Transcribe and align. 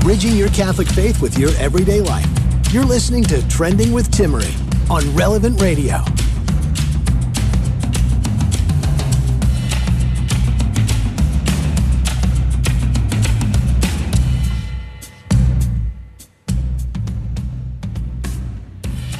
Bridging 0.00 0.34
your 0.34 0.48
Catholic 0.48 0.88
faith 0.88 1.20
with 1.20 1.38
your 1.38 1.50
everyday 1.58 2.00
life. 2.00 2.26
You're 2.72 2.84
listening 2.84 3.22
to 3.24 3.46
Trending 3.48 3.92
with 3.92 4.10
Timmerie 4.10 4.50
on 4.90 5.14
Relevant 5.14 5.60
Radio. 5.60 5.98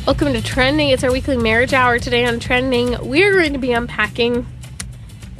Welcome 0.06 0.32
to 0.32 0.42
Trending. 0.42 0.88
It's 0.88 1.04
our 1.04 1.12
weekly 1.12 1.36
marriage 1.36 1.74
hour. 1.74 1.98
Today 1.98 2.24
on 2.24 2.40
Trending, 2.40 2.96
we're 3.06 3.32
going 3.32 3.52
to 3.52 3.58
be 3.58 3.72
unpacking 3.72 4.46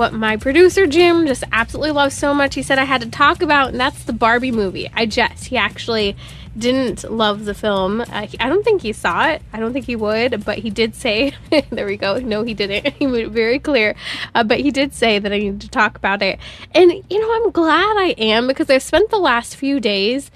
what 0.01 0.15
my 0.15 0.35
producer 0.35 0.87
Jim 0.87 1.27
just 1.27 1.45
absolutely 1.53 1.91
loves 1.91 2.17
so 2.17 2.33
much. 2.33 2.55
He 2.55 2.63
said 2.63 2.79
I 2.79 2.85
had 2.85 3.03
to 3.03 3.11
talk 3.11 3.43
about, 3.43 3.69
and 3.69 3.79
that's 3.79 4.03
the 4.03 4.15
Barbie 4.15 4.51
movie. 4.51 4.91
I 4.95 5.05
jest. 5.05 5.49
He 5.49 5.59
actually 5.59 6.17
didn't 6.57 7.05
love 7.05 7.45
the 7.45 7.53
film. 7.53 8.01
Uh, 8.01 8.27
he, 8.27 8.41
I 8.41 8.49
don't 8.49 8.65
think 8.65 8.81
he 8.81 8.95
saw 8.95 9.29
it. 9.29 9.43
I 9.53 9.61
don't 9.61 9.75
think 9.75 9.85
he 9.85 9.97
would, 9.97 10.43
but 10.43 10.57
he 10.57 10.71
did 10.71 10.95
say, 10.95 11.35
there 11.71 11.85
we 11.85 11.99
go. 11.99 12.19
No, 12.19 12.43
he 12.45 12.55
didn't. 12.55 12.95
He 12.99 13.07
made 13.07 13.27
it 13.27 13.31
very 13.31 13.59
clear. 13.59 13.95
Uh, 14.35 14.43
but 14.43 14.61
he 14.61 14.71
did 14.71 14.95
say 14.95 15.19
that 15.19 15.33
I 15.33 15.39
needed 15.39 15.61
to 15.61 15.69
talk 15.69 15.97
about 15.99 16.23
it. 16.23 16.39
And, 16.75 16.91
you 17.11 17.21
know, 17.21 17.35
I'm 17.35 17.51
glad 17.51 17.99
I 17.99 18.15
am 18.17 18.47
because 18.47 18.71
I've 18.71 18.83
spent 18.83 19.11
the 19.11 19.19
last 19.19 19.55
few 19.55 19.81
days 19.81 20.31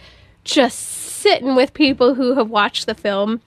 just 0.45 0.79
sitting 0.79 1.57
with 1.57 1.73
people 1.73 2.17
who 2.17 2.35
have 2.35 2.51
watched 2.51 2.85
the 2.85 2.95
film. 2.95 3.41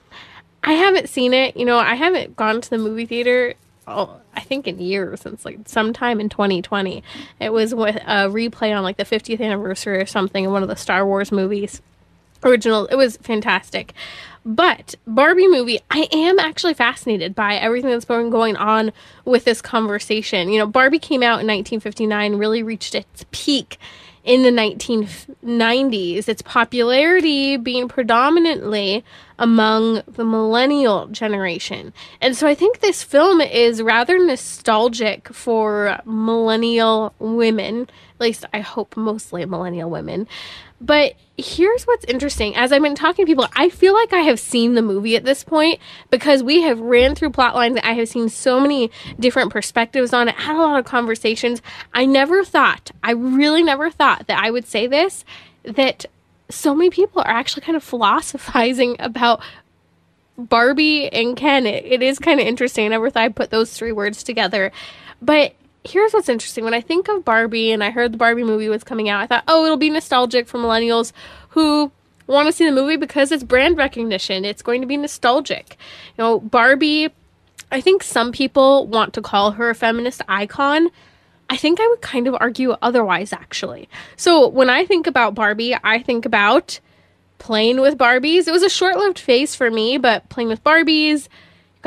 I 0.64 0.74
haven't 0.74 1.10
seen 1.10 1.36
it. 1.36 1.56
You 1.56 1.66
know, 1.66 1.78
I 1.78 1.94
haven't 1.94 2.36
gone 2.36 2.60
to 2.60 2.70
the 2.72 2.80
movie 2.80 3.06
theater 3.06 3.54
oh, 3.88 4.20
I 4.38 4.42
think 4.42 4.68
in 4.68 4.80
years 4.80 5.22
since 5.22 5.44
like 5.44 5.60
sometime 5.66 6.22
in 6.22 6.30
2020. 6.30 7.04
It 7.40 7.52
was 7.52 7.74
with 7.74 7.96
a 7.96 8.30
replay 8.30 8.76
on 8.76 8.84
like 8.84 8.98
the 8.98 9.04
50th 9.04 9.42
anniversary 9.42 9.98
or 10.00 10.06
something 10.06 10.46
in 10.46 10.52
one 10.52 10.62
of 10.62 10.70
the 10.70 10.76
Star 10.76 11.06
Wars 11.06 11.32
movies. 11.32 11.82
Original. 12.44 12.86
It 12.86 12.96
was 12.96 13.18
fantastic. 13.18 13.94
But 14.48 14.96
Barbie 15.06 15.50
movie, 15.50 15.82
I 15.92 16.08
am 16.10 16.40
actually 16.40 16.74
fascinated 16.74 17.36
by 17.36 17.56
everything 17.56 17.90
that's 17.90 18.06
been 18.06 18.30
going 18.30 18.56
on 18.56 18.94
with 19.26 19.44
this 19.44 19.62
conversation. 19.62 20.48
You 20.48 20.60
know, 20.60 20.66
Barbie 20.66 21.00
came 21.00 21.22
out 21.22 21.42
in 21.42 21.48
1959, 21.48 22.36
really 22.36 22.64
reached 22.64 22.96
its 22.96 23.26
peak 23.32 23.78
in 24.24 24.44
the 24.44 24.50
1990s, 24.50 26.30
its 26.30 26.42
popularity 26.42 27.58
being 27.58 27.90
predominantly 27.90 29.04
among 29.38 30.02
the 30.08 30.24
millennial 30.24 31.08
generation. 31.08 31.92
And 32.22 32.36
so 32.36 32.48
I 32.48 32.56
think 32.56 32.80
this 32.80 33.04
film 33.04 33.42
is 33.42 33.82
rather 33.82 34.18
nostalgic 34.18 35.28
for 35.34 36.00
millennial 36.06 37.14
women, 37.20 37.82
at 38.16 38.22
least 38.22 38.46
I 38.54 38.62
hope 38.62 38.96
mostly 38.96 39.46
millennial 39.46 39.90
women. 39.90 40.28
But 40.80 41.14
here's 41.38 41.86
what's 41.86 42.06
interesting. 42.06 42.56
As 42.56 42.72
I've 42.72 42.82
been 42.82 42.96
talking 42.96 43.26
to 43.26 43.30
people, 43.30 43.48
I 43.56 43.70
feel 43.70 43.94
like 43.94 44.14
I 44.14 44.20
have 44.20 44.40
seen 44.40 44.76
the 44.76 44.82
movie 44.82 45.16
at 45.16 45.24
this 45.24 45.44
point 45.44 45.80
because 46.12 46.44
we 46.44 46.62
have 46.62 46.80
ran 46.80 47.16
through 47.16 47.32
plot 47.32 47.56
lines. 47.56 47.80
I 47.84 47.94
have 47.94 48.08
seen 48.10 48.30
so 48.30 48.60
many 48.60 48.92
different 49.20 49.52
perspectives 49.52 50.14
on 50.14 50.28
it, 50.28 50.36
had 50.36 50.56
a 50.56 50.60
lot 50.60 50.80
of 50.80 50.86
conversations. 50.86 51.62
I 51.94 52.06
never 52.06 52.44
thought, 52.44 52.92
I 53.04 53.12
really 53.12 53.64
never 53.64 53.90
thought 53.90 54.28
that 54.28 54.40
I 54.44 54.52
would 54.52 54.68
say 54.68 54.86
this, 54.88 55.26
that 55.64 56.06
so 56.50 56.76
many 56.76 56.90
people 56.90 57.22
are 57.22 57.32
actually 57.32 57.64
kind 57.64 57.76
of 57.76 57.84
philosophizing 57.84 58.96
about 59.00 59.42
Barbie 60.38 61.12
and 61.12 61.36
Ken. 61.36 61.66
it, 61.66 61.84
it 61.86 62.02
is 62.04 62.20
kind 62.20 62.40
of 62.40 62.46
interesting. 62.46 62.86
I 62.86 62.90
never 62.90 63.10
thought 63.10 63.24
I'd 63.24 63.36
put 63.36 63.50
those 63.50 63.74
three 63.74 63.92
words 63.92 64.22
together. 64.24 64.72
But 65.22 65.56
here's 65.88 66.14
what's 66.14 66.30
interesting. 66.30 66.64
When 66.64 66.74
I 66.74 66.82
think 66.82 67.08
of 67.08 67.24
Barbie 67.24 67.72
and 67.72 67.84
I 67.84 67.92
heard 67.92 68.14
the 68.14 68.18
Barbie 68.18 68.44
movie 68.44 68.70
was 68.70 68.84
coming 68.84 69.10
out, 69.10 69.22
I 69.22 69.28
thought, 69.28 69.44
oh, 69.48 69.66
it'll 69.66 69.78
be 69.78 69.90
nostalgic 69.90 70.48
for 70.48 70.58
millennials 70.58 71.12
who 71.50 71.92
want 72.28 72.48
to 72.48 72.52
see 72.52 72.66
the 72.66 72.72
movie 72.72 72.98
because 72.98 73.32
it's 73.32 73.44
brand 73.44 73.78
recognition. 73.78 74.46
It's 74.46 74.62
going 74.62 74.82
to 74.82 74.88
be 74.88 74.98
nostalgic. 74.98 75.78
You 76.18 76.24
know, 76.24 76.40
Barbie, 76.40 77.10
I 77.72 77.82
think 77.82 78.04
some 78.04 78.32
people 78.32 78.88
want 78.88 79.14
to 79.14 79.22
call 79.22 79.52
her 79.52 79.70
a 79.70 79.76
feminist 79.76 80.22
icon. 80.28 80.90
I 81.50 81.56
think 81.56 81.80
I 81.80 81.88
would 81.88 82.02
kind 82.02 82.28
of 82.28 82.36
argue 82.40 82.72
otherwise, 82.82 83.32
actually. 83.32 83.88
So 84.18 84.48
when 84.48 84.70
I 84.70 84.86
think 84.86 85.08
about 85.08 85.36
Barbie, 85.36 85.76
I 85.82 86.02
think 86.02 86.26
about 86.26 86.80
playing 87.40 87.80
with 87.80 87.98
Barbies. 87.98 88.48
It 88.48 88.52
was 88.52 88.64
a 88.64 88.70
short 88.70 88.98
lived 88.98 89.20
phase 89.20 89.56
for 89.56 89.72
me, 89.72 89.98
but 89.98 90.28
playing 90.30 90.50
with 90.50 90.64
Barbies, 90.64 91.28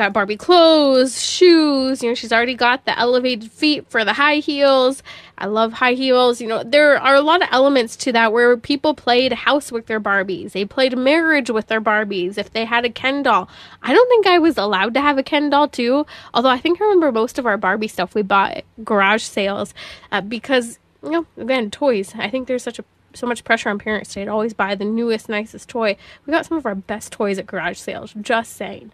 got 0.01 0.13
Barbie 0.13 0.35
clothes, 0.35 1.21
shoes. 1.21 2.01
You 2.01 2.09
know, 2.09 2.15
she's 2.15 2.33
already 2.33 2.55
got 2.55 2.85
the 2.85 2.97
elevated 2.97 3.51
feet 3.51 3.87
for 3.87 4.03
the 4.03 4.13
high 4.13 4.37
heels. 4.37 5.03
I 5.37 5.45
love 5.45 5.73
high 5.73 5.93
heels. 5.93 6.41
You 6.41 6.47
know, 6.47 6.63
there 6.63 6.99
are 6.99 7.13
a 7.13 7.21
lot 7.21 7.43
of 7.43 7.49
elements 7.51 7.95
to 7.97 8.11
that 8.13 8.33
where 8.33 8.57
people 8.57 8.95
played 8.95 9.31
house 9.31 9.71
with 9.71 9.85
their 9.85 9.99
Barbies. 9.99 10.53
They 10.53 10.65
played 10.65 10.97
marriage 10.97 11.51
with 11.51 11.67
their 11.67 11.81
Barbies. 11.81 12.39
If 12.39 12.51
they 12.51 12.65
had 12.65 12.83
a 12.83 12.89
Ken 12.89 13.21
doll, 13.21 13.47
I 13.83 13.93
don't 13.93 14.09
think 14.09 14.25
I 14.25 14.39
was 14.39 14.57
allowed 14.57 14.95
to 14.95 15.01
have 15.01 15.19
a 15.19 15.23
Ken 15.23 15.51
doll 15.51 15.67
too. 15.67 16.07
Although 16.33 16.49
I 16.49 16.57
think 16.57 16.81
I 16.81 16.85
remember 16.85 17.11
most 17.11 17.37
of 17.37 17.45
our 17.45 17.57
Barbie 17.57 17.87
stuff 17.87 18.15
we 18.15 18.23
bought 18.23 18.63
garage 18.83 19.23
sales 19.23 19.75
uh, 20.11 20.21
because 20.21 20.79
you 21.03 21.11
know, 21.11 21.25
again, 21.37 21.69
toys. 21.69 22.13
I 22.17 22.29
think 22.29 22.47
there's 22.47 22.63
such 22.63 22.79
a 22.79 22.85
so 23.13 23.27
much 23.27 23.43
pressure 23.43 23.69
on 23.69 23.79
parents 23.79 24.13
to 24.13 24.25
always 24.27 24.53
buy 24.53 24.75
the 24.75 24.85
newest, 24.85 25.29
nicest 25.29 25.69
toy. 25.69 25.97
We 26.25 26.31
got 26.31 26.45
some 26.45 26.57
of 26.57 26.65
our 26.65 26.75
best 26.75 27.11
toys 27.11 27.37
at 27.37 27.47
garage 27.47 27.77
sales, 27.77 28.13
just 28.21 28.53
saying. 28.53 28.91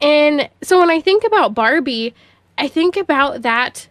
And 0.00 0.48
so 0.62 0.78
when 0.78 0.90
I 0.90 1.00
think 1.00 1.24
about 1.24 1.54
Barbie, 1.54 2.14
I 2.56 2.68
think 2.68 2.96
about 2.96 3.42
that 3.42 3.88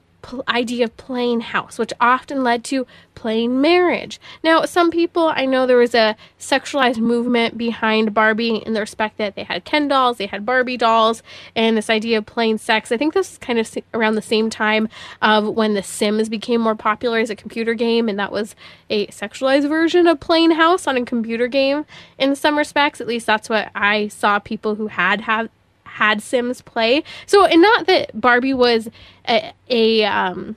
idea 0.47 0.85
of 0.85 0.97
playing 0.97 1.41
house, 1.41 1.77
which 1.77 1.93
often 1.99 2.43
led 2.43 2.63
to 2.65 2.85
playing 3.15 3.59
marriage. 3.59 4.19
Now, 4.43 4.65
some 4.65 4.91
people, 4.91 5.27
I 5.35 5.45
know 5.45 5.67
there 5.67 5.77
was 5.77 5.95
a 5.95 6.15
sexualized 6.39 6.99
movement 6.99 7.57
behind 7.57 8.13
Barbie 8.13 8.57
in 8.57 8.73
the 8.73 8.79
respect 8.79 9.17
that 9.17 9.35
they 9.35 9.43
had 9.43 9.65
Ken 9.65 9.87
dolls, 9.87 10.17
they 10.17 10.27
had 10.27 10.45
Barbie 10.45 10.77
dolls, 10.77 11.21
and 11.55 11.75
this 11.75 11.89
idea 11.89 12.17
of 12.17 12.25
playing 12.25 12.59
sex. 12.59 12.91
I 12.91 12.97
think 12.97 13.13
this 13.13 13.33
is 13.33 13.37
kind 13.37 13.59
of 13.59 13.77
around 13.93 14.15
the 14.15 14.21
same 14.21 14.49
time 14.49 14.87
of 15.21 15.47
when 15.49 15.73
The 15.73 15.83
Sims 15.83 16.29
became 16.29 16.61
more 16.61 16.75
popular 16.75 17.19
as 17.19 17.29
a 17.29 17.35
computer 17.35 17.73
game, 17.73 18.07
and 18.07 18.17
that 18.19 18.31
was 18.31 18.55
a 18.89 19.07
sexualized 19.07 19.67
version 19.67 20.07
of 20.07 20.19
playing 20.19 20.51
house 20.51 20.87
on 20.87 20.95
a 20.95 21.05
computer 21.05 21.47
game 21.47 21.85
in 22.17 22.35
some 22.35 22.57
respects. 22.57 23.01
At 23.01 23.07
least 23.07 23.25
that's 23.25 23.49
what 23.49 23.69
I 23.75 24.07
saw 24.07 24.39
people 24.39 24.75
who 24.75 24.87
had 24.87 25.21
had 25.21 25.49
had 25.99 26.21
Sims 26.21 26.61
play. 26.61 27.03
So, 27.25 27.45
and 27.45 27.61
not 27.61 27.85
that 27.87 28.19
Barbie 28.19 28.53
was 28.53 28.89
a, 29.27 29.53
a 29.69 30.05
um 30.05 30.55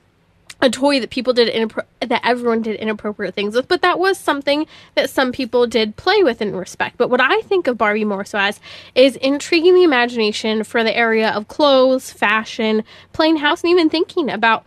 a 0.61 0.69
toy 0.69 0.97
that 1.01 1.09
people 1.09 1.33
did 1.33 1.53
inappro- 1.53 1.85
that 1.99 2.21
everyone 2.23 2.61
did 2.61 2.77
inappropriate 2.77 3.35
things 3.35 3.53
with, 3.53 3.67
but 3.67 3.81
that 3.81 3.99
was 3.99 4.17
something 4.17 4.65
that 4.95 5.09
some 5.09 5.33
people 5.33 5.67
did 5.67 5.97
play 5.97 6.23
with 6.23 6.39
and 6.39 6.57
respect. 6.57 6.97
But 6.97 7.09
what 7.09 7.19
I 7.19 7.41
think 7.41 7.67
of 7.67 7.77
Barbie 7.77 8.05
more 8.05 8.23
so 8.23 8.37
as 8.39 8.61
is 8.95 9.17
intriguing 9.17 9.75
the 9.75 9.83
imagination 9.83 10.63
for 10.63 10.81
the 10.81 10.95
area 10.95 11.29
of 11.31 11.49
clothes, 11.49 12.11
fashion, 12.13 12.85
playing 13.11 13.37
house, 13.37 13.61
and 13.61 13.71
even 13.71 13.89
thinking 13.89 14.29
about 14.29 14.63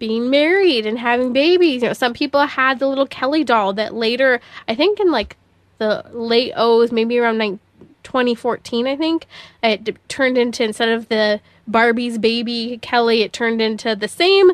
being 0.00 0.28
married 0.28 0.84
and 0.84 0.98
having 0.98 1.32
babies. 1.32 1.82
You 1.82 1.88
know, 1.88 1.94
some 1.94 2.12
people 2.12 2.44
had 2.44 2.80
the 2.80 2.88
little 2.88 3.06
Kelly 3.06 3.44
doll 3.44 3.72
that 3.74 3.94
later, 3.94 4.40
I 4.66 4.74
think 4.74 4.98
in 4.98 5.12
like 5.12 5.36
the 5.78 6.04
late 6.12 6.52
O's, 6.56 6.90
maybe 6.90 7.18
around 7.18 7.38
19, 7.38 7.60
2014, 8.06 8.86
I 8.86 8.96
think. 8.96 9.26
It 9.62 9.96
turned 10.08 10.38
into 10.38 10.62
instead 10.62 10.88
of 10.88 11.08
the 11.08 11.40
Barbie's 11.66 12.16
baby 12.16 12.78
Kelly, 12.80 13.22
it 13.22 13.32
turned 13.32 13.60
into 13.60 13.96
the 13.96 14.06
same 14.06 14.52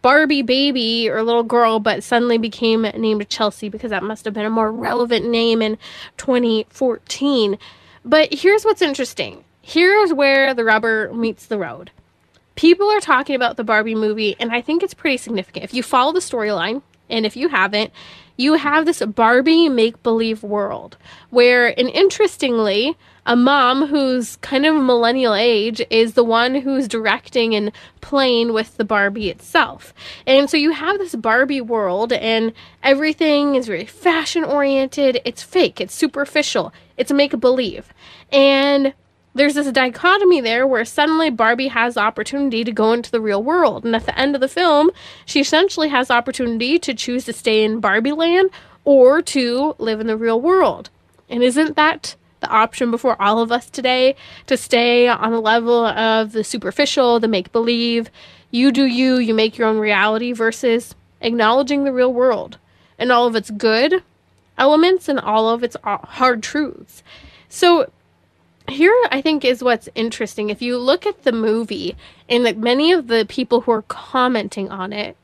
Barbie 0.00 0.42
baby 0.42 1.08
or 1.08 1.22
little 1.22 1.42
girl, 1.42 1.78
but 1.78 2.02
suddenly 2.02 2.38
became 2.38 2.82
named 2.82 3.28
Chelsea 3.28 3.68
because 3.68 3.90
that 3.90 4.02
must 4.02 4.24
have 4.24 4.34
been 4.34 4.46
a 4.46 4.50
more 4.50 4.72
relevant 4.72 5.28
name 5.28 5.60
in 5.60 5.76
2014. 6.16 7.58
But 8.04 8.32
here's 8.32 8.64
what's 8.64 8.82
interesting. 8.82 9.44
Here's 9.60 10.12
where 10.12 10.54
the 10.54 10.64
rubber 10.64 11.12
meets 11.12 11.46
the 11.46 11.58
road. 11.58 11.92
People 12.56 12.88
are 12.90 13.00
talking 13.00 13.36
about 13.36 13.56
the 13.56 13.64
Barbie 13.64 13.94
movie, 13.94 14.34
and 14.40 14.50
I 14.50 14.60
think 14.60 14.82
it's 14.82 14.94
pretty 14.94 15.18
significant. 15.18 15.64
If 15.64 15.74
you 15.74 15.82
follow 15.82 16.12
the 16.12 16.20
storyline, 16.20 16.82
and 17.08 17.26
if 17.26 17.36
you 17.36 17.48
haven't, 17.48 17.92
you 18.36 18.54
have 18.54 18.86
this 18.86 19.02
Barbie 19.02 19.68
make 19.68 20.02
believe 20.02 20.42
world 20.42 20.96
where, 21.30 21.78
and 21.78 21.88
interestingly, 21.88 22.96
a 23.24 23.36
mom 23.36 23.86
who's 23.86 24.36
kind 24.36 24.66
of 24.66 24.74
millennial 24.74 25.34
age 25.34 25.80
is 25.90 26.14
the 26.14 26.24
one 26.24 26.56
who's 26.56 26.88
directing 26.88 27.54
and 27.54 27.70
playing 28.00 28.52
with 28.52 28.76
the 28.76 28.84
Barbie 28.84 29.30
itself. 29.30 29.94
And 30.26 30.50
so 30.50 30.56
you 30.56 30.72
have 30.72 30.98
this 30.98 31.14
Barbie 31.14 31.60
world, 31.60 32.12
and 32.12 32.52
everything 32.82 33.54
is 33.54 33.68
very 33.68 33.86
fashion 33.86 34.42
oriented. 34.42 35.20
It's 35.24 35.42
fake, 35.42 35.80
it's 35.80 35.94
superficial, 35.94 36.72
it's 36.96 37.12
make 37.12 37.38
believe. 37.38 37.92
And 38.32 38.92
there's 39.34 39.54
this 39.54 39.70
dichotomy 39.72 40.40
there 40.40 40.66
where 40.66 40.84
suddenly 40.84 41.30
Barbie 41.30 41.68
has 41.68 41.94
the 41.94 42.00
opportunity 42.00 42.64
to 42.64 42.72
go 42.72 42.92
into 42.92 43.10
the 43.10 43.20
real 43.20 43.42
world. 43.42 43.84
And 43.84 43.96
at 43.96 44.06
the 44.06 44.18
end 44.18 44.34
of 44.34 44.40
the 44.40 44.48
film, 44.48 44.90
she 45.24 45.40
essentially 45.40 45.88
has 45.88 46.08
the 46.08 46.14
opportunity 46.14 46.78
to 46.78 46.92
choose 46.94 47.24
to 47.24 47.32
stay 47.32 47.64
in 47.64 47.80
Barbie 47.80 48.12
land 48.12 48.50
or 48.84 49.22
to 49.22 49.74
live 49.78 50.00
in 50.00 50.06
the 50.06 50.16
real 50.16 50.40
world. 50.40 50.90
And 51.30 51.42
isn't 51.42 51.76
that 51.76 52.14
the 52.40 52.48
option 52.48 52.90
before 52.90 53.20
all 53.22 53.38
of 53.38 53.52
us 53.52 53.70
today 53.70 54.16
to 54.46 54.56
stay 54.56 55.08
on 55.08 55.30
the 55.30 55.40
level 55.40 55.86
of 55.86 56.32
the 56.32 56.44
superficial, 56.44 57.18
the 57.18 57.28
make 57.28 57.52
believe? 57.52 58.10
You 58.50 58.70
do 58.70 58.84
you, 58.84 59.16
you 59.16 59.32
make 59.32 59.56
your 59.56 59.68
own 59.68 59.78
reality 59.78 60.32
versus 60.32 60.94
acknowledging 61.22 61.84
the 61.84 61.92
real 61.92 62.12
world 62.12 62.58
and 62.98 63.10
all 63.10 63.26
of 63.26 63.34
its 63.34 63.50
good 63.50 64.02
elements 64.58 65.08
and 65.08 65.18
all 65.18 65.48
of 65.48 65.64
its 65.64 65.76
uh, 65.84 65.98
hard 65.98 66.42
truths. 66.42 67.02
So 67.48 67.90
here 68.68 68.94
I 69.10 69.20
think 69.20 69.44
is 69.44 69.62
what's 69.62 69.88
interesting. 69.94 70.50
If 70.50 70.62
you 70.62 70.78
look 70.78 71.06
at 71.06 71.22
the 71.22 71.32
movie 71.32 71.96
and 72.28 72.44
like 72.44 72.56
many 72.56 72.92
of 72.92 73.08
the 73.08 73.26
people 73.28 73.62
who 73.62 73.72
are 73.72 73.82
commenting 73.82 74.70
on 74.70 74.92
it, 74.92 75.16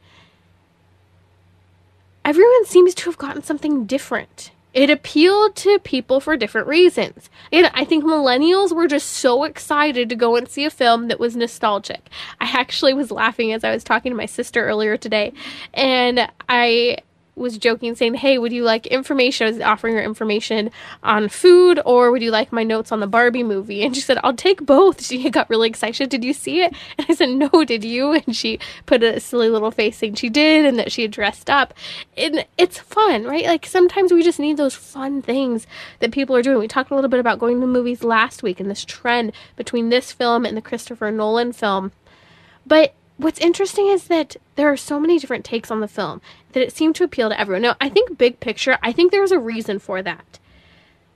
everyone 2.24 2.66
seems 2.66 2.94
to 2.94 3.04
have 3.04 3.18
gotten 3.18 3.42
something 3.42 3.86
different. 3.86 4.50
It 4.74 4.90
appealed 4.90 5.56
to 5.56 5.78
people 5.78 6.20
for 6.20 6.36
different 6.36 6.68
reasons. 6.68 7.30
And 7.50 7.70
I 7.74 7.84
think 7.84 8.04
millennials 8.04 8.70
were 8.70 8.86
just 8.86 9.08
so 9.08 9.44
excited 9.44 10.08
to 10.08 10.14
go 10.14 10.36
and 10.36 10.46
see 10.46 10.64
a 10.64 10.70
film 10.70 11.08
that 11.08 11.18
was 11.18 11.34
nostalgic. 11.34 12.08
I 12.40 12.44
actually 12.52 12.92
was 12.92 13.10
laughing 13.10 13.52
as 13.52 13.64
I 13.64 13.72
was 13.72 13.82
talking 13.82 14.12
to 14.12 14.16
my 14.16 14.26
sister 14.26 14.66
earlier 14.66 14.96
today, 14.96 15.32
and 15.72 16.30
I 16.48 16.98
was 17.38 17.58
joking, 17.58 17.94
saying, 17.94 18.14
Hey, 18.14 18.38
would 18.38 18.52
you 18.52 18.64
like 18.64 18.86
information? 18.86 19.46
I 19.46 19.50
was 19.50 19.60
offering 19.60 19.94
her 19.94 20.02
information 20.02 20.70
on 21.02 21.28
food, 21.28 21.80
or 21.84 22.10
would 22.10 22.22
you 22.22 22.30
like 22.30 22.52
my 22.52 22.62
notes 22.62 22.92
on 22.92 23.00
the 23.00 23.06
Barbie 23.06 23.42
movie? 23.42 23.82
And 23.82 23.94
she 23.94 24.02
said, 24.02 24.18
I'll 24.22 24.34
take 24.34 24.64
both. 24.64 24.98
She 25.08 25.30
got 25.30 25.48
really 25.48 25.68
excited. 25.68 26.10
Did 26.10 26.22
you 26.22 26.34
see 26.34 26.60
it? 26.60 26.74
And 26.98 27.06
I 27.08 27.14
said, 27.14 27.30
No, 27.30 27.64
did 27.64 27.84
you? 27.84 28.12
And 28.28 28.36
she 28.36 28.58
put 28.84 29.02
a 29.02 29.20
silly 29.20 29.48
little 29.48 29.70
face 29.70 29.98
saying 29.98 30.14
she 30.14 30.28
did 30.28 30.66
and 30.66 30.78
that 30.78 30.92
she 30.92 31.02
had 31.02 31.10
dressed 31.10 31.48
up. 31.48 31.72
And 32.16 32.44
it's 32.58 32.78
fun, 32.78 33.24
right? 33.24 33.46
Like 33.46 33.64
sometimes 33.64 34.12
we 34.12 34.22
just 34.22 34.38
need 34.38 34.56
those 34.56 34.74
fun 34.74 35.22
things 35.22 35.66
that 36.00 36.12
people 36.12 36.36
are 36.36 36.42
doing. 36.42 36.58
We 36.58 36.68
talked 36.68 36.90
a 36.90 36.94
little 36.94 37.10
bit 37.10 37.20
about 37.20 37.38
going 37.38 37.60
to 37.60 37.66
movies 37.66 38.02
last 38.02 38.42
week 38.42 38.60
and 38.60 38.70
this 38.70 38.84
trend 38.84 39.32
between 39.56 39.88
this 39.88 40.12
film 40.12 40.44
and 40.44 40.56
the 40.56 40.62
Christopher 40.62 41.10
Nolan 41.10 41.52
film. 41.52 41.92
But 42.66 42.94
what's 43.16 43.40
interesting 43.40 43.88
is 43.88 44.08
that 44.08 44.36
there 44.56 44.70
are 44.70 44.76
so 44.76 44.98
many 44.98 45.18
different 45.18 45.44
takes 45.44 45.70
on 45.70 45.80
the 45.80 45.88
film 45.88 46.20
that 46.58 46.66
it 46.66 46.72
seemed 46.72 46.96
to 46.96 47.04
appeal 47.04 47.28
to 47.28 47.40
everyone. 47.40 47.62
Now, 47.62 47.76
I 47.80 47.88
think 47.88 48.18
big 48.18 48.40
picture, 48.40 48.78
I 48.82 48.92
think 48.92 49.12
there's 49.12 49.32
a 49.32 49.38
reason 49.38 49.78
for 49.78 50.02
that. 50.02 50.38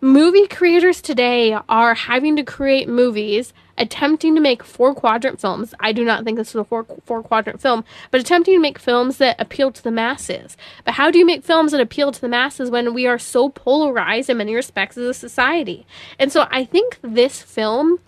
Movie 0.00 0.48
creators 0.48 1.00
today 1.00 1.56
are 1.68 1.94
having 1.94 2.34
to 2.34 2.42
create 2.42 2.88
movies 2.88 3.52
attempting 3.78 4.34
to 4.34 4.40
make 4.40 4.64
four 4.64 4.94
quadrant 4.94 5.40
films. 5.40 5.74
I 5.78 5.92
do 5.92 6.04
not 6.04 6.24
think 6.24 6.38
this 6.38 6.50
is 6.50 6.56
a 6.56 6.64
four, 6.64 6.84
four 7.04 7.22
quadrant 7.22 7.60
film, 7.60 7.84
but 8.10 8.20
attempting 8.20 8.54
to 8.54 8.60
make 8.60 8.80
films 8.80 9.18
that 9.18 9.40
appeal 9.40 9.70
to 9.70 9.82
the 9.82 9.92
masses. 9.92 10.56
But 10.84 10.94
how 10.94 11.10
do 11.10 11.18
you 11.18 11.26
make 11.26 11.44
films 11.44 11.70
that 11.70 11.80
appeal 11.80 12.10
to 12.10 12.20
the 12.20 12.28
masses 12.28 12.68
when 12.68 12.94
we 12.94 13.06
are 13.06 13.18
so 13.18 13.48
polarized 13.48 14.28
in 14.28 14.38
many 14.38 14.54
respects 14.56 14.98
as 14.98 15.06
a 15.06 15.14
society? 15.14 15.86
And 16.18 16.32
so 16.32 16.48
I 16.50 16.64
think 16.64 16.98
this 17.02 17.40
film 17.40 18.00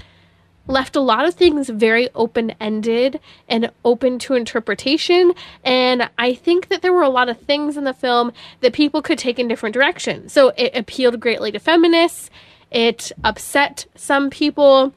left 0.67 0.97
a 0.97 1.01
lot 1.01 1.27
of 1.27 1.35
things 1.35 1.69
very 1.69 2.09
open 2.15 2.55
ended 2.61 3.21
and 3.49 3.71
open 3.85 4.19
to 4.21 4.35
interpretation. 4.35 5.33
And 5.63 6.09
I 6.19 6.35
think 6.35 6.69
that 6.69 6.83
there 6.83 6.93
were 6.93 7.03
a 7.03 7.09
lot 7.09 7.29
of 7.29 7.41
things 7.41 7.77
in 7.77 7.85
the 7.85 7.93
film 7.93 8.33
that 8.61 8.73
people 8.73 9.03
could 9.03 9.19
take 9.19 9.39
in 9.39 9.49
different 9.49 9.75
directions. 9.75 10.33
So 10.33 10.53
it 10.57 10.75
appealed 10.75 11.21
greatly 11.21 11.53
to 11.53 11.59
feminists, 11.59 12.31
it 12.71 13.13
upset 13.23 13.87
some 13.95 14.31
people. 14.31 14.93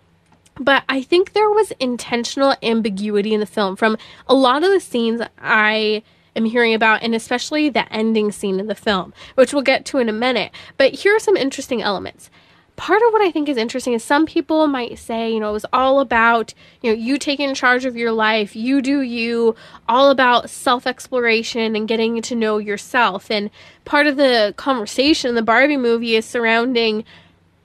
But 0.60 0.84
I 0.90 1.04
think 1.04 1.34
there 1.34 1.52
was 1.52 1.72
intentional 1.80 2.56
ambiguity 2.64 3.34
in 3.34 3.40
the 3.40 3.46
film 3.46 3.76
from 3.76 3.96
a 4.26 4.34
lot 4.34 4.64
of 4.64 4.72
the 4.72 4.80
scenes 4.80 5.22
I 5.40 6.02
am 6.36 6.46
hearing 6.46 6.74
about, 6.74 7.04
and 7.04 7.14
especially 7.14 7.70
the 7.70 7.92
ending 7.94 8.32
scene 8.32 8.60
in 8.60 8.68
the 8.68 8.76
film, 8.76 9.14
which 9.36 9.54
we'll 9.54 9.62
get 9.62 9.86
to 9.86 10.00
in 10.00 10.10
a 10.10 10.14
minute. 10.14 10.52
But 10.78 10.94
here 10.94 11.16
are 11.16 11.20
some 11.20 11.38
interesting 11.38 11.82
elements 11.82 12.32
part 12.78 13.02
of 13.02 13.12
what 13.12 13.24
I 13.24 13.32
think 13.32 13.50
is 13.50 13.58
interesting 13.58 13.94
is 13.94 14.04
some 14.04 14.26
people 14.26 14.68
might 14.68 14.98
say, 15.00 15.34
you 15.34 15.40
know, 15.40 15.50
it 15.50 15.54
was 15.54 15.66
all 15.74 16.00
about, 16.00 16.54
you 16.82 16.92
know, 16.92 16.98
you 16.98 17.18
taking 17.18 17.54
charge 17.54 17.86
of 17.86 17.98
your 17.98 18.12
life, 18.12 18.56
you 18.56 18.82
do 18.82 19.02
you, 19.02 19.56
all 19.90 20.12
about 20.12 20.50
self 20.50 20.88
exploration 20.88 21.76
and 21.76 21.88
getting 21.88 22.22
to 22.22 22.36
know 22.36 22.60
yourself. 22.60 23.30
And 23.32 23.50
part 23.84 24.06
of 24.08 24.16
the 24.16 24.54
conversation 24.58 25.30
in 25.30 25.36
the 25.36 25.42
Barbie 25.42 25.76
movie 25.76 26.16
is 26.16 26.26
surrounding 26.26 27.04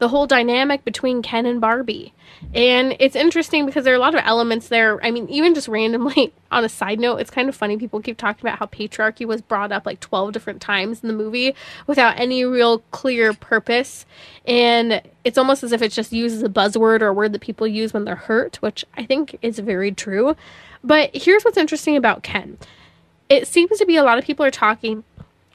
the 0.02 0.08
whole 0.08 0.26
dynamic 0.26 0.84
between 0.84 1.22
Ken 1.22 1.46
and 1.46 1.60
Barbie. 1.60 2.12
And 2.52 2.96
it's 2.98 3.14
interesting 3.14 3.66
because 3.66 3.84
there 3.84 3.94
are 3.94 3.96
a 3.96 4.00
lot 4.00 4.16
of 4.16 4.22
elements 4.24 4.66
there. 4.66 4.98
I 5.00 5.12
mean, 5.12 5.28
even 5.28 5.54
just 5.54 5.68
randomly 5.68 6.34
on 6.50 6.64
a 6.64 6.68
side 6.68 6.98
note, 6.98 7.18
it's 7.18 7.30
kind 7.30 7.48
of 7.48 7.54
funny. 7.54 7.76
People 7.76 8.00
keep 8.00 8.16
talking 8.16 8.44
about 8.44 8.58
how 8.58 8.66
patriarchy 8.66 9.24
was 9.24 9.40
brought 9.40 9.70
up 9.70 9.86
like 9.86 10.00
12 10.00 10.32
different 10.32 10.60
times 10.60 11.02
in 11.02 11.08
the 11.08 11.14
movie 11.14 11.54
without 11.86 12.18
any 12.18 12.44
real 12.44 12.80
clear 12.90 13.32
purpose. 13.32 14.04
And 14.44 15.02
it's 15.22 15.38
almost 15.38 15.62
as 15.62 15.70
if 15.70 15.82
it's 15.82 15.94
just 15.94 16.12
used 16.12 16.34
as 16.34 16.42
a 16.42 16.48
buzzword 16.48 17.00
or 17.00 17.06
a 17.06 17.14
word 17.14 17.32
that 17.32 17.40
people 17.40 17.68
use 17.68 17.94
when 17.94 18.04
they're 18.04 18.16
hurt, 18.16 18.56
which 18.56 18.84
I 18.96 19.04
think 19.04 19.38
is 19.40 19.60
very 19.60 19.92
true. 19.92 20.34
But 20.82 21.10
here's 21.14 21.44
what's 21.44 21.56
interesting 21.56 21.96
about 21.96 22.24
Ken 22.24 22.58
it 23.28 23.46
seems 23.46 23.78
to 23.78 23.86
be 23.86 23.96
a 23.96 24.02
lot 24.02 24.18
of 24.18 24.24
people 24.24 24.44
are 24.44 24.50
talking 24.50 25.04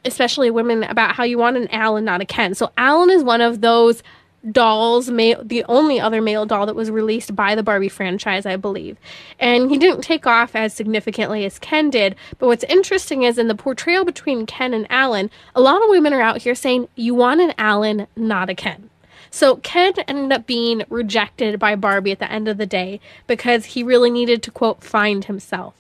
especially 0.05 0.49
women 0.49 0.83
about 0.83 1.15
how 1.15 1.23
you 1.25 1.37
want 1.37 1.57
an 1.57 1.67
Alan, 1.69 2.05
not 2.05 2.21
a 2.21 2.25
Ken. 2.25 2.55
So 2.55 2.71
Alan 2.77 3.09
is 3.09 3.23
one 3.23 3.41
of 3.41 3.59
those 3.59 4.01
dolls, 4.51 5.09
male, 5.09 5.43
the 5.43 5.63
only 5.65 5.99
other 5.99 6.21
male 6.21 6.45
doll 6.45 6.65
that 6.65 6.75
was 6.75 6.91
released 6.91 7.35
by 7.35 7.55
the 7.55 7.63
Barbie 7.63 7.89
franchise, 7.89 8.45
I 8.45 8.55
believe. 8.55 8.97
And 9.39 9.69
he 9.69 9.77
didn't 9.77 10.01
take 10.01 10.25
off 10.25 10.55
as 10.55 10.73
significantly 10.73 11.45
as 11.45 11.59
Ken 11.59 11.89
did. 11.89 12.15
But 12.37 12.47
what's 12.47 12.63
interesting 12.65 13.23
is 13.23 13.37
in 13.37 13.47
the 13.47 13.55
portrayal 13.55 14.05
between 14.05 14.45
Ken 14.45 14.73
and 14.73 14.87
Alan, 14.89 15.29
a 15.55 15.61
lot 15.61 15.81
of 15.81 15.89
women 15.89 16.13
are 16.13 16.21
out 16.21 16.41
here 16.43 16.55
saying, 16.55 16.87
you 16.95 17.15
want 17.15 17.41
an 17.41 17.53
Alan, 17.57 18.07
not 18.15 18.49
a 18.49 18.55
Ken. 18.55 18.89
So 19.29 19.57
Ken 19.57 19.93
ended 20.07 20.31
up 20.31 20.47
being 20.47 20.83
rejected 20.89 21.59
by 21.59 21.75
Barbie 21.75 22.11
at 22.11 22.19
the 22.19 22.31
end 22.31 22.47
of 22.47 22.57
the 22.57 22.65
day 22.65 22.99
because 23.27 23.65
he 23.65 23.83
really 23.83 24.09
needed 24.09 24.41
to, 24.43 24.51
quote, 24.51 24.83
find 24.83 25.25
himself. 25.25 25.73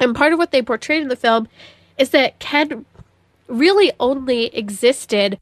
And 0.00 0.14
part 0.14 0.32
of 0.32 0.38
what 0.38 0.50
they 0.50 0.62
portrayed 0.62 1.02
in 1.02 1.08
the 1.08 1.16
film 1.16 1.48
is 1.96 2.10
that 2.10 2.38
Ken 2.38 2.84
really 3.48 3.92
only 4.00 4.46
existed 4.46 5.38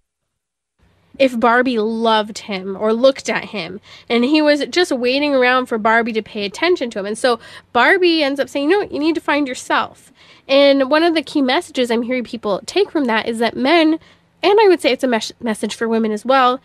if 1.18 1.38
Barbie 1.38 1.78
loved 1.78 2.38
him 2.38 2.76
or 2.76 2.92
looked 2.92 3.28
at 3.28 3.46
him. 3.46 3.80
And 4.08 4.24
he 4.24 4.42
was 4.42 4.64
just 4.66 4.92
waiting 4.92 5.34
around 5.34 5.66
for 5.66 5.78
Barbie 5.78 6.12
to 6.12 6.22
pay 6.22 6.44
attention 6.44 6.90
to 6.90 6.98
him. 6.98 7.06
And 7.06 7.18
so 7.18 7.38
Barbie 7.72 8.22
ends 8.22 8.40
up 8.40 8.48
saying, 8.48 8.68
No, 8.68 8.82
you 8.82 8.98
need 8.98 9.14
to 9.14 9.20
find 9.20 9.46
yourself. 9.46 10.12
And 10.48 10.90
one 10.90 11.02
of 11.02 11.14
the 11.14 11.22
key 11.22 11.42
messages 11.42 11.90
I'm 11.90 12.02
hearing 12.02 12.24
people 12.24 12.60
take 12.66 12.90
from 12.90 13.04
that 13.06 13.26
is 13.26 13.38
that 13.38 13.56
men, 13.56 13.98
and 14.42 14.58
I 14.60 14.68
would 14.68 14.80
say 14.80 14.92
it's 14.92 15.04
a 15.04 15.08
mes- 15.08 15.32
message 15.40 15.74
for 15.74 15.88
women 15.88 16.12
as 16.12 16.24
well, 16.24 16.60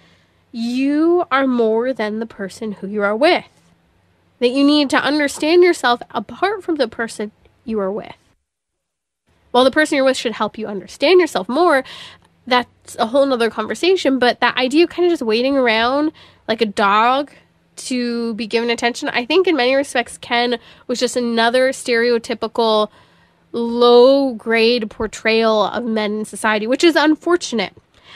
you 0.51 1.25
are 1.31 1.47
more 1.47 1.93
than 1.93 2.19
the 2.19 2.25
person 2.25 2.73
who 2.73 2.87
you 2.87 3.01
are 3.03 3.15
with. 3.15 3.45
That 4.39 4.49
you 4.49 4.63
need 4.63 4.89
to 4.91 4.97
understand 4.97 5.63
yourself 5.63 6.01
apart 6.11 6.63
from 6.63 6.75
the 6.75 6.87
person 6.87 7.31
you 7.65 7.79
are 7.79 7.91
with. 7.91 8.15
While 9.51 9.63
the 9.63 9.71
person 9.71 9.95
you're 9.95 10.05
with 10.05 10.17
should 10.17 10.33
help 10.33 10.57
you 10.57 10.67
understand 10.67 11.19
yourself 11.19 11.49
more, 11.49 11.83
that's 12.49 12.95
a 12.97 13.07
whole 13.07 13.25
nother 13.25 13.49
conversation. 13.49 14.19
But 14.19 14.39
that 14.39 14.57
idea 14.57 14.83
of 14.83 14.89
kind 14.89 15.05
of 15.05 15.11
just 15.11 15.21
waiting 15.21 15.57
around 15.57 16.11
like 16.47 16.61
a 16.61 16.65
dog 16.65 17.31
to 17.75 18.33
be 18.33 18.47
given 18.47 18.69
attention, 18.69 19.09
I 19.09 19.25
think 19.25 19.47
in 19.47 19.55
many 19.55 19.75
respects, 19.75 20.17
Ken 20.17 20.59
was 20.87 20.99
just 20.99 21.15
another 21.15 21.69
stereotypical 21.69 22.89
low 23.51 24.33
grade 24.33 24.89
portrayal 24.89 25.63
of 25.65 25.83
men 25.83 26.19
in 26.19 26.25
society, 26.25 26.67
which 26.67 26.83
is 26.83 26.95
unfortunate. 26.95 27.73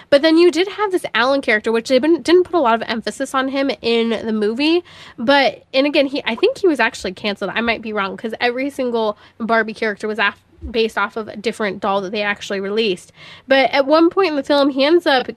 But 0.10 0.22
then 0.22 0.38
you 0.38 0.52
did 0.52 0.68
have 0.68 0.92
this 0.92 1.06
Alan 1.13 1.42
character, 1.42 1.72
which 1.72 1.90
they 1.90 2.00
didn't 2.00 2.44
put 2.44 2.54
a 2.54 2.60
lot 2.60 2.75
of 2.75 2.84
emphasis 2.88 3.34
on 3.34 3.48
him 3.48 3.72
in 3.82 4.10
the 4.10 4.34
movie. 4.34 4.84
But 5.18 5.66
and 5.74 5.88
again, 5.88 6.08
he 6.08 6.22
I 6.25 6.36
think 6.36 6.58
he 6.58 6.68
was 6.68 6.80
actually 6.80 7.13
canceled. 7.13 7.52
I 7.54 7.62
might 7.62 7.82
be 7.82 7.94
wrong 7.94 8.16
because 8.16 8.34
every 8.40 8.70
single 8.70 9.18
Barbie 9.40 9.74
character 9.74 10.08
was 10.08 10.20
af- 10.20 10.44
based 10.70 10.98
off 10.98 11.17
of 11.17 11.27
a 11.27 11.36
different 11.36 11.79
doll 11.79 12.01
that 12.01 12.12
they 12.12 12.22
actually 12.22 12.60
released. 12.60 13.12
But 13.48 13.72
at 13.72 13.86
one 13.86 14.10
point 14.10 14.29
in 14.29 14.36
the 14.36 14.43
film, 14.43 14.70
he 14.70 14.84
ends 14.84 15.05
up 15.05 15.29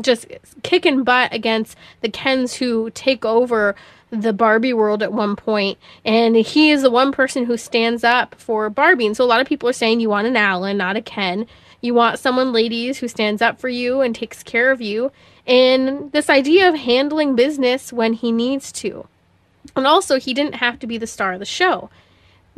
just 0.00 0.26
kicking 0.62 1.04
butt 1.04 1.32
against 1.32 1.76
the 2.00 2.08
Kens 2.08 2.54
who 2.54 2.90
take 2.90 3.24
over 3.24 3.74
the 4.10 4.32
Barbie 4.32 4.74
world 4.74 5.02
at 5.02 5.12
one 5.12 5.36
point, 5.36 5.78
and 6.04 6.36
he 6.36 6.70
is 6.70 6.82
the 6.82 6.90
one 6.90 7.12
person 7.12 7.46
who 7.46 7.56
stands 7.56 8.04
up 8.04 8.34
for 8.34 8.68
Barbie. 8.68 9.06
And 9.06 9.16
so 9.16 9.24
a 9.24 9.26
lot 9.26 9.40
of 9.40 9.46
people 9.46 9.68
are 9.68 9.74
saying 9.74 10.00
you 10.00 10.10
want 10.10 10.26
an 10.26 10.36
Alan, 10.36 10.76
not 10.76 10.96
a 10.96 11.02
Ken. 11.02 11.46
You 11.80 11.94
want 11.94 12.18
someone, 12.18 12.52
ladies, 12.52 12.98
who 12.98 13.08
stands 13.08 13.42
up 13.42 13.58
for 13.58 13.68
you 13.68 14.02
and 14.02 14.14
takes 14.14 14.42
care 14.42 14.70
of 14.70 14.80
you. 14.80 15.10
And 15.46 16.12
this 16.12 16.30
idea 16.30 16.68
of 16.68 16.76
handling 16.76 17.34
business 17.34 17.92
when 17.92 18.12
he 18.12 18.30
needs 18.30 18.70
to. 18.72 19.08
And 19.74 19.86
also, 19.86 20.20
he 20.20 20.34
didn't 20.34 20.56
have 20.56 20.78
to 20.80 20.86
be 20.86 20.98
the 20.98 21.06
star 21.06 21.32
of 21.32 21.38
the 21.40 21.44
show. 21.46 21.90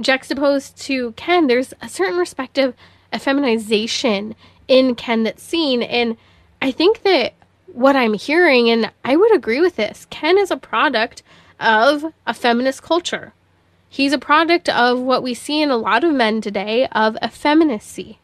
Juxtaposed 0.00 0.76
to 0.82 1.12
Ken, 1.12 1.46
there's 1.46 1.72
a 1.80 1.88
certain 1.88 2.18
respective 2.18 2.74
effeminization 3.12 4.34
in 4.66 4.94
Ken 4.94 5.22
that's 5.22 5.42
seen. 5.42 5.82
And 5.82 6.16
I 6.60 6.70
think 6.72 7.02
that 7.02 7.34
what 7.66 7.96
I'm 7.96 8.14
hearing, 8.14 8.70
and 8.70 8.90
I 9.04 9.16
would 9.16 9.34
agree 9.34 9.60
with 9.60 9.76
this, 9.76 10.06
Ken 10.10 10.38
is 10.38 10.50
a 10.50 10.56
product 10.56 11.22
of 11.60 12.04
a 12.26 12.34
feminist 12.34 12.82
culture. 12.82 13.32
He's 13.88 14.12
a 14.12 14.18
product 14.18 14.68
of 14.68 15.00
what 15.00 15.22
we 15.22 15.34
see 15.34 15.62
in 15.62 15.70
a 15.70 15.76
lot 15.76 16.02
of 16.02 16.12
men 16.12 16.40
today 16.40 16.88
of 16.88 17.16
effeminacy. 17.22 18.18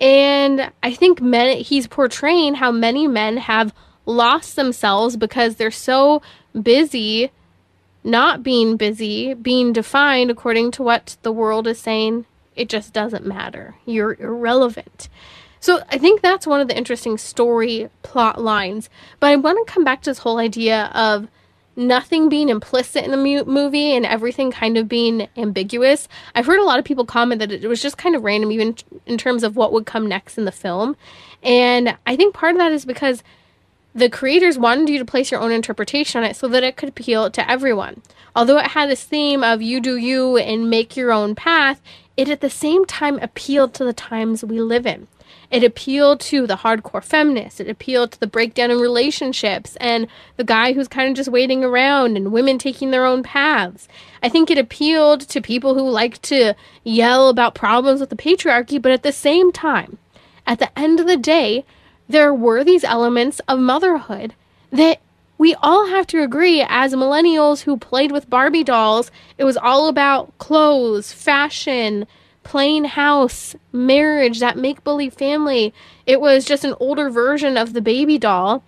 And 0.00 0.70
I 0.82 0.94
think 0.94 1.20
men 1.20 1.58
he's 1.58 1.86
portraying 1.86 2.54
how 2.54 2.70
many 2.70 3.06
men 3.06 3.36
have 3.36 3.74
lost 4.06 4.56
themselves 4.56 5.16
because 5.16 5.56
they're 5.56 5.70
so 5.70 6.22
busy 6.60 7.30
not 8.08 8.42
being 8.42 8.76
busy, 8.76 9.34
being 9.34 9.72
defined 9.72 10.30
according 10.30 10.70
to 10.72 10.82
what 10.82 11.16
the 11.22 11.32
world 11.32 11.66
is 11.66 11.78
saying. 11.78 12.24
It 12.56 12.68
just 12.68 12.92
doesn't 12.92 13.26
matter. 13.26 13.76
You're 13.86 14.14
irrelevant. 14.14 15.08
So 15.60 15.82
I 15.90 15.98
think 15.98 16.20
that's 16.20 16.46
one 16.46 16.60
of 16.60 16.68
the 16.68 16.76
interesting 16.76 17.18
story 17.18 17.90
plot 18.02 18.40
lines. 18.40 18.88
But 19.20 19.28
I 19.28 19.36
want 19.36 19.64
to 19.64 19.72
come 19.72 19.84
back 19.84 20.02
to 20.02 20.10
this 20.10 20.18
whole 20.18 20.38
idea 20.38 20.90
of 20.94 21.28
nothing 21.76 22.28
being 22.28 22.48
implicit 22.48 23.04
in 23.04 23.12
the 23.12 23.16
mu- 23.16 23.44
movie 23.44 23.94
and 23.94 24.04
everything 24.04 24.50
kind 24.50 24.76
of 24.76 24.88
being 24.88 25.28
ambiguous. 25.36 26.08
I've 26.34 26.46
heard 26.46 26.60
a 26.60 26.64
lot 26.64 26.78
of 26.78 26.84
people 26.84 27.04
comment 27.04 27.38
that 27.38 27.52
it 27.52 27.68
was 27.68 27.80
just 27.80 27.96
kind 27.96 28.16
of 28.16 28.24
random, 28.24 28.50
even 28.50 28.76
in 29.06 29.16
terms 29.16 29.44
of 29.44 29.56
what 29.56 29.72
would 29.72 29.86
come 29.86 30.06
next 30.06 30.38
in 30.38 30.44
the 30.44 30.52
film. 30.52 30.96
And 31.42 31.96
I 32.04 32.16
think 32.16 32.34
part 32.34 32.52
of 32.52 32.58
that 32.58 32.72
is 32.72 32.84
because 32.84 33.22
the 33.94 34.08
creators 34.08 34.58
wanted 34.58 34.88
you 34.88 34.98
to 34.98 35.04
place 35.04 35.30
your 35.30 35.40
own 35.40 35.50
interpretation 35.50 36.22
on 36.22 36.30
it 36.30 36.36
so 36.36 36.48
that 36.48 36.62
it 36.62 36.76
could 36.76 36.88
appeal 36.88 37.30
to 37.30 37.50
everyone. 37.50 38.02
Although 38.36 38.58
it 38.58 38.68
had 38.68 38.90
this 38.90 39.04
theme 39.04 39.42
of 39.42 39.62
you 39.62 39.80
do 39.80 39.96
you 39.96 40.36
and 40.36 40.70
make 40.70 40.96
your 40.96 41.10
own 41.10 41.34
path, 41.34 41.80
it 42.16 42.28
at 42.28 42.40
the 42.40 42.50
same 42.50 42.84
time 42.84 43.18
appealed 43.20 43.74
to 43.74 43.84
the 43.84 43.92
times 43.92 44.44
we 44.44 44.60
live 44.60 44.86
in. 44.86 45.08
It 45.50 45.64
appealed 45.64 46.20
to 46.20 46.46
the 46.46 46.56
hardcore 46.56 47.02
feminist. 47.02 47.60
It 47.60 47.70
appealed 47.70 48.12
to 48.12 48.20
the 48.20 48.26
breakdown 48.26 48.70
in 48.70 48.78
relationships 48.78 49.76
and 49.76 50.06
the 50.36 50.44
guy 50.44 50.74
who's 50.74 50.88
kind 50.88 51.08
of 51.08 51.16
just 51.16 51.30
waiting 51.30 51.64
around 51.64 52.16
and 52.16 52.32
women 52.32 52.58
taking 52.58 52.90
their 52.90 53.06
own 53.06 53.22
paths. 53.22 53.88
I 54.22 54.28
think 54.28 54.50
it 54.50 54.58
appealed 54.58 55.22
to 55.22 55.40
people 55.40 55.74
who 55.74 55.88
like 55.88 56.20
to 56.22 56.54
yell 56.84 57.28
about 57.28 57.54
problems 57.54 58.00
with 58.00 58.10
the 58.10 58.16
patriarchy, 58.16 58.80
but 58.80 58.92
at 58.92 59.02
the 59.02 59.12
same 59.12 59.50
time, 59.50 59.96
at 60.46 60.58
the 60.58 60.78
end 60.78 61.00
of 61.00 61.06
the 61.06 61.16
day, 61.16 61.64
there 62.08 62.32
were 62.32 62.64
these 62.64 62.84
elements 62.84 63.40
of 63.48 63.58
motherhood 63.58 64.34
that 64.70 65.00
we 65.36 65.54
all 65.62 65.86
have 65.88 66.06
to 66.08 66.22
agree 66.22 66.64
as 66.68 66.92
millennials 66.94 67.62
who 67.62 67.76
played 67.76 68.10
with 68.10 68.28
Barbie 68.28 68.64
dolls, 68.64 69.10
it 69.36 69.44
was 69.44 69.56
all 69.56 69.88
about 69.88 70.36
clothes, 70.38 71.12
fashion, 71.12 72.06
plain 72.42 72.84
house, 72.84 73.54
marriage, 73.72 74.40
that 74.40 74.56
make 74.56 74.82
believe 74.82 75.14
family. 75.14 75.72
It 76.06 76.20
was 76.20 76.44
just 76.44 76.64
an 76.64 76.74
older 76.80 77.08
version 77.08 77.56
of 77.56 77.72
the 77.72 77.80
baby 77.80 78.18
doll. 78.18 78.64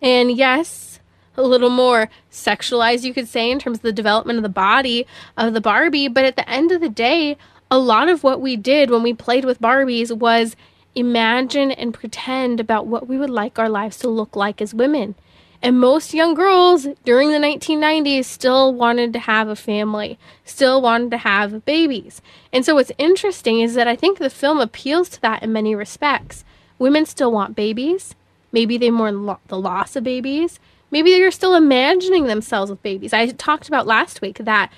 And 0.00 0.30
yes, 0.30 1.00
a 1.36 1.42
little 1.42 1.70
more 1.70 2.10
sexualized, 2.30 3.02
you 3.02 3.14
could 3.14 3.28
say, 3.28 3.50
in 3.50 3.58
terms 3.58 3.78
of 3.78 3.82
the 3.82 3.92
development 3.92 4.36
of 4.36 4.42
the 4.42 4.48
body 4.48 5.06
of 5.36 5.52
the 5.52 5.60
Barbie. 5.60 6.08
But 6.08 6.24
at 6.24 6.36
the 6.36 6.48
end 6.48 6.70
of 6.70 6.80
the 6.80 6.88
day, 6.88 7.36
a 7.70 7.78
lot 7.78 8.08
of 8.08 8.22
what 8.22 8.40
we 8.40 8.56
did 8.56 8.90
when 8.90 9.02
we 9.02 9.12
played 9.14 9.44
with 9.44 9.60
Barbies 9.60 10.16
was 10.16 10.56
imagine 10.98 11.70
and 11.70 11.94
pretend 11.94 12.60
about 12.60 12.86
what 12.86 13.08
we 13.08 13.16
would 13.16 13.30
like 13.30 13.58
our 13.58 13.68
lives 13.68 13.98
to 13.98 14.08
look 14.08 14.34
like 14.36 14.60
as 14.60 14.74
women. 14.74 15.14
And 15.60 15.80
most 15.80 16.14
young 16.14 16.34
girls 16.34 16.86
during 17.04 17.30
the 17.30 17.38
1990s 17.38 18.24
still 18.26 18.72
wanted 18.72 19.12
to 19.12 19.18
have 19.18 19.48
a 19.48 19.56
family, 19.56 20.18
still 20.44 20.80
wanted 20.80 21.10
to 21.12 21.18
have 21.18 21.64
babies. 21.64 22.22
And 22.52 22.64
so 22.64 22.76
what's 22.76 22.92
interesting 22.96 23.60
is 23.60 23.74
that 23.74 23.88
I 23.88 23.96
think 23.96 24.18
the 24.18 24.30
film 24.30 24.60
appeals 24.60 25.08
to 25.10 25.20
that 25.22 25.42
in 25.42 25.52
many 25.52 25.74
respects. 25.74 26.44
Women 26.78 27.06
still 27.06 27.32
want 27.32 27.56
babies. 27.56 28.14
Maybe 28.52 28.78
they 28.78 28.90
mourn 28.90 29.26
lo- 29.26 29.40
the 29.48 29.58
loss 29.58 29.96
of 29.96 30.04
babies. 30.04 30.60
Maybe 30.90 31.10
they're 31.10 31.30
still 31.32 31.54
imagining 31.54 32.26
themselves 32.26 32.70
with 32.70 32.82
babies. 32.82 33.12
I 33.12 33.26
talked 33.26 33.68
about 33.68 33.86
last 33.86 34.20
week 34.20 34.38
that 34.38 34.72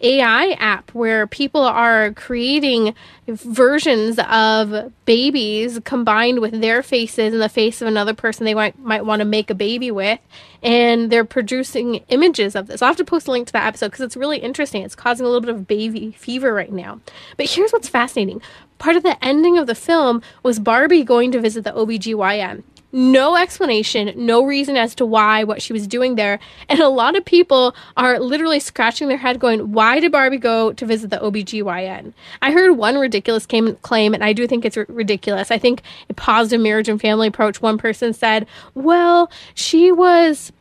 AI 0.00 0.56
app 0.58 0.90
where 0.92 1.26
people 1.26 1.62
are 1.62 2.12
creating 2.12 2.94
versions 3.26 4.18
of 4.28 4.92
babies 5.06 5.80
combined 5.84 6.40
with 6.40 6.60
their 6.60 6.82
faces 6.82 7.32
and 7.32 7.42
the 7.42 7.48
face 7.48 7.80
of 7.80 7.88
another 7.88 8.12
person 8.12 8.44
they 8.44 8.54
might, 8.54 8.78
might 8.78 9.06
want 9.06 9.20
to 9.20 9.24
make 9.24 9.50
a 9.50 9.54
baby 9.54 9.90
with. 9.90 10.18
And 10.62 11.10
they're 11.10 11.24
producing 11.24 11.96
images 12.08 12.54
of 12.54 12.66
this. 12.66 12.82
I'll 12.82 12.88
have 12.88 12.96
to 12.98 13.04
post 13.04 13.28
a 13.28 13.30
link 13.30 13.46
to 13.46 13.52
that 13.54 13.66
episode 13.66 13.88
because 13.88 14.00
it's 14.00 14.16
really 14.16 14.38
interesting. 14.38 14.82
It's 14.82 14.94
causing 14.94 15.24
a 15.24 15.28
little 15.28 15.40
bit 15.40 15.50
of 15.50 15.66
baby 15.66 16.12
fever 16.12 16.52
right 16.52 16.72
now. 16.72 17.00
But 17.36 17.50
here's 17.50 17.72
what's 17.72 17.88
fascinating 17.88 18.42
part 18.78 18.96
of 18.96 19.02
the 19.02 19.24
ending 19.24 19.56
of 19.56 19.66
the 19.66 19.74
film 19.74 20.20
was 20.42 20.58
Barbie 20.58 21.04
going 21.04 21.32
to 21.32 21.40
visit 21.40 21.64
the 21.64 21.70
OBGYN 21.72 22.62
no 22.94 23.36
explanation, 23.36 24.12
no 24.16 24.44
reason 24.44 24.76
as 24.76 24.94
to 24.94 25.04
why, 25.04 25.42
what 25.42 25.60
she 25.60 25.72
was 25.72 25.86
doing 25.88 26.14
there. 26.14 26.38
And 26.68 26.78
a 26.78 26.88
lot 26.88 27.16
of 27.16 27.24
people 27.24 27.74
are 27.96 28.20
literally 28.20 28.60
scratching 28.60 29.08
their 29.08 29.18
head 29.18 29.40
going, 29.40 29.72
why 29.72 29.98
did 29.98 30.12
Barbie 30.12 30.38
go 30.38 30.72
to 30.72 30.86
visit 30.86 31.10
the 31.10 31.18
OBGYN? 31.18 32.12
I 32.40 32.52
heard 32.52 32.72
one 32.72 32.96
ridiculous 32.96 33.46
claim, 33.46 34.14
and 34.14 34.22
I 34.22 34.32
do 34.32 34.46
think 34.46 34.64
it's 34.64 34.76
r- 34.76 34.86
ridiculous. 34.88 35.50
I 35.50 35.58
think 35.58 35.82
a 36.08 36.14
positive 36.14 36.60
marriage 36.60 36.88
and 36.88 37.00
family 37.00 37.26
approach, 37.26 37.60
one 37.60 37.78
person 37.78 38.12
said, 38.12 38.46
well, 38.74 39.28
she 39.54 39.90
was 39.90 40.52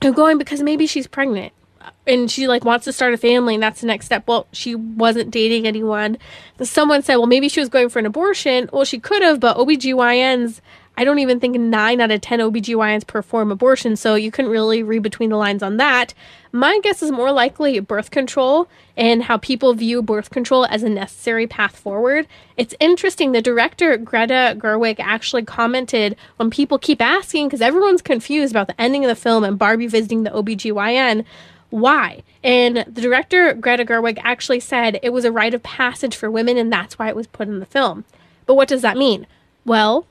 going 0.00 0.38
because 0.38 0.62
maybe 0.62 0.86
she's 0.86 1.06
pregnant 1.06 1.52
uh, 1.80 1.90
and 2.06 2.30
she 2.30 2.46
like 2.46 2.64
wants 2.64 2.84
to 2.84 2.92
start 2.92 3.12
a 3.12 3.16
family 3.16 3.54
and 3.54 3.62
that's 3.62 3.80
the 3.80 3.86
next 3.86 4.06
step 4.06 4.22
well 4.28 4.46
she 4.52 4.72
wasn't 4.74 5.30
dating 5.32 5.66
anyone 5.66 6.16
someone 6.62 7.02
said 7.02 7.16
well 7.16 7.26
maybe 7.26 7.48
she 7.48 7.58
was 7.58 7.68
going 7.68 7.88
for 7.88 7.98
an 7.98 8.06
abortion 8.06 8.70
well 8.72 8.84
she 8.84 9.00
could 9.00 9.20
have 9.20 9.40
but 9.40 9.56
obgyns 9.56 10.60
I 10.96 11.04
don't 11.04 11.18
even 11.18 11.40
think 11.40 11.56
9 11.56 12.00
out 12.00 12.10
of 12.10 12.20
10 12.20 12.40
OBGYNs 12.40 13.06
perform 13.06 13.52
abortion, 13.52 13.96
so 13.96 14.14
you 14.14 14.30
couldn't 14.30 14.50
really 14.50 14.82
read 14.82 15.02
between 15.02 15.30
the 15.30 15.36
lines 15.36 15.62
on 15.62 15.76
that. 15.76 16.14
My 16.52 16.78
guess 16.82 17.02
is 17.02 17.10
more 17.10 17.32
likely 17.32 17.78
birth 17.80 18.10
control 18.10 18.68
and 18.96 19.24
how 19.24 19.36
people 19.36 19.74
view 19.74 20.02
birth 20.02 20.30
control 20.30 20.64
as 20.66 20.82
a 20.82 20.88
necessary 20.88 21.46
path 21.46 21.76
forward. 21.76 22.26
It's 22.56 22.74
interesting, 22.80 23.32
the 23.32 23.42
director 23.42 23.96
Greta 23.98 24.56
Gerwig 24.58 24.96
actually 24.98 25.44
commented 25.44 26.16
when 26.36 26.50
people 26.50 26.78
keep 26.78 27.02
asking, 27.02 27.48
because 27.48 27.60
everyone's 27.60 28.02
confused 28.02 28.52
about 28.52 28.68
the 28.68 28.80
ending 28.80 29.04
of 29.04 29.08
the 29.08 29.14
film 29.14 29.44
and 29.44 29.58
Barbie 29.58 29.86
visiting 29.86 30.22
the 30.22 30.30
OBGYN 30.30 31.24
why? 31.70 32.22
And 32.44 32.84
the 32.86 33.00
director, 33.00 33.52
Greta 33.52 33.84
Gerwig, 33.84 34.18
actually 34.22 34.60
said 34.60 35.00
it 35.02 35.12
was 35.12 35.24
a 35.24 35.32
rite 35.32 35.54
of 35.54 35.62
passage 35.62 36.16
for 36.16 36.30
women 36.30 36.56
and 36.56 36.72
that's 36.72 36.98
why 36.98 37.08
it 37.08 37.16
was 37.16 37.26
put 37.26 37.48
in 37.48 37.60
the 37.60 37.66
film. 37.66 38.04
But 38.46 38.54
what 38.54 38.68
does 38.68 38.82
that 38.82 38.96
mean? 38.96 39.26
Well, 39.64 40.06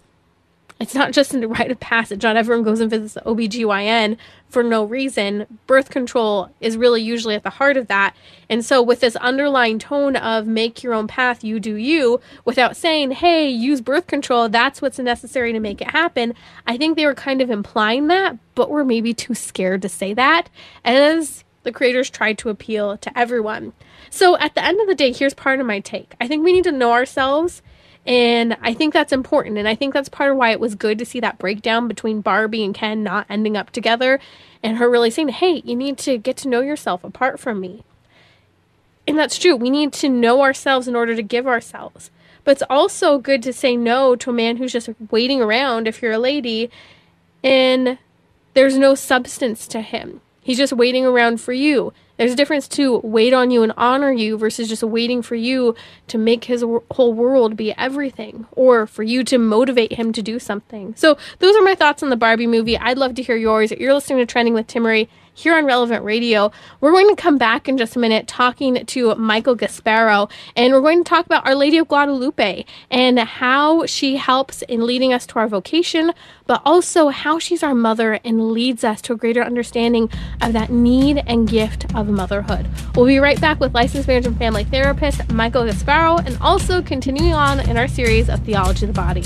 it's 0.80 0.94
not 0.94 1.14
just 1.14 1.34
a 1.34 1.48
rite 1.48 1.72
of 1.72 1.80
passage. 1.80 2.24
Not 2.24 2.36
everyone 2.36 2.64
goes 2.64 2.82
and 2.82 2.90
visits 2.90 3.14
the 3.14 3.22
OBGYN 3.22 4.18
for 4.50 4.62
no 4.62 4.84
reason. 4.84 5.60
Birth 5.68 5.90
control 5.90 6.50
is 6.60 6.76
really 6.76 7.02
usually 7.02 7.36
at 7.36 7.44
the 7.44 7.50
heart 7.52 7.78
of 7.78 7.88
that. 7.88 8.14
And 8.50 8.64
so, 8.64 8.82
with 8.82 9.00
this 9.00 9.16
underlying 9.18 9.80
tone 9.80 10.18
of 10.18 10.48
make 10.48 10.84
your 10.84 10.94
own 10.94 11.08
path, 11.08 11.44
you 11.46 11.62
do 11.62 11.76
you, 11.76 12.20
without 12.44 12.76
saying, 12.76 13.12
hey, 13.12 13.48
use 13.48 13.80
birth 13.80 14.08
control, 14.08 14.50
that's 14.50 14.82
what's 14.82 15.00
necessary 15.00 15.54
to 15.54 15.60
make 15.62 15.82
it 15.82 15.92
happen, 15.92 16.34
I 16.68 16.78
think 16.78 16.98
they 16.98 17.06
were 17.06 17.16
kind 17.16 17.42
of 17.42 17.50
implying 17.50 18.08
that, 18.08 18.38
but 18.54 18.70
were 18.70 18.86
maybe 18.86 19.14
too 19.14 19.34
scared 19.34 19.82
to 19.84 19.90
say 19.90 20.14
that, 20.14 20.50
as 20.84 21.46
the 21.64 21.72
creators 21.72 22.10
tried 22.10 22.38
to 22.40 22.50
appeal 22.50 22.98
to 22.98 23.18
everyone. 23.18 23.72
So, 24.10 24.38
at 24.38 24.56
the 24.56 24.64
end 24.64 24.82
of 24.82 24.88
the 24.88 24.96
day, 24.96 25.14
here's 25.14 25.34
part 25.34 25.62
of 25.62 25.66
my 25.66 25.80
take 25.80 26.16
I 26.20 26.28
think 26.28 26.44
we 26.44 26.52
need 26.52 26.66
to 26.66 26.72
know 26.74 26.92
ourselves 26.92 27.62
and 28.06 28.56
I 28.62 28.74
think 28.74 28.94
that's 28.94 29.12
important. 29.12 29.58
And 29.58 29.68
I 29.68 29.76
think 29.76 29.94
that's 29.94 30.10
part 30.10 30.32
of 30.32 30.38
why 30.38 30.52
it 30.52 30.60
was 30.60 30.76
good 30.76 31.00
to 31.00 31.06
see 31.06 31.20
that 31.22 31.40
breakdown 31.40 31.88
between 31.88 32.22
Barbie 32.22 32.64
and 32.64 32.74
Ken 32.74 33.04
not 33.04 33.26
ending 33.30 33.58
up 33.58 33.72
together 33.72 34.20
and 34.62 34.78
her 34.78 34.90
really 34.90 35.10
saying, 35.10 35.30
hey, 35.30 35.62
you 35.66 35.76
need 35.76 35.98
to 36.00 36.18
get 36.18 36.38
to 36.38 36.48
know 36.48 36.62
yourself 36.62 37.04
apart 37.04 37.40
from 37.40 37.60
me. 37.60 37.84
And 39.08 39.18
that's 39.18 39.40
true. 39.40 39.56
We 39.56 39.70
need 39.70 39.94
to 39.94 40.10
know 40.10 40.42
ourselves 40.42 40.88
in 40.88 40.96
order 40.96 41.16
to 41.16 41.24
give 41.24 41.48
ourselves. 41.48 42.12
But 42.44 42.52
it's 42.52 42.64
also 42.70 43.18
good 43.18 43.42
to 43.44 43.54
say 43.54 43.76
no 43.76 44.16
to 44.16 44.30
a 44.30 44.34
man 44.34 44.58
who's 44.58 44.72
just 44.72 44.90
waiting 45.10 45.42
around 45.42 45.88
if 45.88 46.02
you're 46.02 46.12
a 46.12 46.20
lady 46.20 46.70
and 47.44 47.98
there's 48.54 48.78
no 48.78 48.94
substance 48.96 49.68
to 49.68 49.82
him. 49.82 50.22
He's 50.42 50.58
just 50.58 50.74
waiting 50.74 51.06
around 51.06 51.42
for 51.42 51.54
you. 51.54 51.92
There's 52.18 52.32
a 52.32 52.36
difference 52.36 52.68
to 52.70 53.00
wait 53.04 53.34
on 53.34 53.52
you 53.52 53.64
and 53.64 53.74
honor 53.76 54.12
you 54.12 54.38
versus 54.38 54.70
just 54.70 54.84
waiting 54.84 55.22
for 55.22 55.36
you 55.36 55.76
to 56.08 56.18
make 56.18 56.46
his 56.46 56.64
whole 56.92 57.14
world 57.14 57.58
be 57.58 57.74
everything 57.74 58.48
or 58.52 58.88
for 58.88 59.04
you 59.04 59.24
to 59.26 59.38
motivate 59.38 59.94
him 59.94 60.14
to 60.14 60.22
do 60.22 60.40
something. 60.40 60.94
So, 60.96 61.18
those 61.40 61.56
are 61.56 61.62
my 61.62 61.76
thoughts 61.76 62.04
on 62.04 62.10
the 62.10 62.16
Barbie 62.16 62.48
movie. 62.48 62.78
I'd 62.78 62.98
love 62.98 63.16
to 63.16 63.24
hear 63.24 63.36
yours. 63.36 63.72
You're 63.72 63.94
listening 63.94 64.20
to 64.20 64.26
Trending 64.26 64.54
with 64.54 64.68
Timmerie. 64.68 65.08
Here 65.38 65.54
on 65.54 65.66
Relevant 65.66 66.06
Radio. 66.06 66.50
We're 66.80 66.94
going 66.94 67.14
to 67.14 67.22
come 67.22 67.38
back 67.38 67.68
in 67.68 67.78
just 67.78 67.98
a 67.98 68.00
minute 68.00 68.26
talking 68.26 68.86
to 68.86 69.16
Michael 69.16 69.54
Gasparro, 69.54 70.32
and 70.56 70.72
we're 70.72 70.80
going 70.80 71.04
to 71.04 71.10
talk 71.10 71.26
about 71.26 71.46
Our 71.46 71.56
Lady 71.56 71.78
of 71.78 71.90
Guadalupe 71.90 72.64
and 72.90 73.20
how 73.20 73.86
she 73.86 74.16
helps 74.16 74.62
in 74.62 74.86
leading 74.86 75.12
us 75.12 75.26
to 75.28 75.40
our 75.40 75.50
vocation, 75.50 76.14
but 76.48 76.62
also 76.64 77.10
how 77.10 77.38
she's 77.38 77.64
our 77.64 77.76
mother 77.76 78.14
and 78.24 78.52
leads 78.52 78.86
us 78.86 79.02
to 79.02 79.14
a 79.14 79.18
greater 79.18 79.44
understanding 79.44 80.10
of 80.42 80.54
that 80.54 80.72
need 80.72 81.22
and 81.28 81.50
gift 81.50 81.94
of 81.94 82.08
motherhood. 82.08 82.70
We'll 82.96 83.06
be 83.06 83.20
right 83.20 83.40
back 83.42 83.60
with 83.60 83.74
licensed 83.74 84.08
marriage 84.08 84.26
and 84.26 84.38
family 84.38 84.64
therapist 84.64 85.30
Michael 85.34 85.64
Gasparro, 85.64 86.26
and 86.26 86.38
also 86.40 86.82
continuing 86.82 87.34
on 87.34 87.60
in 87.70 87.76
our 87.76 87.90
series 87.90 88.30
of 88.30 88.40
Theology 88.46 88.86
of 88.86 88.94
the 88.94 89.02
Body. 89.02 89.24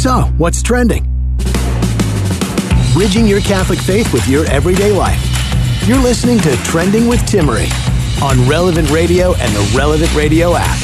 So, 0.00 0.22
what's 0.38 0.62
trending? 0.62 1.04
Bridging 2.94 3.26
your 3.26 3.42
Catholic 3.42 3.78
faith 3.78 4.10
with 4.14 4.26
your 4.26 4.46
everyday 4.46 4.92
life. 4.92 5.22
You're 5.86 5.98
listening 5.98 6.38
to 6.38 6.56
Trending 6.64 7.06
with 7.06 7.20
Timmerie 7.26 7.70
on 8.22 8.48
Relevant 8.48 8.88
Radio 8.88 9.34
and 9.34 9.54
the 9.54 9.76
Relevant 9.76 10.14
Radio 10.14 10.54
app. 10.56 10.78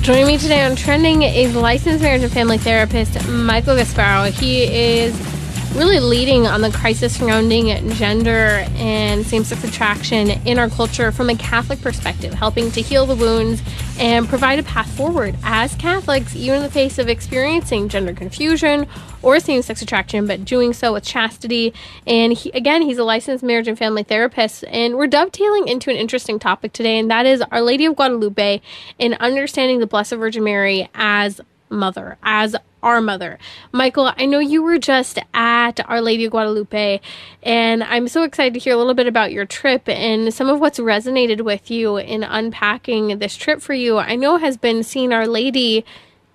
Joining 0.00 0.26
me 0.26 0.38
today 0.38 0.64
on 0.64 0.76
Trending 0.76 1.20
is 1.20 1.54
licensed 1.54 2.02
marriage 2.02 2.22
and 2.22 2.32
family 2.32 2.56
therapist 2.56 3.28
Michael 3.28 3.76
Gasparro. 3.76 4.30
He 4.30 4.62
is 4.62 5.31
really 5.74 6.00
leading 6.00 6.46
on 6.46 6.60
the 6.60 6.70
crisis 6.70 7.16
surrounding 7.16 7.66
gender 7.94 8.66
and 8.76 9.24
same 9.24 9.42
sex 9.42 9.64
attraction 9.64 10.30
in 10.46 10.58
our 10.58 10.68
culture 10.68 11.10
from 11.10 11.30
a 11.30 11.36
Catholic 11.36 11.80
perspective, 11.80 12.34
helping 12.34 12.70
to 12.72 12.82
heal 12.82 13.06
the 13.06 13.14
wounds 13.14 13.62
and 13.98 14.28
provide 14.28 14.58
a 14.58 14.62
path 14.62 14.90
forward 14.94 15.34
as 15.42 15.74
Catholics, 15.76 16.36
even 16.36 16.56
in 16.56 16.62
the 16.62 16.70
face 16.70 16.98
of 16.98 17.08
experiencing 17.08 17.88
gender 17.88 18.12
confusion 18.12 18.86
or 19.22 19.40
same 19.40 19.62
sex 19.62 19.80
attraction, 19.80 20.26
but 20.26 20.44
doing 20.44 20.74
so 20.74 20.92
with 20.92 21.04
chastity. 21.04 21.72
And 22.06 22.34
he, 22.34 22.50
again, 22.50 22.82
he's 22.82 22.98
a 22.98 23.04
licensed 23.04 23.42
marriage 23.42 23.68
and 23.68 23.78
family 23.78 24.02
therapist. 24.02 24.64
And 24.68 24.96
we're 24.96 25.06
dovetailing 25.06 25.68
into 25.68 25.90
an 25.90 25.96
interesting 25.96 26.38
topic 26.38 26.74
today, 26.74 26.98
and 26.98 27.10
that 27.10 27.24
is 27.24 27.42
Our 27.50 27.62
Lady 27.62 27.86
of 27.86 27.96
Guadalupe 27.96 28.60
and 29.00 29.14
understanding 29.14 29.78
the 29.78 29.86
Blessed 29.86 30.14
Virgin 30.14 30.44
Mary 30.44 30.90
as 30.94 31.40
mother, 31.70 32.18
as 32.22 32.54
our 32.82 33.00
mother. 33.00 33.38
Michael, 33.70 34.12
I 34.16 34.26
know 34.26 34.38
you 34.38 34.62
were 34.62 34.78
just 34.78 35.18
at 35.34 35.80
Our 35.88 36.00
Lady 36.00 36.24
of 36.24 36.32
Guadalupe, 36.32 37.00
and 37.42 37.82
I'm 37.84 38.08
so 38.08 38.22
excited 38.22 38.54
to 38.54 38.60
hear 38.60 38.74
a 38.74 38.76
little 38.76 38.94
bit 38.94 39.06
about 39.06 39.32
your 39.32 39.46
trip 39.46 39.88
and 39.88 40.32
some 40.32 40.48
of 40.48 40.60
what's 40.60 40.78
resonated 40.78 41.42
with 41.42 41.70
you 41.70 41.96
in 41.96 42.22
unpacking 42.22 43.18
this 43.18 43.36
trip 43.36 43.60
for 43.60 43.74
you. 43.74 43.98
I 43.98 44.16
know 44.16 44.36
has 44.36 44.56
been 44.56 44.82
seeing 44.82 45.12
Our 45.12 45.26
Lady 45.26 45.84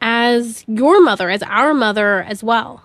as 0.01 0.63
your 0.67 1.01
mother, 1.01 1.29
as 1.29 1.43
our 1.43 1.73
mother 1.73 2.21
as 2.21 2.43
well. 2.43 2.83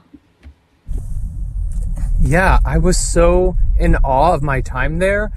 Yeah, 2.20 2.58
I 2.64 2.78
was 2.78 2.98
so 2.98 3.56
in 3.78 3.96
awe 3.96 4.34
of 4.34 4.42
my 4.42 4.60
time 4.60 4.98
there. 4.98 5.32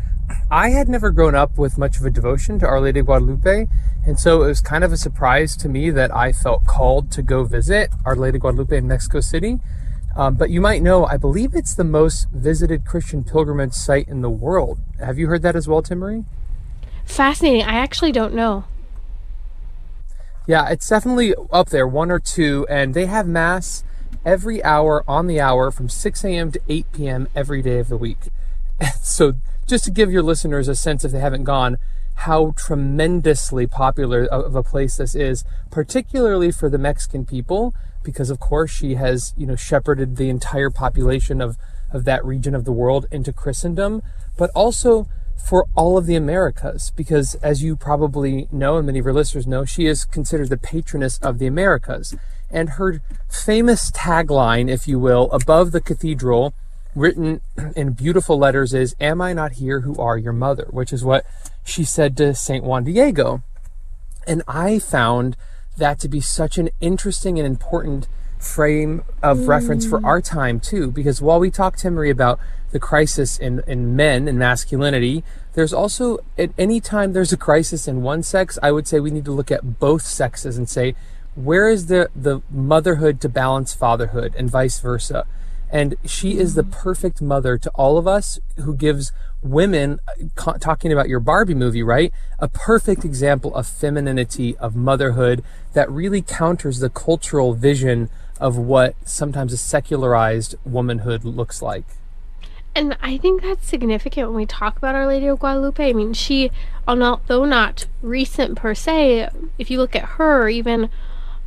I 0.49 0.69
had 0.69 0.87
never 0.87 1.11
grown 1.11 1.35
up 1.35 1.57
with 1.57 1.77
much 1.77 1.97
of 1.97 2.05
a 2.05 2.09
devotion 2.09 2.59
to 2.59 2.67
Our 2.67 2.79
Lady 2.79 2.99
of 2.99 3.07
Guadalupe, 3.07 3.67
and 4.05 4.19
so 4.19 4.43
it 4.43 4.47
was 4.47 4.61
kind 4.61 4.83
of 4.83 4.93
a 4.93 4.97
surprise 4.97 5.57
to 5.57 5.67
me 5.67 5.89
that 5.89 6.15
I 6.15 6.31
felt 6.31 6.65
called 6.65 7.11
to 7.13 7.23
go 7.23 7.43
visit 7.43 7.89
Our 8.05 8.15
Lady 8.15 8.37
of 8.37 8.41
Guadalupe 8.41 8.77
in 8.77 8.87
Mexico 8.87 9.19
City. 9.19 9.59
Um, 10.15 10.35
but 10.35 10.49
you 10.49 10.61
might 10.61 10.81
know, 10.81 11.05
I 11.07 11.17
believe 11.17 11.55
it's 11.55 11.73
the 11.73 11.83
most 11.83 12.29
visited 12.29 12.85
Christian 12.85 13.23
pilgrimage 13.23 13.73
site 13.73 14.07
in 14.07 14.21
the 14.21 14.29
world. 14.29 14.79
Have 14.99 15.17
you 15.17 15.27
heard 15.27 15.41
that 15.41 15.55
as 15.55 15.67
well, 15.67 15.81
Timmerie? 15.81 16.25
Fascinating. 17.03 17.63
I 17.63 17.75
actually 17.75 18.11
don't 18.11 18.33
know. 18.33 18.65
Yeah, 20.47 20.69
it's 20.69 20.87
definitely 20.87 21.33
up 21.51 21.69
there, 21.69 21.87
one 21.87 22.11
or 22.11 22.19
two, 22.19 22.67
and 22.69 22.93
they 22.93 23.07
have 23.07 23.27
mass 23.27 23.83
every 24.23 24.63
hour 24.63 25.03
on 25.07 25.27
the 25.27 25.41
hour 25.41 25.71
from 25.71 25.89
6 25.89 26.23
a.m. 26.23 26.51
to 26.51 26.61
8 26.69 26.85
p.m. 26.93 27.27
every 27.35 27.61
day 27.61 27.79
of 27.79 27.89
the 27.89 27.97
week. 27.97 28.19
so, 29.01 29.33
just 29.65 29.83
to 29.85 29.91
give 29.91 30.11
your 30.11 30.21
listeners 30.21 30.67
a 30.67 30.75
sense, 30.75 31.03
if 31.03 31.11
they 31.11 31.19
haven't 31.19 31.43
gone, 31.43 31.77
how 32.15 32.53
tremendously 32.57 33.67
popular 33.67 34.25
of 34.25 34.55
a 34.55 34.63
place 34.63 34.97
this 34.97 35.15
is, 35.15 35.43
particularly 35.69 36.51
for 36.51 36.69
the 36.69 36.77
Mexican 36.77 37.25
people, 37.25 37.73
because 38.03 38.29
of 38.29 38.39
course 38.39 38.71
she 38.71 38.95
has, 38.95 39.33
you 39.37 39.45
know, 39.45 39.55
shepherded 39.55 40.15
the 40.15 40.29
entire 40.29 40.69
population 40.69 41.41
of, 41.41 41.57
of 41.91 42.05
that 42.05 42.23
region 42.25 42.55
of 42.55 42.65
the 42.65 42.71
world 42.71 43.05
into 43.11 43.33
Christendom, 43.33 44.01
but 44.37 44.49
also 44.55 45.07
for 45.35 45.65
all 45.75 45.97
of 45.97 46.05
the 46.05 46.15
Americas, 46.15 46.91
because 46.95 47.35
as 47.35 47.61
you 47.61 47.75
probably 47.75 48.47
know, 48.51 48.77
and 48.77 48.85
many 48.85 48.99
of 48.99 49.05
your 49.05 49.13
listeners 49.13 49.45
know, 49.45 49.65
she 49.65 49.85
is 49.85 50.05
considered 50.05 50.49
the 50.49 50.57
patroness 50.57 51.19
of 51.19 51.37
the 51.37 51.45
Americas. 51.45 52.15
And 52.49 52.71
her 52.71 53.01
famous 53.29 53.91
tagline, 53.91 54.69
if 54.69 54.87
you 54.87 54.97
will, 54.97 55.29
above 55.31 55.71
the 55.71 55.81
cathedral, 55.81 56.53
written 56.95 57.41
in 57.75 57.91
beautiful 57.91 58.37
letters, 58.37 58.73
is, 58.73 58.95
Am 58.99 59.21
I 59.21 59.33
not 59.33 59.53
here 59.53 59.81
who 59.81 59.95
are 59.97 60.17
your 60.17 60.33
mother? 60.33 60.67
Which 60.71 60.93
is 60.93 61.03
what 61.03 61.25
she 61.65 61.83
said 61.83 62.15
to 62.17 62.33
St. 62.33 62.63
Juan 62.63 62.85
Diego. 62.85 63.41
And 64.25 64.43
I 64.47 64.79
found 64.79 65.35
that 65.77 65.99
to 65.99 66.07
be 66.07 66.21
such 66.21 66.57
an 66.57 66.69
interesting 66.79 67.37
and 67.37 67.45
important 67.45 68.07
frame 68.37 69.03
of 69.23 69.39
mm. 69.39 69.47
reference 69.47 69.85
for 69.85 70.05
our 70.05 70.21
time 70.21 70.59
too 70.59 70.91
because 70.91 71.21
while 71.21 71.39
we 71.39 71.49
talk 71.49 71.77
Timmerie 71.77 72.11
about 72.11 72.39
the 72.71 72.79
crisis 72.79 73.37
in, 73.39 73.63
in 73.65 73.95
men 73.95 74.27
and 74.27 74.37
masculinity 74.37 75.23
there's 75.53 75.73
also 75.73 76.19
at 76.37 76.51
any 76.57 76.79
time 76.79 77.13
there's 77.13 77.33
a 77.33 77.37
crisis 77.37 77.87
in 77.87 78.03
one 78.03 78.21
sex 78.21 78.59
i 78.61 78.71
would 78.71 78.87
say 78.87 78.99
we 78.99 79.09
need 79.09 79.25
to 79.25 79.31
look 79.31 79.51
at 79.51 79.79
both 79.79 80.03
sexes 80.03 80.57
and 80.57 80.69
say 80.69 80.93
where 81.33 81.67
is 81.69 81.87
the 81.87 82.09
the 82.15 82.41
motherhood 82.51 83.19
to 83.19 83.29
balance 83.29 83.73
fatherhood 83.73 84.35
and 84.37 84.49
vice 84.49 84.79
versa 84.79 85.25
and 85.71 85.95
she 86.05 86.37
is 86.37 86.53
the 86.53 86.63
mm. 86.63 86.71
perfect 86.71 87.21
mother 87.21 87.57
to 87.57 87.69
all 87.71 87.97
of 87.97 88.07
us 88.07 88.39
who 88.57 88.75
gives 88.75 89.11
women 89.45 89.99
uh, 90.07 90.53
talking 90.53 90.91
about 90.91 91.07
your 91.07 91.19
Barbie 91.19 91.53
movie, 91.53 91.83
right? 91.83 92.11
A 92.39 92.47
perfect 92.47 93.05
example 93.05 93.53
of 93.55 93.67
femininity, 93.67 94.57
of 94.57 94.75
motherhood 94.75 95.43
that 95.73 95.89
really 95.89 96.21
counters 96.21 96.79
the 96.79 96.89
cultural 96.89 97.53
vision 97.53 98.09
of 98.39 98.57
what 98.57 98.95
sometimes 99.05 99.53
a 99.53 99.57
secularized 99.57 100.55
womanhood 100.65 101.23
looks 101.23 101.61
like. 101.61 101.85
And 102.73 102.97
I 103.01 103.17
think 103.17 103.41
that's 103.41 103.65
significant 103.65 104.27
when 104.27 104.35
we 104.35 104.45
talk 104.45 104.77
about 104.77 104.95
Our 104.95 105.07
Lady 105.07 105.27
of 105.27 105.39
Guadalupe. 105.39 105.89
I 105.89 105.93
mean, 105.93 106.13
she, 106.13 106.51
although 106.85 107.45
not 107.45 107.85
recent 108.01 108.57
per 108.57 108.75
se, 108.75 109.29
if 109.57 109.71
you 109.71 109.77
look 109.77 109.95
at 109.95 110.03
her, 110.03 110.49
even 110.49 110.89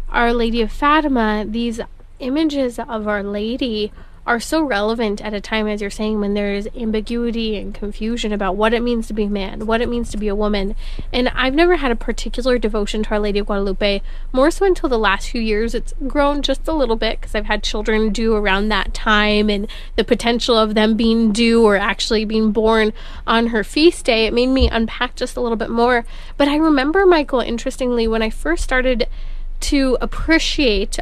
Our 0.08 0.32
Lady 0.32 0.62
of 0.62 0.72
Fatima, 0.72 1.44
these 1.46 1.80
images 2.18 2.78
of 2.78 3.06
Our 3.06 3.22
Lady 3.22 3.92
are 4.28 4.38
so 4.38 4.62
relevant 4.62 5.22
at 5.22 5.32
a 5.32 5.40
time, 5.40 5.66
as 5.66 5.80
you're 5.80 5.88
saying, 5.88 6.20
when 6.20 6.34
there's 6.34 6.66
ambiguity 6.76 7.56
and 7.56 7.74
confusion 7.74 8.30
about 8.30 8.56
what 8.56 8.74
it 8.74 8.82
means 8.82 9.06
to 9.06 9.14
be 9.14 9.24
a 9.24 9.30
man, 9.30 9.64
what 9.66 9.80
it 9.80 9.88
means 9.88 10.10
to 10.10 10.18
be 10.18 10.28
a 10.28 10.34
woman. 10.34 10.76
And 11.10 11.30
I've 11.30 11.54
never 11.54 11.76
had 11.76 11.90
a 11.90 11.96
particular 11.96 12.58
devotion 12.58 13.02
to 13.04 13.10
Our 13.12 13.20
Lady 13.20 13.38
of 13.38 13.46
Guadalupe, 13.46 14.02
more 14.30 14.50
so 14.50 14.66
until 14.66 14.90
the 14.90 14.98
last 14.98 15.30
few 15.30 15.40
years. 15.40 15.74
It's 15.74 15.94
grown 16.06 16.42
just 16.42 16.68
a 16.68 16.74
little 16.74 16.94
bit 16.94 17.18
because 17.18 17.34
I've 17.34 17.46
had 17.46 17.62
children 17.62 18.12
due 18.12 18.36
around 18.36 18.68
that 18.68 18.92
time 18.92 19.48
and 19.48 19.66
the 19.96 20.04
potential 20.04 20.58
of 20.58 20.74
them 20.74 20.94
being 20.94 21.32
due 21.32 21.64
or 21.64 21.78
actually 21.78 22.26
being 22.26 22.52
born 22.52 22.92
on 23.26 23.46
her 23.46 23.64
feast 23.64 24.04
day. 24.04 24.26
It 24.26 24.34
made 24.34 24.48
me 24.48 24.68
unpack 24.68 25.16
just 25.16 25.38
a 25.38 25.40
little 25.40 25.56
bit 25.56 25.70
more. 25.70 26.04
But 26.36 26.48
I 26.48 26.56
remember, 26.56 27.06
Michael, 27.06 27.40
interestingly, 27.40 28.06
when 28.06 28.20
I 28.20 28.28
first 28.28 28.62
started 28.62 29.08
to 29.60 29.96
appreciate 30.02 30.98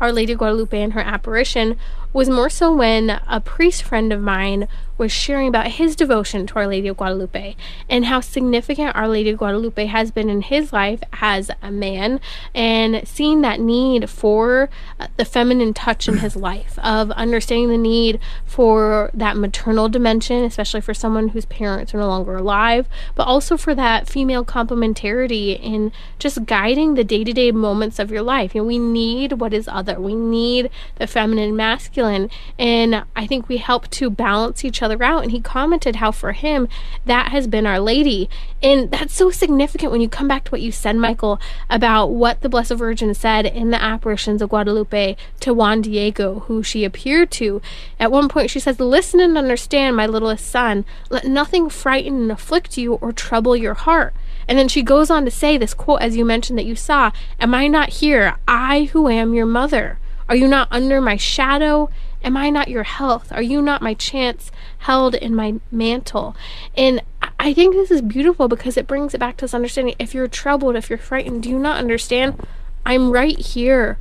our 0.00 0.12
Lady 0.12 0.34
Guadalupe 0.34 0.80
and 0.80 0.92
her 0.92 1.00
apparition 1.00 1.76
was 2.18 2.28
more 2.28 2.50
so 2.50 2.72
when 2.72 3.10
a 3.28 3.40
priest 3.40 3.84
friend 3.84 4.12
of 4.12 4.20
mine 4.20 4.66
was 4.98 5.12
sharing 5.12 5.48
about 5.48 5.68
his 5.68 5.96
devotion 5.96 6.46
to 6.46 6.56
Our 6.56 6.66
Lady 6.66 6.88
of 6.88 6.96
Guadalupe 6.96 7.56
and 7.88 8.04
how 8.06 8.20
significant 8.20 8.94
Our 8.94 9.08
Lady 9.08 9.30
of 9.30 9.38
Guadalupe 9.38 9.86
has 9.86 10.10
been 10.10 10.28
in 10.28 10.42
his 10.42 10.72
life 10.72 11.00
as 11.20 11.50
a 11.62 11.70
man 11.70 12.20
and 12.54 13.06
seeing 13.06 13.40
that 13.42 13.60
need 13.60 14.10
for 14.10 14.68
uh, 14.98 15.06
the 15.16 15.24
feminine 15.24 15.72
touch 15.72 16.08
in 16.08 16.18
his 16.18 16.36
life 16.36 16.78
of 16.80 17.10
understanding 17.12 17.68
the 17.70 17.78
need 17.78 18.20
for 18.44 19.10
that 19.14 19.36
maternal 19.36 19.88
dimension 19.88 20.44
especially 20.44 20.80
for 20.80 20.94
someone 20.94 21.28
whose 21.28 21.46
parents 21.46 21.94
are 21.94 21.98
no 21.98 22.08
longer 22.08 22.36
alive 22.36 22.88
but 23.14 23.26
also 23.26 23.56
for 23.56 23.74
that 23.74 24.08
female 24.08 24.44
complementarity 24.44 25.58
in 25.60 25.92
just 26.18 26.44
guiding 26.44 26.94
the 26.94 27.04
day-to-day 27.04 27.52
moments 27.52 27.98
of 27.98 28.10
your 28.10 28.22
life 28.22 28.54
you 28.54 28.60
know 28.60 28.66
we 28.66 28.78
need 28.78 29.32
what 29.34 29.54
is 29.54 29.68
other 29.68 30.00
we 30.00 30.14
need 30.14 30.70
the 30.96 31.06
feminine 31.06 31.56
masculine. 31.56 32.30
And 32.58 33.04
I 33.14 33.26
think 33.26 33.48
we 33.48 33.58
help 33.58 33.88
to 33.90 34.10
balance 34.10 34.64
each 34.64 34.82
other 34.82 34.87
out. 34.92 35.22
And 35.22 35.32
he 35.32 35.40
commented 35.40 35.96
how 35.96 36.10
for 36.10 36.32
him, 36.32 36.68
that 37.04 37.30
has 37.32 37.46
been 37.46 37.66
Our 37.66 37.80
Lady. 37.80 38.28
And 38.62 38.90
that's 38.90 39.14
so 39.14 39.30
significant 39.30 39.92
when 39.92 40.00
you 40.00 40.08
come 40.08 40.28
back 40.28 40.44
to 40.44 40.50
what 40.50 40.60
you 40.60 40.72
said, 40.72 40.96
Michael, 40.96 41.40
about 41.68 42.06
what 42.06 42.40
the 42.40 42.48
Blessed 42.48 42.74
Virgin 42.74 43.14
said 43.14 43.46
in 43.46 43.70
the 43.70 43.82
apparitions 43.82 44.42
of 44.42 44.50
Guadalupe 44.50 45.16
to 45.40 45.54
Juan 45.54 45.82
Diego, 45.82 46.40
who 46.40 46.62
she 46.62 46.84
appeared 46.84 47.30
to. 47.32 47.60
At 48.00 48.12
one 48.12 48.28
point, 48.28 48.50
she 48.50 48.60
says, 48.60 48.80
Listen 48.80 49.20
and 49.20 49.38
understand, 49.38 49.96
my 49.96 50.06
littlest 50.06 50.46
son. 50.46 50.84
Let 51.10 51.24
nothing 51.24 51.68
frighten 51.68 52.22
and 52.22 52.32
afflict 52.32 52.76
you 52.76 52.94
or 52.94 53.12
trouble 53.12 53.56
your 53.56 53.74
heart. 53.74 54.14
And 54.48 54.58
then 54.58 54.68
she 54.68 54.82
goes 54.82 55.10
on 55.10 55.26
to 55.26 55.30
say 55.30 55.58
this 55.58 55.74
quote, 55.74 56.00
as 56.00 56.16
you 56.16 56.24
mentioned 56.24 56.58
that 56.58 56.64
you 56.64 56.74
saw 56.74 57.12
Am 57.38 57.54
I 57.54 57.68
not 57.68 57.90
here? 57.90 58.36
I 58.48 58.84
who 58.92 59.08
am 59.08 59.34
your 59.34 59.46
mother. 59.46 59.98
Are 60.28 60.36
you 60.36 60.48
not 60.48 60.68
under 60.70 61.00
my 61.00 61.16
shadow? 61.16 61.90
Am 62.24 62.36
I 62.36 62.50
not 62.50 62.68
your 62.68 62.82
health? 62.82 63.30
Are 63.32 63.42
you 63.42 63.62
not 63.62 63.82
my 63.82 63.94
chance 63.94 64.50
held 64.78 65.14
in 65.14 65.34
my 65.34 65.54
mantle? 65.70 66.36
And 66.76 67.02
I 67.38 67.54
think 67.54 67.74
this 67.74 67.90
is 67.90 68.02
beautiful 68.02 68.48
because 68.48 68.76
it 68.76 68.86
brings 68.86 69.14
it 69.14 69.18
back 69.18 69.36
to 69.38 69.44
this 69.44 69.54
understanding. 69.54 69.94
If 69.98 70.14
you're 70.14 70.28
troubled, 70.28 70.76
if 70.76 70.90
you're 70.90 70.98
frightened, 70.98 71.42
do 71.42 71.50
you 71.50 71.58
not 71.58 71.78
understand? 71.78 72.44
I'm 72.84 73.10
right 73.10 73.38
here. 73.38 73.98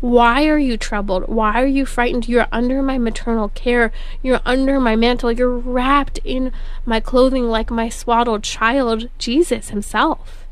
Why 0.00 0.46
are 0.46 0.58
you 0.58 0.78
troubled? 0.78 1.28
Why 1.28 1.62
are 1.62 1.66
you 1.66 1.84
frightened? 1.84 2.26
You're 2.26 2.46
under 2.50 2.82
my 2.82 2.96
maternal 2.96 3.50
care. 3.50 3.92
You're 4.22 4.40
under 4.46 4.80
my 4.80 4.96
mantle. 4.96 5.30
You're 5.30 5.50
wrapped 5.50 6.18
in 6.24 6.52
my 6.86 7.00
clothing 7.00 7.48
like 7.48 7.70
my 7.70 7.90
swaddled 7.90 8.42
child, 8.42 9.10
Jesus 9.18 9.68
Himself. 9.68 10.46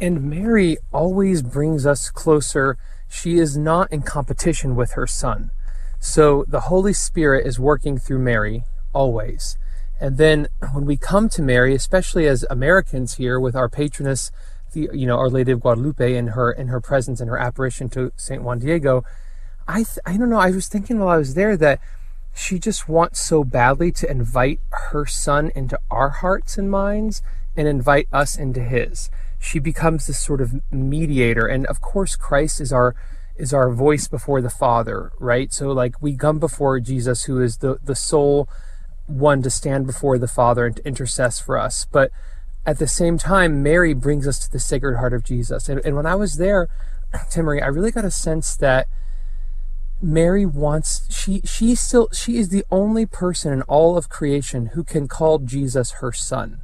And 0.00 0.24
Mary 0.24 0.76
always 0.92 1.42
brings 1.42 1.86
us 1.86 2.10
closer. 2.10 2.76
She 3.08 3.38
is 3.38 3.56
not 3.56 3.92
in 3.92 4.02
competition 4.02 4.74
with 4.74 4.92
her 4.92 5.06
son. 5.06 5.50
So 5.98 6.44
the 6.48 6.60
Holy 6.60 6.92
Spirit 6.92 7.46
is 7.46 7.58
working 7.58 7.98
through 7.98 8.20
Mary 8.20 8.64
always. 8.92 9.58
And 10.00 10.16
then 10.16 10.48
when 10.72 10.84
we 10.84 10.96
come 10.96 11.28
to 11.30 11.42
Mary, 11.42 11.74
especially 11.74 12.26
as 12.26 12.44
Americans 12.48 13.14
here 13.14 13.40
with 13.40 13.56
our 13.56 13.68
patroness 13.68 14.30
the 14.72 14.88
you 14.92 15.06
know 15.06 15.16
Our 15.16 15.30
Lady 15.30 15.52
of 15.52 15.60
Guadalupe 15.60 16.14
in 16.14 16.28
her 16.28 16.52
in 16.52 16.68
her 16.68 16.80
presence 16.80 17.20
and 17.20 17.30
her 17.30 17.38
apparition 17.38 17.88
to 17.90 18.12
Saint 18.16 18.42
Juan 18.42 18.58
Diego, 18.58 19.04
I 19.66 19.78
th- 19.78 19.98
I 20.04 20.16
don't 20.16 20.30
know. 20.30 20.38
I 20.38 20.50
was 20.50 20.68
thinking 20.68 20.98
while 20.98 21.08
I 21.08 21.16
was 21.16 21.34
there 21.34 21.56
that 21.56 21.80
she 22.34 22.58
just 22.58 22.88
wants 22.88 23.20
so 23.20 23.44
badly 23.44 23.90
to 23.92 24.10
invite 24.10 24.60
her 24.90 25.06
son 25.06 25.50
into 25.54 25.78
our 25.90 26.10
hearts 26.10 26.58
and 26.58 26.70
minds 26.70 27.22
and 27.56 27.66
invite 27.66 28.08
us 28.12 28.36
into 28.36 28.62
his. 28.62 29.10
She 29.40 29.58
becomes 29.58 30.06
this 30.06 30.20
sort 30.20 30.40
of 30.40 30.60
mediator, 30.70 31.46
and 31.46 31.66
of 31.66 31.80
course, 31.80 32.16
Christ 32.16 32.60
is 32.60 32.72
our 32.72 32.94
is 33.38 33.54
our 33.54 33.70
voice 33.70 34.08
before 34.08 34.40
the 34.40 34.50
Father, 34.50 35.12
right? 35.18 35.52
So 35.52 35.72
like 35.72 36.00
we 36.00 36.16
come 36.16 36.38
before 36.38 36.80
Jesus, 36.80 37.24
who 37.24 37.40
is 37.40 37.58
the 37.58 37.78
the 37.82 37.94
sole 37.94 38.48
one 39.06 39.42
to 39.42 39.50
stand 39.50 39.86
before 39.86 40.18
the 40.18 40.28
Father 40.28 40.66
and 40.66 40.76
to 40.76 40.82
intercess 40.82 41.42
for 41.42 41.58
us, 41.58 41.86
but 41.90 42.10
at 42.66 42.78
the 42.78 42.86
same 42.86 43.16
time, 43.16 43.62
Mary 43.62 43.94
brings 43.94 44.28
us 44.28 44.38
to 44.40 44.52
the 44.52 44.60
Sacred 44.60 44.98
Heart 44.98 45.14
of 45.14 45.24
Jesus. 45.24 45.70
And, 45.70 45.80
and 45.86 45.96
when 45.96 46.04
I 46.04 46.14
was 46.14 46.36
there, 46.36 46.68
Timmerie, 47.30 47.62
I 47.62 47.68
really 47.68 47.90
got 47.90 48.04
a 48.04 48.10
sense 48.10 48.54
that 48.56 48.88
Mary 50.02 50.44
wants 50.44 51.06
she 51.08 51.40
she 51.44 51.74
still 51.74 52.08
she 52.12 52.36
is 52.36 52.50
the 52.50 52.64
only 52.70 53.04
person 53.04 53.52
in 53.52 53.62
all 53.62 53.96
of 53.96 54.08
creation 54.08 54.66
who 54.74 54.84
can 54.84 55.08
call 55.08 55.38
Jesus 55.38 55.92
her 56.02 56.12
son. 56.12 56.60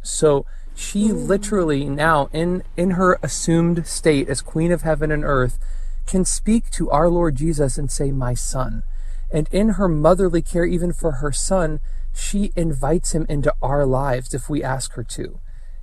So 0.00 0.46
she 0.74 1.08
mm. 1.08 1.26
literally 1.26 1.84
now 1.86 2.30
in 2.32 2.62
in 2.76 2.92
her 2.92 3.18
assumed 3.22 3.86
state 3.86 4.28
as 4.28 4.40
queen 4.40 4.72
of 4.72 4.82
heaven 4.82 5.10
and 5.10 5.24
earth 5.24 5.58
can 6.06 6.24
speak 6.24 6.70
to 6.70 6.90
our 6.90 7.08
Lord 7.08 7.36
Jesus 7.36 7.78
and 7.78 7.90
say 7.90 8.12
my 8.12 8.34
son. 8.34 8.82
And 9.30 9.48
in 9.50 9.70
her 9.70 9.88
motherly 9.88 10.42
care 10.42 10.64
even 10.64 10.92
for 10.92 11.12
her 11.12 11.32
son, 11.32 11.80
she 12.14 12.52
invites 12.54 13.12
him 13.12 13.24
into 13.28 13.54
our 13.62 13.86
lives 13.86 14.34
if 14.34 14.48
we 14.48 14.62
ask 14.62 14.92
her 14.94 15.04
to. 15.04 15.40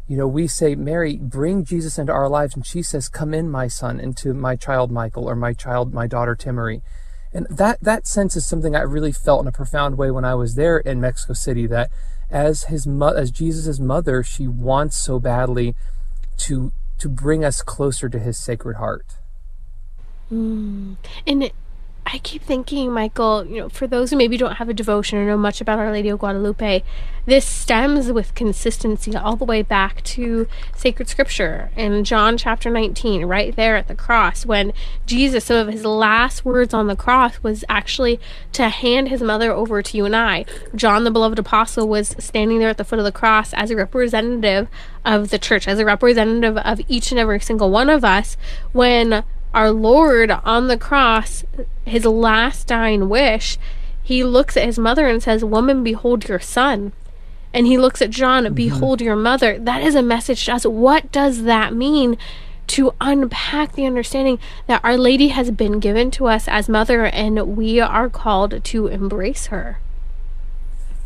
You 0.08 0.18
know, 0.18 0.28
we 0.28 0.48
say, 0.48 0.76
Mary, 0.76 1.18
bring 1.18 1.64
Jesus 1.64 1.98
into 1.98 2.12
our 2.12 2.30
lives. 2.30 2.56
And 2.56 2.66
she 2.66 2.82
says, 2.82 3.10
Come 3.10 3.34
in, 3.34 3.50
my 3.50 3.68
son, 3.68 4.00
into 4.00 4.34
my 4.34 4.56
child 4.56 4.92
Michael 4.92 5.30
or 5.30 5.36
my 5.36 5.54
child, 5.54 5.94
my 5.94 6.08
daughter 6.08 6.36
Timmerie. 6.36 6.82
And 7.32 7.46
that, 7.50 7.78
that 7.82 8.08
sense 8.08 8.36
is 8.36 8.46
something 8.46 8.76
I 8.76 8.82
really 8.82 9.12
felt 9.12 9.42
in 9.42 9.48
a 9.48 9.52
profound 9.52 9.98
way 9.98 10.10
when 10.10 10.26
I 10.26 10.34
was 10.34 10.56
there 10.56 10.80
in 10.80 11.00
Mexico 11.00 11.34
City 11.34 11.68
that 11.68 11.92
as 12.32 12.66
his 12.66 12.88
mo- 12.88 13.14
as 13.14 13.30
Jesus' 13.32 13.80
mother, 13.80 14.24
she 14.24 14.48
wants 14.48 14.96
so 14.96 15.20
badly 15.20 15.76
to 16.38 16.72
to 17.00 17.08
bring 17.08 17.46
us 17.46 17.62
closer 17.62 18.10
to 18.10 18.20
his 18.20 18.38
sacred 18.38 18.76
heart. 18.76 19.06
Mm. 20.32 20.98
And 21.26 21.44
it, 21.44 21.54
I 22.12 22.18
keep 22.18 22.42
thinking, 22.42 22.92
Michael, 22.92 23.46
you 23.46 23.62
know, 23.62 23.70
for 23.70 23.86
those 23.86 24.10
who 24.10 24.18
maybe 24.18 24.36
don't 24.36 24.56
have 24.56 24.68
a 24.68 24.74
devotion 24.74 25.20
or 25.20 25.26
know 25.26 25.38
much 25.38 25.62
about 25.62 25.78
Our 25.78 25.92
Lady 25.92 26.10
of 26.10 26.18
Guadalupe, 26.18 26.82
this 27.28 27.46
stems 27.46 28.12
with 28.12 28.34
consistency 28.34 29.16
all 29.16 29.36
the 29.36 29.46
way 29.46 29.62
back 29.62 30.04
to 30.06 30.48
sacred 30.76 31.08
scripture 31.08 31.70
in 31.76 32.04
John 32.04 32.36
chapter 32.36 32.72
19, 32.72 33.26
right 33.26 33.56
there 33.56 33.76
at 33.76 33.88
the 33.88 33.94
cross, 33.94 34.44
when 34.44 34.74
Jesus, 35.06 35.46
some 35.46 35.58
of 35.58 35.72
his 35.72 35.86
last 35.86 36.44
words 36.44 36.74
on 36.74 36.88
the 36.88 36.96
cross 36.96 37.44
was 37.44 37.64
actually 37.70 38.20
to 38.54 38.70
hand 38.70 39.10
his 39.10 39.22
mother 39.22 39.52
over 39.52 39.84
to 39.84 39.98
you 39.98 40.06
and 40.06 40.16
I. 40.16 40.46
John, 40.74 41.04
the 41.04 41.12
beloved 41.12 41.38
apostle, 41.38 41.88
was 41.88 42.16
standing 42.18 42.58
there 42.58 42.70
at 42.70 42.78
the 42.78 42.86
foot 42.86 42.98
of 42.98 43.06
the 43.06 43.12
cross 43.12 43.54
as 43.54 43.70
a 43.70 43.76
representative 43.76 44.68
of 45.06 45.30
the 45.30 45.38
church, 45.38 45.68
as 45.68 45.78
a 45.78 45.86
representative 45.86 46.58
of 46.58 46.82
each 46.88 47.12
and 47.12 47.20
every 47.20 47.40
single 47.40 47.70
one 47.70 47.90
of 47.92 48.04
us, 48.04 48.36
when 48.72 49.24
our 49.54 49.72
Lord 49.72 50.32
on 50.32 50.68
the 50.68 50.78
cross, 50.78 51.44
his 51.86 52.06
last 52.06 52.68
dying 52.68 53.10
wish, 53.10 53.58
he 54.02 54.24
looks 54.24 54.58
at 54.58 54.66
his 54.66 54.80
mother 54.80 55.08
and 55.08 55.22
says, 55.22 55.44
Woman, 55.44 55.84
behold 55.84 56.28
your 56.28 56.40
son. 56.40 56.94
And 57.54 57.66
he 57.66 57.78
looks 57.78 58.02
at 58.02 58.10
John, 58.10 58.44
mm-hmm. 58.46 58.54
Behold 58.54 59.02
your 59.02 59.16
mother. 59.16 59.58
That 59.58 59.82
is 59.82 59.96
a 59.96 60.02
message 60.02 60.46
to 60.46 60.54
us. 60.54 60.66
What 60.66 61.12
does 61.12 61.44
that 61.44 61.74
mean? 61.74 62.18
To 62.68 62.94
unpack 63.02 63.74
the 63.74 63.88
understanding 63.88 64.38
that 64.68 64.84
Our 64.84 64.98
Lady 64.98 65.30
has 65.30 65.50
been 65.50 65.80
given 65.80 66.12
to 66.12 66.28
us 66.28 66.48
as 66.48 66.70
mother 66.70 67.06
and 67.06 67.58
we 67.58 67.80
are 67.80 68.10
called 68.10 68.64
to 68.64 68.88
embrace 68.88 69.48
her. 69.48 69.80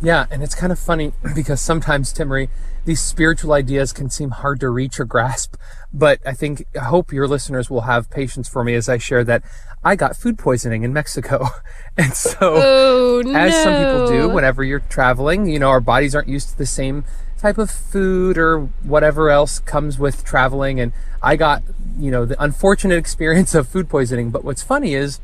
Yeah, 0.02 0.26
and 0.30 0.44
it's 0.44 0.56
kind 0.56 0.74
of 0.74 0.80
funny 0.80 1.14
because 1.34 1.62
sometimes, 1.62 2.14
Timmerie, 2.14 2.50
these 2.86 3.00
spiritual 3.00 3.54
ideas 3.54 3.94
can 3.94 4.10
seem 4.10 4.32
hard 4.32 4.60
to 4.60 4.70
reach 4.70 5.00
or 5.00 5.06
grasp. 5.06 5.56
But 5.94 6.20
I 6.26 6.34
think, 6.34 6.66
I 6.76 6.86
hope 6.86 7.14
your 7.14 7.28
listeners 7.28 7.70
will 7.70 7.82
have 7.82 8.10
patience 8.10 8.50
for 8.50 8.64
me 8.64 8.74
as 8.74 8.90
I 8.90 8.98
share 8.98 9.24
that 9.24 9.44
I 9.84 9.96
got 9.96 10.16
food 10.16 10.38
poisoning 10.38 10.84
in 10.84 10.94
Mexico. 10.94 11.48
And 11.96 12.16
so, 12.16 12.38
oh, 12.42 13.22
no. 13.24 13.36
as 13.36 13.54
some 13.62 13.76
people 13.76 14.08
do, 14.08 14.28
whenever 14.28 14.64
you're 14.64 14.80
traveling, 14.80 15.46
you 15.46 15.60
know, 15.60 15.70
our 15.70 15.80
bodies 15.80 16.16
aren't 16.16 16.28
used 16.28 16.50
to 16.50 16.58
the 16.58 16.66
same 16.66 17.04
type 17.38 17.60
of 17.60 17.70
food 17.70 18.36
or 18.36 18.62
whatever 18.82 19.30
else 19.30 19.60
comes 19.60 20.00
with 20.00 20.24
traveling. 20.24 20.80
And 20.80 20.92
I 21.22 21.36
got, 21.36 21.62
you 22.00 22.10
know, 22.10 22.26
the 22.26 22.42
unfortunate 22.42 22.96
experience 23.06 23.54
of 23.54 23.68
food 23.68 23.90
poisoning. 23.90 24.32
But 24.32 24.44
what's 24.44 24.64
funny 24.64 24.96
is 24.96 25.20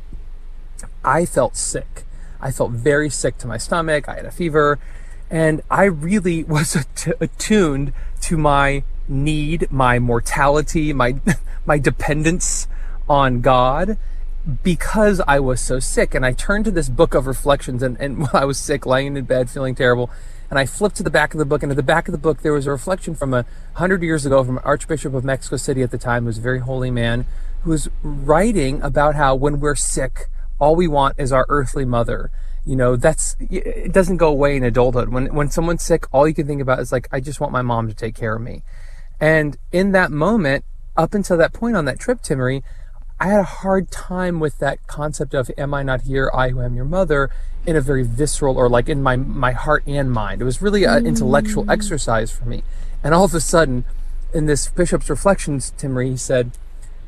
I 1.04 1.26
felt 1.26 1.56
sick. 1.56 2.04
I 2.40 2.52
felt 2.52 2.70
very 2.70 3.10
sick 3.10 3.36
to 3.38 3.48
my 3.48 3.58
stomach. 3.58 4.08
I 4.08 4.14
had 4.14 4.26
a 4.26 4.30
fever. 4.30 4.78
And 5.30 5.62
I 5.70 5.84
really 5.84 6.44
was 6.56 6.76
attuned 7.20 7.92
to 8.22 8.36
my 8.36 8.82
need, 9.08 9.70
my 9.70 9.98
mortality, 9.98 10.92
my, 10.92 11.16
my 11.66 11.78
dependence 11.78 12.66
on 13.08 13.40
God 13.40 13.98
because 14.62 15.20
I 15.26 15.38
was 15.40 15.60
so 15.60 15.80
sick. 15.80 16.14
And 16.14 16.24
I 16.24 16.32
turned 16.32 16.64
to 16.64 16.70
this 16.70 16.88
book 16.88 17.14
of 17.14 17.26
reflections 17.26 17.82
and, 17.82 17.98
and 18.00 18.18
while 18.20 18.30
I 18.34 18.44
was 18.44 18.58
sick, 18.58 18.86
lying 18.86 19.16
in 19.16 19.24
bed, 19.24 19.50
feeling 19.50 19.74
terrible. 19.74 20.10
And 20.48 20.58
I 20.58 20.66
flipped 20.66 20.96
to 20.96 21.04
the 21.04 21.10
back 21.10 21.32
of 21.32 21.38
the 21.38 21.44
book, 21.44 21.62
and 21.62 21.70
at 21.70 21.76
the 21.76 21.82
back 21.82 22.08
of 22.08 22.12
the 22.12 22.18
book, 22.18 22.42
there 22.42 22.52
was 22.52 22.66
a 22.66 22.72
reflection 22.72 23.14
from 23.14 23.32
a 23.32 23.46
hundred 23.74 24.02
years 24.02 24.26
ago 24.26 24.42
from 24.42 24.58
Archbishop 24.64 25.14
of 25.14 25.22
Mexico 25.22 25.56
City 25.56 25.80
at 25.82 25.92
the 25.92 25.98
time, 25.98 26.24
who 26.24 26.26
was 26.26 26.38
a 26.38 26.40
very 26.40 26.58
holy 26.58 26.90
man, 26.90 27.24
who 27.62 27.70
was 27.70 27.88
writing 28.02 28.82
about 28.82 29.14
how 29.14 29.36
when 29.36 29.60
we're 29.60 29.76
sick, 29.76 30.26
all 30.58 30.74
we 30.74 30.88
want 30.88 31.14
is 31.18 31.32
our 31.32 31.46
earthly 31.48 31.84
mother 31.84 32.32
you 32.64 32.76
know 32.76 32.96
that's 32.96 33.36
it 33.38 33.92
doesn't 33.92 34.18
go 34.18 34.28
away 34.28 34.56
in 34.56 34.64
adulthood. 34.64 35.08
When 35.08 35.34
when 35.34 35.50
someone's 35.50 35.82
sick 35.82 36.04
all 36.12 36.28
you 36.28 36.34
can 36.34 36.46
think 36.46 36.60
about 36.60 36.80
is 36.80 36.92
like 36.92 37.08
i 37.12 37.20
just 37.20 37.40
want 37.40 37.52
my 37.52 37.62
mom 37.62 37.88
to 37.88 37.94
take 37.94 38.14
care 38.14 38.36
of 38.36 38.42
me. 38.42 38.62
And 39.18 39.56
in 39.72 39.92
that 39.92 40.10
moment 40.10 40.64
up 40.96 41.14
until 41.14 41.36
that 41.36 41.52
point 41.52 41.76
on 41.76 41.84
that 41.86 41.98
trip 41.98 42.20
timmerie 42.22 42.62
i 43.18 43.26
had 43.26 43.40
a 43.40 43.44
hard 43.44 43.90
time 43.90 44.40
with 44.40 44.58
that 44.58 44.86
concept 44.86 45.34
of 45.34 45.50
am 45.56 45.74
i 45.74 45.82
not 45.82 46.02
here? 46.02 46.30
I 46.34 46.50
who 46.50 46.60
am 46.60 46.74
your 46.74 46.84
mother 46.84 47.30
in 47.66 47.76
a 47.76 47.80
very 47.80 48.02
visceral 48.02 48.56
or 48.56 48.68
like 48.68 48.88
in 48.88 49.02
my 49.02 49.16
my 49.16 49.52
heart 49.52 49.82
and 49.86 50.10
mind. 50.10 50.40
It 50.40 50.44
was 50.44 50.62
really 50.62 50.84
an 50.84 51.06
intellectual 51.06 51.64
mm. 51.64 51.72
exercise 51.72 52.30
for 52.30 52.44
me. 52.46 52.62
And 53.02 53.14
all 53.14 53.24
of 53.24 53.34
a 53.34 53.40
sudden 53.40 53.84
in 54.32 54.46
this 54.46 54.68
bishop's 54.68 55.10
reflections 55.10 55.72
timmerie 55.76 56.10
he 56.10 56.16
said 56.16 56.52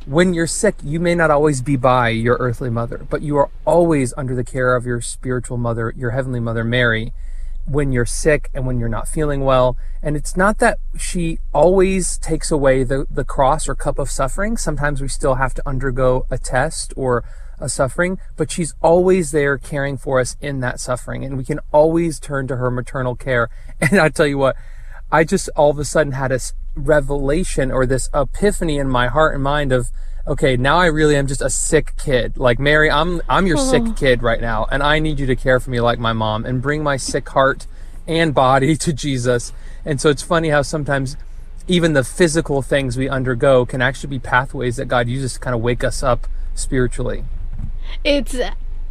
when 0.06 0.34
you're 0.34 0.46
sick, 0.46 0.74
you 0.82 0.98
may 0.98 1.14
not 1.14 1.30
always 1.30 1.62
be 1.62 1.76
by 1.76 2.08
your 2.08 2.36
earthly 2.38 2.70
mother, 2.70 3.06
but 3.08 3.22
you 3.22 3.36
are 3.36 3.50
always 3.64 4.12
under 4.16 4.34
the 4.34 4.44
care 4.44 4.74
of 4.74 4.84
your 4.84 5.00
spiritual 5.00 5.56
mother, 5.56 5.92
your 5.96 6.10
heavenly 6.10 6.40
mother, 6.40 6.64
Mary, 6.64 7.12
when 7.66 7.92
you're 7.92 8.06
sick 8.06 8.50
and 8.52 8.66
when 8.66 8.78
you're 8.78 8.88
not 8.88 9.06
feeling 9.06 9.42
well. 9.42 9.76
And 10.02 10.16
it's 10.16 10.36
not 10.36 10.58
that 10.58 10.78
she 10.98 11.38
always 11.52 12.18
takes 12.18 12.50
away 12.50 12.82
the, 12.82 13.06
the 13.08 13.24
cross 13.24 13.68
or 13.68 13.74
cup 13.74 13.98
of 13.98 14.10
suffering. 14.10 14.56
Sometimes 14.56 15.00
we 15.00 15.08
still 15.08 15.36
have 15.36 15.54
to 15.54 15.68
undergo 15.68 16.26
a 16.30 16.38
test 16.38 16.92
or 16.96 17.22
a 17.60 17.68
suffering, 17.68 18.18
but 18.36 18.50
she's 18.50 18.74
always 18.82 19.30
there 19.30 19.56
caring 19.56 19.96
for 19.96 20.18
us 20.18 20.36
in 20.40 20.60
that 20.60 20.80
suffering. 20.80 21.24
And 21.24 21.36
we 21.36 21.44
can 21.44 21.60
always 21.70 22.18
turn 22.18 22.48
to 22.48 22.56
her 22.56 22.70
maternal 22.70 23.14
care. 23.14 23.48
And 23.80 23.98
I 23.98 24.08
tell 24.10 24.26
you 24.26 24.38
what, 24.38 24.56
I 25.10 25.24
just 25.24 25.48
all 25.56 25.70
of 25.70 25.78
a 25.78 25.84
sudden 25.84 26.12
had 26.12 26.30
this 26.30 26.54
revelation 26.74 27.70
or 27.70 27.86
this 27.86 28.08
epiphany 28.14 28.78
in 28.78 28.88
my 28.88 29.08
heart 29.08 29.34
and 29.34 29.42
mind 29.42 29.72
of, 29.72 29.90
okay, 30.26 30.56
now 30.56 30.78
I 30.78 30.86
really 30.86 31.16
am 31.16 31.26
just 31.26 31.42
a 31.42 31.50
sick 31.50 31.92
kid. 31.96 32.36
Like 32.36 32.58
Mary, 32.58 32.90
I'm 32.90 33.20
I'm 33.28 33.46
your 33.46 33.58
oh. 33.58 33.70
sick 33.70 33.96
kid 33.96 34.22
right 34.22 34.40
now, 34.40 34.66
and 34.70 34.82
I 34.82 34.98
need 34.98 35.18
you 35.18 35.26
to 35.26 35.36
care 35.36 35.60
for 35.60 35.70
me 35.70 35.80
like 35.80 35.98
my 35.98 36.12
mom 36.12 36.44
and 36.44 36.62
bring 36.62 36.82
my 36.82 36.96
sick 36.96 37.28
heart 37.28 37.66
and 38.06 38.34
body 38.34 38.76
to 38.84 38.92
Jesus. 38.92 39.52
And 39.84 40.00
so 40.00 40.10
it's 40.10 40.22
funny 40.22 40.50
how 40.50 40.62
sometimes 40.62 41.16
even 41.68 41.92
the 41.92 42.04
physical 42.04 42.62
things 42.62 42.96
we 42.96 43.08
undergo 43.08 43.64
can 43.64 43.80
actually 43.80 44.10
be 44.10 44.18
pathways 44.18 44.76
that 44.76 44.86
God 44.86 45.08
uses 45.08 45.34
to 45.34 45.40
kind 45.40 45.54
of 45.54 45.60
wake 45.60 45.84
us 45.84 46.02
up 46.02 46.26
spiritually. 46.54 47.24
It's 48.04 48.36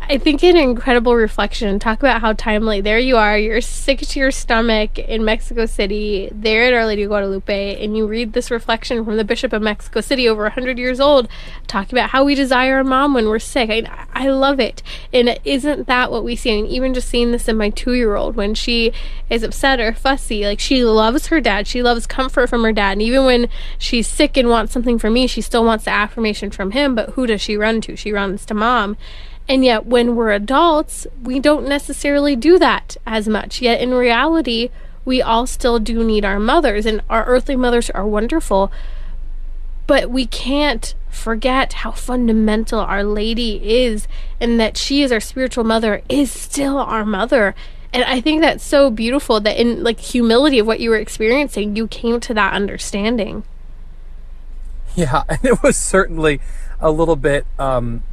I 0.04 0.18
think 0.18 0.44
an 0.44 0.58
incredible 0.58 1.16
reflection. 1.16 1.80
Talk 1.80 2.00
about 2.00 2.20
how 2.20 2.34
timely. 2.34 2.82
There 2.82 3.00
you 3.00 3.16
are, 3.18 3.38
you're 3.38 3.62
sick 3.62 4.00
to 4.00 4.20
your 4.20 4.32
stomach 4.32 5.00
in 5.00 5.24
Mexico 5.24 5.66
City, 5.66 6.30
there 6.34 6.64
at 6.64 6.74
Our 6.74 6.86
Lady 6.86 7.04
of 7.04 7.10
Guadalupe, 7.10 7.82
and 7.82 7.96
you 7.96 8.08
read 8.08 8.34
this 8.34 8.52
reflection 8.52 9.06
from 9.06 9.16
the 9.16 9.24
Bishop 9.24 9.54
of 9.54 9.62
Mexico 9.62 10.02
City, 10.02 10.28
over 10.28 10.44
100 10.44 10.78
years 10.78 11.00
old, 11.00 11.30
talking 11.68 11.98
about 11.98 12.10
how 12.10 12.26
we 12.26 12.36
desire 12.36 12.80
a 12.80 12.84
mom 12.84 13.14
when 13.14 13.28
we're 13.28 13.40
sick. 13.40 13.70
I, 13.70 14.06
I 14.14 14.28
love 14.30 14.60
it. 14.60 14.84
And 15.14 15.40
isn't 15.46 15.88
that 15.88 16.12
what 16.12 16.26
we 16.26 16.36
see? 16.36 16.60
And 16.60 16.68
even 16.68 16.94
just 16.94 17.08
seeing 17.08 17.32
this 17.32 17.48
in 17.48 17.56
my 17.56 17.70
two 17.70 17.94
year 17.94 18.16
old, 18.16 18.36
when 18.36 18.54
she 18.54 18.92
is 19.30 19.44
upset 19.44 19.80
or 19.80 19.94
fussy, 19.94 20.44
like 20.44 20.60
she 20.60 20.84
loves 20.84 21.28
her 21.28 21.40
dad, 21.40 21.68
she 21.68 21.82
loves 21.82 22.06
comfort 22.06 22.50
from 22.50 22.64
her 22.64 22.74
dad. 22.74 22.94
And 22.94 23.02
even 23.02 23.26
when 23.26 23.48
she's 23.78 24.08
sick 24.08 24.36
and 24.36 24.50
wants 24.50 24.74
something 24.74 25.00
from 25.00 25.14
me, 25.14 25.28
she 25.28 25.42
still 25.42 25.64
wants 25.64 25.86
the 25.86 25.92
affirmation 25.92 26.52
from 26.52 26.72
him, 26.72 26.96
but 26.96 27.12
who 27.12 27.28
does 27.28 27.40
she 27.40 27.56
run 27.56 27.80
to? 27.82 27.96
She 27.96 28.12
runs 28.12 28.46
to 28.48 28.54
mom. 28.54 28.98
And 29.52 29.66
yet, 29.66 29.86
when 29.86 30.16
we're 30.16 30.32
adults, 30.32 31.08
we 31.22 31.38
don't 31.38 31.68
necessarily 31.68 32.38
do 32.38 32.58
that 32.60 32.96
as 33.06 33.28
much. 33.28 33.62
Yet, 33.62 33.82
in 33.82 33.94
reality, 33.94 34.70
we 35.04 35.22
all 35.22 35.46
still 35.46 35.78
do 35.78 36.06
need 36.06 36.24
our 36.24 36.40
mothers, 36.40 36.86
and 36.86 37.02
our 37.10 37.26
earthly 37.26 37.58
mothers 37.58 37.90
are 37.90 38.08
wonderful. 38.08 38.72
But 39.88 40.10
we 40.10 40.26
can't 40.26 40.96
forget 41.10 41.74
how 41.74 41.92
fundamental 41.92 42.80
Our 42.80 43.04
Lady 43.04 43.84
is, 43.84 44.08
and 44.40 44.58
that 44.58 44.78
she 44.78 45.04
is 45.04 45.12
our 45.12 45.20
spiritual 45.20 45.66
mother, 45.66 46.02
is 46.08 46.32
still 46.32 46.78
our 46.78 47.04
mother. 47.04 47.54
And 47.92 48.06
I 48.06 48.22
think 48.22 48.40
that's 48.40 48.64
so 48.64 48.90
beautiful 48.90 49.42
that 49.42 49.60
in 49.60 49.84
like 49.84 50.00
humility 50.00 50.60
of 50.60 50.66
what 50.66 50.80
you 50.80 50.92
were 50.92 50.96
experiencing, 50.96 51.76
you 51.76 51.90
came 51.90 52.22
to 52.22 52.34
that 52.36 52.54
understanding. 52.54 53.44
Yeah, 54.96 55.24
and 55.30 55.44
it 55.44 55.62
was 55.62 55.76
certainly 55.76 56.40
a 56.80 56.90
little 56.90 57.18
bit 57.18 57.46
um, 57.60 58.04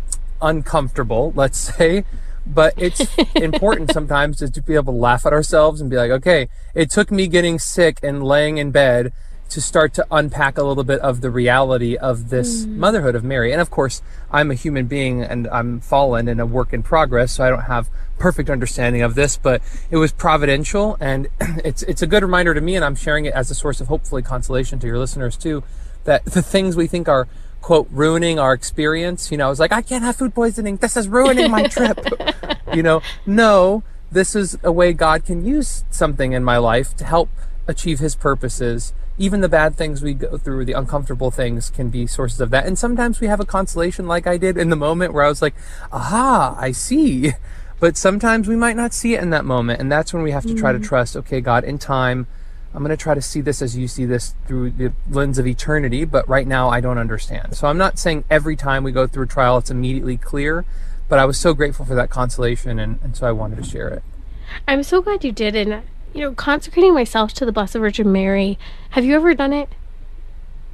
uncomfortable, 0.40 1.32
let's 1.34 1.58
say, 1.76 2.04
but 2.46 2.74
it's 2.76 3.06
important 3.34 3.92
sometimes 3.92 4.38
to 4.38 4.62
be 4.62 4.74
able 4.74 4.92
to 4.92 4.98
laugh 4.98 5.26
at 5.26 5.32
ourselves 5.32 5.80
and 5.80 5.90
be 5.90 5.96
like, 5.96 6.10
okay, 6.10 6.48
it 6.74 6.90
took 6.90 7.10
me 7.10 7.26
getting 7.26 7.58
sick 7.58 7.98
and 8.02 8.22
laying 8.22 8.58
in 8.58 8.70
bed 8.70 9.12
to 9.50 9.60
start 9.60 9.94
to 9.94 10.06
unpack 10.10 10.58
a 10.58 10.62
little 10.62 10.84
bit 10.84 11.00
of 11.00 11.20
the 11.20 11.30
reality 11.30 11.96
of 11.96 12.28
this 12.28 12.66
mm. 12.66 12.76
motherhood 12.76 13.14
of 13.14 13.24
Mary. 13.24 13.50
And 13.50 13.60
of 13.60 13.70
course, 13.70 14.02
I'm 14.30 14.50
a 14.50 14.54
human 14.54 14.86
being 14.86 15.22
and 15.22 15.48
I'm 15.48 15.80
fallen 15.80 16.28
and 16.28 16.40
a 16.40 16.46
work 16.46 16.72
in 16.72 16.82
progress, 16.82 17.32
so 17.32 17.44
I 17.44 17.50
don't 17.50 17.62
have 17.62 17.88
perfect 18.18 18.50
understanding 18.50 19.00
of 19.02 19.14
this, 19.14 19.36
but 19.36 19.62
it 19.90 19.96
was 19.96 20.12
providential 20.12 20.96
and 21.00 21.28
it's 21.64 21.82
it's 21.84 22.02
a 22.02 22.06
good 22.06 22.22
reminder 22.22 22.52
to 22.52 22.60
me 22.60 22.76
and 22.76 22.84
I'm 22.84 22.96
sharing 22.96 23.24
it 23.24 23.32
as 23.32 23.50
a 23.50 23.54
source 23.54 23.80
of 23.80 23.88
hopefully 23.88 24.22
consolation 24.22 24.78
to 24.80 24.86
your 24.86 24.98
listeners 24.98 25.36
too 25.36 25.62
that 26.04 26.24
the 26.24 26.42
things 26.42 26.76
we 26.76 26.86
think 26.86 27.08
are 27.08 27.28
quote 27.60 27.88
ruining 27.90 28.38
our 28.38 28.52
experience. 28.52 29.30
You 29.30 29.38
know, 29.38 29.46
I 29.46 29.50
was 29.50 29.60
like, 29.60 29.72
I 29.72 29.82
can't 29.82 30.04
have 30.04 30.16
food 30.16 30.34
poisoning. 30.34 30.76
This 30.76 30.96
is 30.96 31.08
ruining 31.08 31.50
my 31.50 31.64
trip. 31.64 31.98
you 32.74 32.82
know, 32.82 33.02
no, 33.26 33.82
this 34.10 34.34
is 34.34 34.58
a 34.62 34.72
way 34.72 34.92
God 34.92 35.24
can 35.24 35.44
use 35.44 35.84
something 35.90 36.32
in 36.32 36.44
my 36.44 36.58
life 36.58 36.96
to 36.96 37.04
help 37.04 37.28
achieve 37.66 37.98
his 37.98 38.14
purposes. 38.14 38.92
Even 39.18 39.40
the 39.40 39.48
bad 39.48 39.76
things 39.76 40.00
we 40.00 40.14
go 40.14 40.38
through, 40.38 40.64
the 40.64 40.72
uncomfortable 40.72 41.30
things 41.30 41.70
can 41.70 41.90
be 41.90 42.06
sources 42.06 42.40
of 42.40 42.50
that. 42.50 42.66
And 42.66 42.78
sometimes 42.78 43.20
we 43.20 43.26
have 43.26 43.40
a 43.40 43.44
consolation 43.44 44.06
like 44.06 44.26
I 44.26 44.36
did 44.36 44.56
in 44.56 44.70
the 44.70 44.76
moment 44.76 45.12
where 45.12 45.24
I 45.24 45.28
was 45.28 45.42
like, 45.42 45.54
aha, 45.92 46.54
I 46.56 46.72
see. 46.72 47.32
But 47.80 47.96
sometimes 47.96 48.48
we 48.48 48.56
might 48.56 48.76
not 48.76 48.92
see 48.92 49.14
it 49.14 49.22
in 49.22 49.30
that 49.30 49.44
moment. 49.44 49.80
And 49.80 49.90
that's 49.90 50.12
when 50.12 50.22
we 50.22 50.30
have 50.30 50.46
to 50.46 50.54
try 50.54 50.72
to 50.72 50.78
mm. 50.78 50.84
trust, 50.84 51.16
okay, 51.16 51.40
God, 51.40 51.64
in 51.64 51.78
time, 51.78 52.26
I'm 52.74 52.82
going 52.82 52.90
to 52.90 53.02
try 53.02 53.14
to 53.14 53.22
see 53.22 53.40
this 53.40 53.62
as 53.62 53.76
you 53.76 53.88
see 53.88 54.04
this 54.04 54.34
through 54.46 54.72
the 54.72 54.92
lens 55.08 55.38
of 55.38 55.46
eternity, 55.46 56.04
but 56.04 56.28
right 56.28 56.46
now 56.46 56.68
I 56.68 56.80
don't 56.80 56.98
understand. 56.98 57.56
So 57.56 57.66
I'm 57.66 57.78
not 57.78 57.98
saying 57.98 58.24
every 58.30 58.56
time 58.56 58.84
we 58.84 58.92
go 58.92 59.06
through 59.06 59.24
a 59.24 59.28
trial 59.28 59.58
it's 59.58 59.70
immediately 59.70 60.16
clear, 60.16 60.64
but 61.08 61.18
I 61.18 61.24
was 61.24 61.38
so 61.38 61.54
grateful 61.54 61.86
for 61.86 61.94
that 61.94 62.10
consolation, 62.10 62.78
and, 62.78 62.98
and 63.02 63.16
so 63.16 63.26
I 63.26 63.32
wanted 63.32 63.56
to 63.56 63.64
share 63.64 63.88
it. 63.88 64.02
I'm 64.66 64.82
so 64.82 65.00
glad 65.00 65.24
you 65.24 65.32
did. 65.32 65.56
And, 65.56 65.82
you 66.12 66.20
know, 66.20 66.34
consecrating 66.34 66.94
myself 66.94 67.32
to 67.34 67.46
the 67.46 67.52
Blessed 67.52 67.74
Virgin 67.74 68.12
Mary, 68.12 68.58
have 68.90 69.04
you 69.04 69.14
ever 69.14 69.34
done 69.34 69.52
it? 69.52 69.70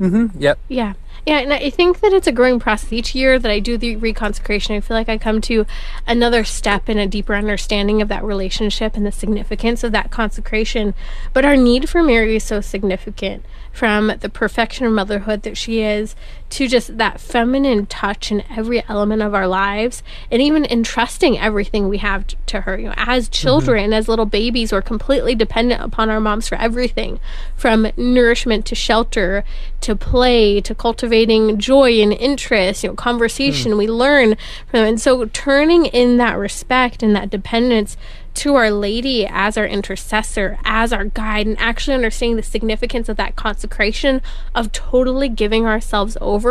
Mm 0.01 0.31
hmm. 0.31 0.43
Yep. 0.43 0.59
Yeah. 0.69 0.95
Yeah, 1.27 1.39
and 1.39 1.55
I 1.55 1.71
think 1.71 2.01
that 2.01 2.13
it's 2.13 2.27
a 2.27 2.33
growing 2.33 2.61
process. 2.61 2.93
Each 2.93 3.15
year 3.15 3.39
that 3.39 3.51
I 3.51 3.59
do 3.59 3.79
the 3.79 3.97
reconsecration, 3.97 4.77
I 4.77 4.81
feel 4.81 4.95
like 4.95 5.09
I 5.09 5.17
come 5.17 5.41
to 5.43 5.65
another 6.07 6.45
step 6.45 6.89
in 6.91 6.99
a 6.99 7.07
deeper 7.07 7.35
understanding 7.35 8.03
of 8.03 8.09
that 8.09 8.23
relationship 8.23 8.95
and 8.95 9.07
the 9.07 9.13
significance 9.13 9.83
of 9.83 9.93
that 9.93 10.11
consecration. 10.11 10.93
But 11.33 11.47
our 11.47 11.57
need 11.57 11.89
for 11.89 12.03
Mary 12.03 12.37
is 12.37 12.45
so 12.45 12.61
significant 12.61 13.43
from 13.73 14.13
the 14.21 14.29
perfection 14.29 14.87
of 14.87 14.93
motherhood 14.93 15.45
that 15.45 15.57
she 15.57 15.81
is 15.81 16.15
to 16.55 16.69
just 16.69 16.99
that 16.99 17.21
feminine 17.21 17.85
touch 17.87 18.31
in 18.31 18.41
every 18.49 18.81
element 18.89 19.21
of 19.21 19.35
our 19.35 19.49
lives 19.49 20.05
and 20.31 20.41
even 20.41 20.65
entrusting 20.65 21.37
everything 21.37 21.89
we 21.89 21.99
have 21.99 22.25
to 22.47 22.61
her 22.61 22.79
you 22.79 22.87
know 22.87 22.95
as 22.97 23.25
mm-hmm. 23.25 23.33
children 23.33 23.85
mm-hmm. 23.87 23.93
as 23.93 24.07
little 24.07 24.25
babies 24.25 24.73
we're 24.73 24.81
completely 24.81 25.35
dependent 25.35 25.83
upon 25.83 26.09
our 26.09 26.21
moms 26.21 26.47
for 26.47 26.55
everything 26.55 27.19
from 27.57 27.89
nourishment 27.97 28.65
to 28.65 28.75
shelter 28.77 29.43
to 29.81 29.97
play 29.97 30.61
to 30.61 30.77
cultivating 30.77 31.59
joy 31.59 32.01
and 32.01 32.13
interest 32.13 32.85
you 32.85 32.89
know 32.89 32.95
conversation 32.95 33.73
mm. 33.73 33.79
we 33.79 33.89
learn 33.89 34.37
from 34.69 34.79
them 34.79 34.87
and 34.87 35.01
so 35.01 35.25
turning 35.25 35.87
in 35.87 36.19
that 36.19 36.39
respect 36.39 37.03
and 37.03 37.17
that 37.17 37.31
dependence 37.31 37.97
to 38.35 38.57
Our 38.57 38.71
Lady 38.71 39.27
as 39.27 39.57
our 39.57 39.67
intercessor, 39.67 40.59
as 40.65 40.93
our 40.93 41.05
guide, 41.05 41.47
and 41.47 41.59
actually 41.59 41.95
understanding 41.95 42.37
the 42.37 42.43
significance 42.43 43.09
of 43.09 43.17
that 43.17 43.37
consecration 43.37 44.21
of 44.55 44.73
totally 44.73 45.29
giving 45.29 45.67
ourselves 45.67 46.17
over 46.21 46.44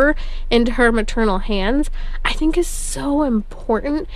into 0.50 0.74
her 0.74 0.92
maternal 0.92 1.40
hands, 1.40 1.90
I 2.24 2.34
think 2.34 2.58
is 2.58 2.68
so 2.68 3.24
important. 3.24 4.08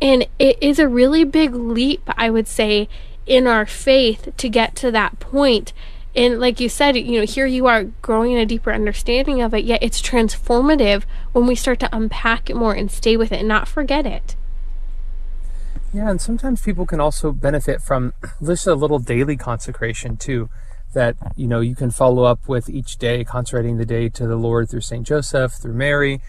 And 0.00 0.26
it 0.38 0.58
is 0.60 0.78
a 0.78 0.88
really 0.88 1.24
big 1.24 1.54
leap, 1.54 2.02
I 2.16 2.30
would 2.30 2.46
say, 2.46 2.88
in 3.26 3.46
our 3.46 3.66
faith 3.66 4.32
to 4.36 4.48
get 4.48 4.76
to 4.76 4.90
that 4.90 5.18
point. 5.18 5.72
And 6.14 6.40
like 6.40 6.60
you 6.60 6.68
said, 6.68 6.96
you 6.96 7.20
know, 7.20 7.26
here 7.26 7.46
you 7.46 7.66
are 7.66 7.84
growing 8.02 8.32
in 8.32 8.38
a 8.38 8.46
deeper 8.46 8.72
understanding 8.72 9.42
of 9.42 9.52
it, 9.52 9.64
yet 9.64 9.82
it's 9.82 10.00
transformative 10.00 11.02
when 11.32 11.46
we 11.46 11.54
start 11.54 11.78
to 11.80 11.94
unpack 11.94 12.48
it 12.48 12.56
more 12.56 12.72
and 12.72 12.90
stay 12.90 13.16
with 13.16 13.32
it 13.32 13.40
and 13.40 13.48
not 13.48 13.68
forget 13.68 14.06
it. 14.06 14.34
Yeah, 15.92 16.10
and 16.10 16.20
sometimes 16.20 16.62
people 16.62 16.86
can 16.86 17.00
also 17.00 17.32
benefit 17.32 17.82
from 17.82 18.12
just 18.44 18.66
a 18.66 18.74
little 18.74 18.98
daily 18.98 19.36
consecration 19.36 20.16
too. 20.16 20.48
That 20.94 21.16
you 21.36 21.46
know 21.46 21.60
you 21.60 21.74
can 21.74 21.90
follow 21.90 22.24
up 22.24 22.48
with 22.48 22.68
each 22.68 22.96
day, 22.96 23.24
consecrating 23.24 23.76
the 23.76 23.86
day 23.86 24.08
to 24.10 24.26
the 24.26 24.36
Lord 24.36 24.70
through 24.70 24.80
Saint 24.80 25.06
Joseph, 25.06 25.52
through 25.52 25.74
Mary, 25.74 26.20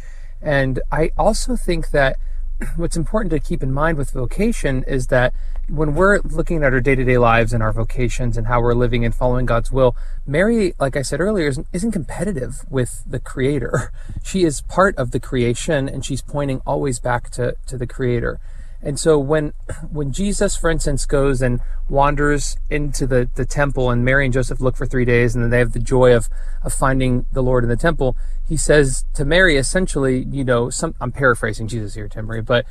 and 0.42 0.80
I 0.92 1.12
also 1.18 1.56
think 1.56 1.92
that 1.92 2.18
what's 2.76 2.98
important 2.98 3.32
to 3.32 3.40
keep 3.40 3.62
in 3.64 3.72
mind 3.72 3.98
with 3.98 4.12
vocation 4.12 4.84
is 4.88 5.08
that 5.08 5.34
when 5.70 5.96
we're 5.96 6.20
looking 6.20 6.64
at 6.64 6.74
our 6.74 6.80
day-to-day 6.80 7.18
lives 7.18 7.52
and 7.54 7.62
our 7.62 7.74
vocations 7.74 8.38
and 8.38 8.48
how 8.48 8.62
we're 8.62 8.74
living 8.74 9.04
and 9.04 9.14
following 9.14 9.46
God's 9.46 9.72
will, 9.72 9.96
Mary, 10.26 10.74
like 10.80 10.96
I 10.96 11.02
said 11.02 11.20
earlier, 11.20 11.48
isn't, 11.48 11.68
isn't 11.74 11.92
competitive 11.92 12.66
with 12.70 13.04
the 13.06 13.20
Creator. 13.20 13.92
She 14.24 14.44
is 14.44 14.62
part 14.62 14.94
of 14.98 15.12
the 15.12 15.22
creation, 15.22 15.88
and 15.88 16.04
she's 16.04 16.22
pointing 16.22 16.60
always 16.66 17.00
back 17.00 17.30
to 17.32 17.56
to 17.68 17.78
the 17.78 17.88
Creator. 17.88 18.42
And 18.82 19.00
so 19.00 19.18
when 19.18 19.54
when 19.92 20.12
Jesus, 20.12 20.56
for 20.56 20.70
instance, 20.70 21.06
goes 21.06 21.42
and 21.42 21.60
wanders 21.90 22.58
into 22.70 23.08
the, 23.08 23.30
the 23.36 23.46
temple 23.46 23.90
and 23.90 24.04
Mary 24.04 24.26
and 24.26 24.34
Joseph 24.34 24.60
look 24.60 24.76
for 24.76 24.86
three 24.86 25.06
days 25.06 25.34
and 25.34 25.44
then 25.44 25.52
they 25.52 25.60
have 25.60 25.74
the 25.74 25.80
joy 25.80 26.14
of, 26.14 26.28
of 26.64 26.74
finding 26.74 27.26
the 27.32 27.42
Lord 27.42 27.64
in 27.64 27.70
the 27.70 27.78
temple, 27.78 28.16
he 28.48 28.58
says 28.58 29.06
to 29.14 29.26
Mary 29.26 29.58
essentially, 29.58 30.26
you 30.32 30.44
know, 30.44 30.70
some 30.70 30.96
I'm 31.02 31.12
paraphrasing 31.12 31.68
Jesus 31.68 31.96
here, 31.96 32.08
Timmerie, 32.08 32.46
but 32.46 32.66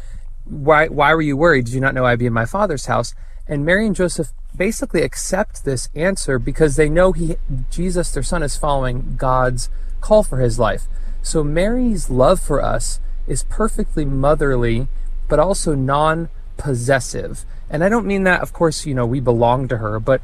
why 0.45 0.87
why 0.87 1.13
were 1.15 1.23
you 1.23 1.37
worried? 1.37 1.67
Did 1.67 1.75
you 1.75 1.81
not 1.81 1.95
know 1.95 2.05
I'd 2.05 2.19
be 2.19 2.27
in 2.27 2.33
my 2.33 2.47
father's 2.47 2.87
house? 2.87 3.15
And 3.49 3.65
Mary 3.65 3.87
and 3.87 3.95
Joseph 3.95 4.33
basically 4.57 5.03
accept 5.03 5.65
this 5.65 5.89
answer 5.95 6.39
because 6.39 6.77
they 6.77 6.89
know 6.89 7.13
he 7.13 7.37
Jesus, 7.71 8.13
their 8.13 8.23
son, 8.23 8.43
is 8.43 8.57
following 8.57 9.17
God's 9.17 9.69
call 10.01 10.23
for 10.23 10.39
his 10.39 10.59
life. 10.59 10.85
So 11.23 11.43
Mary's 11.43 12.11
love 12.11 12.41
for 12.41 12.63
us 12.63 13.01
is 13.27 13.43
perfectly 13.45 14.05
motherly 14.05 14.89
but 15.29 15.39
also 15.39 15.75
non 15.75 16.29
possessive. 16.57 17.45
And 17.69 17.83
I 17.83 17.89
don't 17.89 18.07
mean 18.07 18.25
that, 18.25 18.41
of 18.41 18.53
course, 18.53 18.87
you 18.87 18.95
know, 18.95 19.07
we 19.07 19.21
belong 19.21 19.69
to 19.69 19.79
her, 19.79 19.99
but 19.99 20.21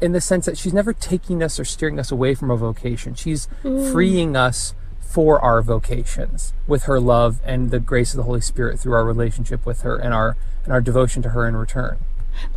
in 0.00 0.12
the 0.12 0.20
sense 0.20 0.46
that 0.46 0.56
she's 0.56 0.72
never 0.72 0.92
taking 0.92 1.42
us 1.42 1.58
or 1.58 1.64
steering 1.64 1.98
us 1.98 2.10
away 2.10 2.34
from 2.34 2.50
a 2.50 2.56
vocation. 2.56 3.14
She's 3.14 3.48
mm. 3.62 3.92
freeing 3.92 4.36
us 4.36 4.74
for 5.00 5.40
our 5.40 5.62
vocations 5.62 6.52
with 6.66 6.84
her 6.84 7.00
love 7.00 7.40
and 7.44 7.70
the 7.70 7.80
grace 7.80 8.12
of 8.12 8.18
the 8.18 8.24
Holy 8.24 8.40
Spirit 8.40 8.78
through 8.78 8.92
our 8.92 9.04
relationship 9.04 9.64
with 9.64 9.80
her 9.80 9.96
and 9.96 10.12
our 10.12 10.36
and 10.64 10.72
our 10.72 10.80
devotion 10.82 11.22
to 11.22 11.30
her 11.30 11.48
in 11.48 11.56
return. 11.56 11.98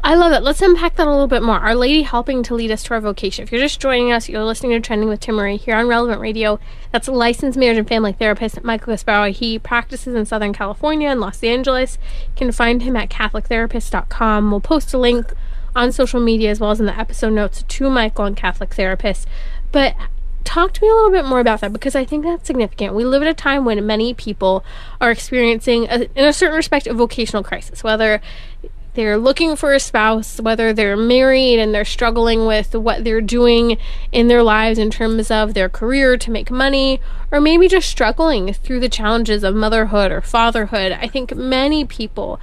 I 0.03 0.15
love 0.15 0.33
it. 0.33 0.41
Let's 0.41 0.61
unpack 0.61 0.95
that 0.95 1.07
a 1.07 1.11
little 1.11 1.27
bit 1.27 1.43
more. 1.43 1.59
Our 1.59 1.75
Lady 1.75 2.01
helping 2.01 2.41
to 2.43 2.55
lead 2.55 2.71
us 2.71 2.83
to 2.83 2.93
our 2.95 3.01
vocation. 3.01 3.43
If 3.43 3.51
you're 3.51 3.61
just 3.61 3.79
joining 3.79 4.11
us, 4.11 4.27
you're 4.27 4.43
listening 4.43 4.71
to 4.71 4.79
Trending 4.79 5.09
with 5.09 5.19
Timmerie 5.19 5.59
here 5.59 5.75
on 5.75 5.87
Relevant 5.87 6.19
Radio. 6.19 6.59
That's 6.91 7.07
a 7.07 7.11
licensed 7.11 7.57
marriage 7.57 7.77
and 7.77 7.87
family 7.87 8.13
therapist, 8.13 8.63
Michael 8.63 8.93
Gasparro. 8.93 9.31
He 9.31 9.59
practices 9.59 10.15
in 10.15 10.25
Southern 10.25 10.53
California 10.53 11.09
and 11.09 11.19
Los 11.19 11.43
Angeles. 11.43 11.97
You 12.27 12.33
can 12.35 12.51
find 12.51 12.81
him 12.81 12.95
at 12.95 13.09
CatholicTherapist.com. 13.09 14.49
We'll 14.49 14.59
post 14.59 14.93
a 14.93 14.97
link 14.97 15.33
on 15.75 15.91
social 15.91 16.19
media 16.19 16.51
as 16.51 16.59
well 16.59 16.71
as 16.71 16.79
in 16.79 16.85
the 16.85 16.97
episode 16.97 17.33
notes 17.33 17.63
to 17.63 17.89
Michael 17.89 18.25
and 18.25 18.35
Catholic 18.35 18.73
Therapist. 18.73 19.27
But 19.71 19.95
talk 20.43 20.73
to 20.73 20.81
me 20.81 20.89
a 20.89 20.93
little 20.93 21.11
bit 21.11 21.25
more 21.25 21.39
about 21.39 21.61
that 21.61 21.71
because 21.71 21.95
I 21.95 22.05
think 22.05 22.23
that's 22.23 22.47
significant. 22.47 22.93
We 22.93 23.05
live 23.05 23.21
at 23.21 23.27
a 23.27 23.33
time 23.33 23.65
when 23.65 23.85
many 23.85 24.13
people 24.13 24.65
are 24.99 25.11
experiencing, 25.11 25.87
a, 25.89 26.07
in 26.15 26.25
a 26.25 26.33
certain 26.33 26.55
respect, 26.55 26.87
a 26.87 26.93
vocational 26.93 27.43
crisis, 27.43 27.83
whether 27.83 28.21
they're 28.93 29.17
looking 29.17 29.55
for 29.55 29.73
a 29.73 29.79
spouse, 29.79 30.39
whether 30.39 30.73
they're 30.73 30.97
married 30.97 31.59
and 31.59 31.73
they're 31.73 31.85
struggling 31.85 32.45
with 32.45 32.75
what 32.75 33.03
they're 33.03 33.21
doing 33.21 33.77
in 34.11 34.27
their 34.27 34.43
lives 34.43 34.77
in 34.77 34.89
terms 34.91 35.31
of 35.31 35.53
their 35.53 35.69
career 35.69 36.17
to 36.17 36.31
make 36.31 36.51
money, 36.51 36.99
or 37.31 37.39
maybe 37.39 37.67
just 37.67 37.89
struggling 37.89 38.53
through 38.53 38.79
the 38.79 38.89
challenges 38.89 39.43
of 39.43 39.55
motherhood 39.55 40.11
or 40.11 40.21
fatherhood. 40.21 40.91
I 40.91 41.07
think 41.07 41.35
many 41.35 41.85
people 41.85 42.39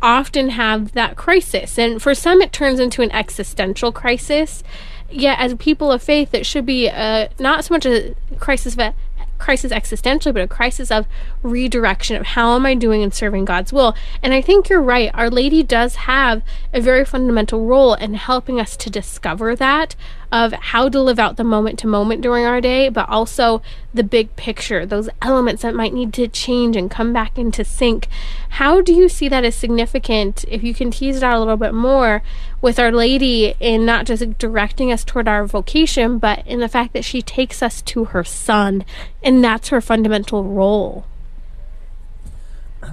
often 0.00 0.50
have 0.50 0.92
that 0.92 1.16
crisis. 1.16 1.78
And 1.78 2.02
for 2.02 2.14
some, 2.14 2.42
it 2.42 2.52
turns 2.52 2.80
into 2.80 3.02
an 3.02 3.12
existential 3.12 3.92
crisis. 3.92 4.64
Yet, 5.10 5.38
as 5.38 5.54
people 5.54 5.92
of 5.92 6.02
faith, 6.02 6.34
it 6.34 6.46
should 6.46 6.64
be 6.64 6.88
a, 6.88 7.28
not 7.38 7.66
so 7.66 7.74
much 7.74 7.86
a 7.86 8.14
crisis 8.38 8.76
of 8.78 8.94
crisis 9.38 9.72
existentially, 9.72 10.32
but 10.32 10.42
a 10.42 10.48
crisis 10.48 10.90
of 10.90 11.06
redirection 11.42 12.16
of 12.16 12.26
how 12.26 12.54
am 12.54 12.66
I 12.66 12.74
doing 12.74 13.02
in 13.02 13.12
serving 13.12 13.44
God's 13.44 13.72
will. 13.72 13.94
And 14.22 14.32
I 14.32 14.40
think 14.40 14.68
you're 14.68 14.82
right. 14.82 15.10
Our 15.14 15.30
Lady 15.30 15.62
does 15.62 15.96
have 15.96 16.42
a 16.72 16.80
very 16.80 17.04
fundamental 17.04 17.64
role 17.66 17.94
in 17.94 18.14
helping 18.14 18.60
us 18.60 18.76
to 18.78 18.90
discover 18.90 19.56
that 19.56 19.96
of 20.30 20.52
how 20.54 20.88
to 20.88 21.00
live 21.00 21.18
out 21.18 21.36
the 21.36 21.44
moment 21.44 21.78
to 21.78 21.86
moment 21.86 22.22
during 22.22 22.46
our 22.46 22.60
day, 22.60 22.88
but 22.88 23.06
also 23.08 23.60
the 23.92 24.02
big 24.02 24.34
picture, 24.34 24.86
those 24.86 25.10
elements 25.20 25.60
that 25.60 25.74
might 25.74 25.92
need 25.92 26.10
to 26.14 26.26
change 26.26 26.74
and 26.74 26.90
come 26.90 27.12
back 27.12 27.36
into 27.36 27.62
sync. 27.62 28.08
How 28.48 28.80
do 28.80 28.94
you 28.94 29.10
see 29.10 29.28
that 29.28 29.44
as 29.44 29.54
significant, 29.54 30.46
if 30.48 30.62
you 30.62 30.72
can 30.72 30.90
tease 30.90 31.18
it 31.18 31.22
out 31.22 31.36
a 31.36 31.38
little 31.38 31.58
bit 31.58 31.74
more, 31.74 32.22
with 32.62 32.78
Our 32.78 32.90
Lady 32.90 33.54
in 33.60 33.84
not 33.84 34.06
just 34.06 34.38
directing 34.38 34.90
us 34.90 35.04
toward 35.04 35.28
our 35.28 35.44
vocation, 35.44 36.16
but 36.16 36.46
in 36.46 36.60
the 36.60 36.68
fact 36.68 36.94
that 36.94 37.04
she 37.04 37.20
takes 37.20 37.62
us 37.62 37.82
to 37.82 38.04
her 38.04 38.24
Son, 38.24 38.86
and 39.22 39.44
that's 39.44 39.68
her 39.68 39.82
fundamental 39.82 40.44
role? 40.44 41.04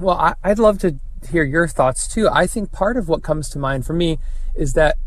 Well, 0.02 0.18
I, 0.18 0.36
I'd 0.44 0.60
love 0.60 0.80
to 0.80 1.00
hear 1.30 1.44
your 1.44 1.68
thoughts 1.68 2.08
too. 2.08 2.30
I 2.32 2.48
think 2.48 2.72
part 2.72 2.98
of 2.98 3.10
what 3.10 3.24
comes 3.24 3.50
to 3.50 3.60
mind 3.60 3.86
for 3.86 3.94
me 3.94 4.20
is 4.56 4.74
that 4.74 4.98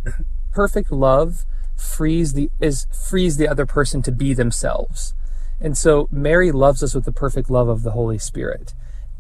perfect 0.51 0.93
love 0.93 1.45
frees 1.77 2.35
the 2.35 2.51
is 2.61 2.87
frees 3.09 3.37
the 3.37 3.49
other 3.49 3.67
person 3.67 4.03
to 4.03 4.13
be 4.13 4.35
themselves. 4.35 5.15
And 5.61 5.79
so 5.79 6.09
Mary 6.11 6.53
loves 6.53 6.83
us 6.83 6.95
with 6.95 7.05
the 7.05 7.13
perfect 7.13 7.49
love 7.49 7.69
of 7.69 7.83
the 7.83 7.93
Holy 7.93 8.19
Spirit. 8.19 8.75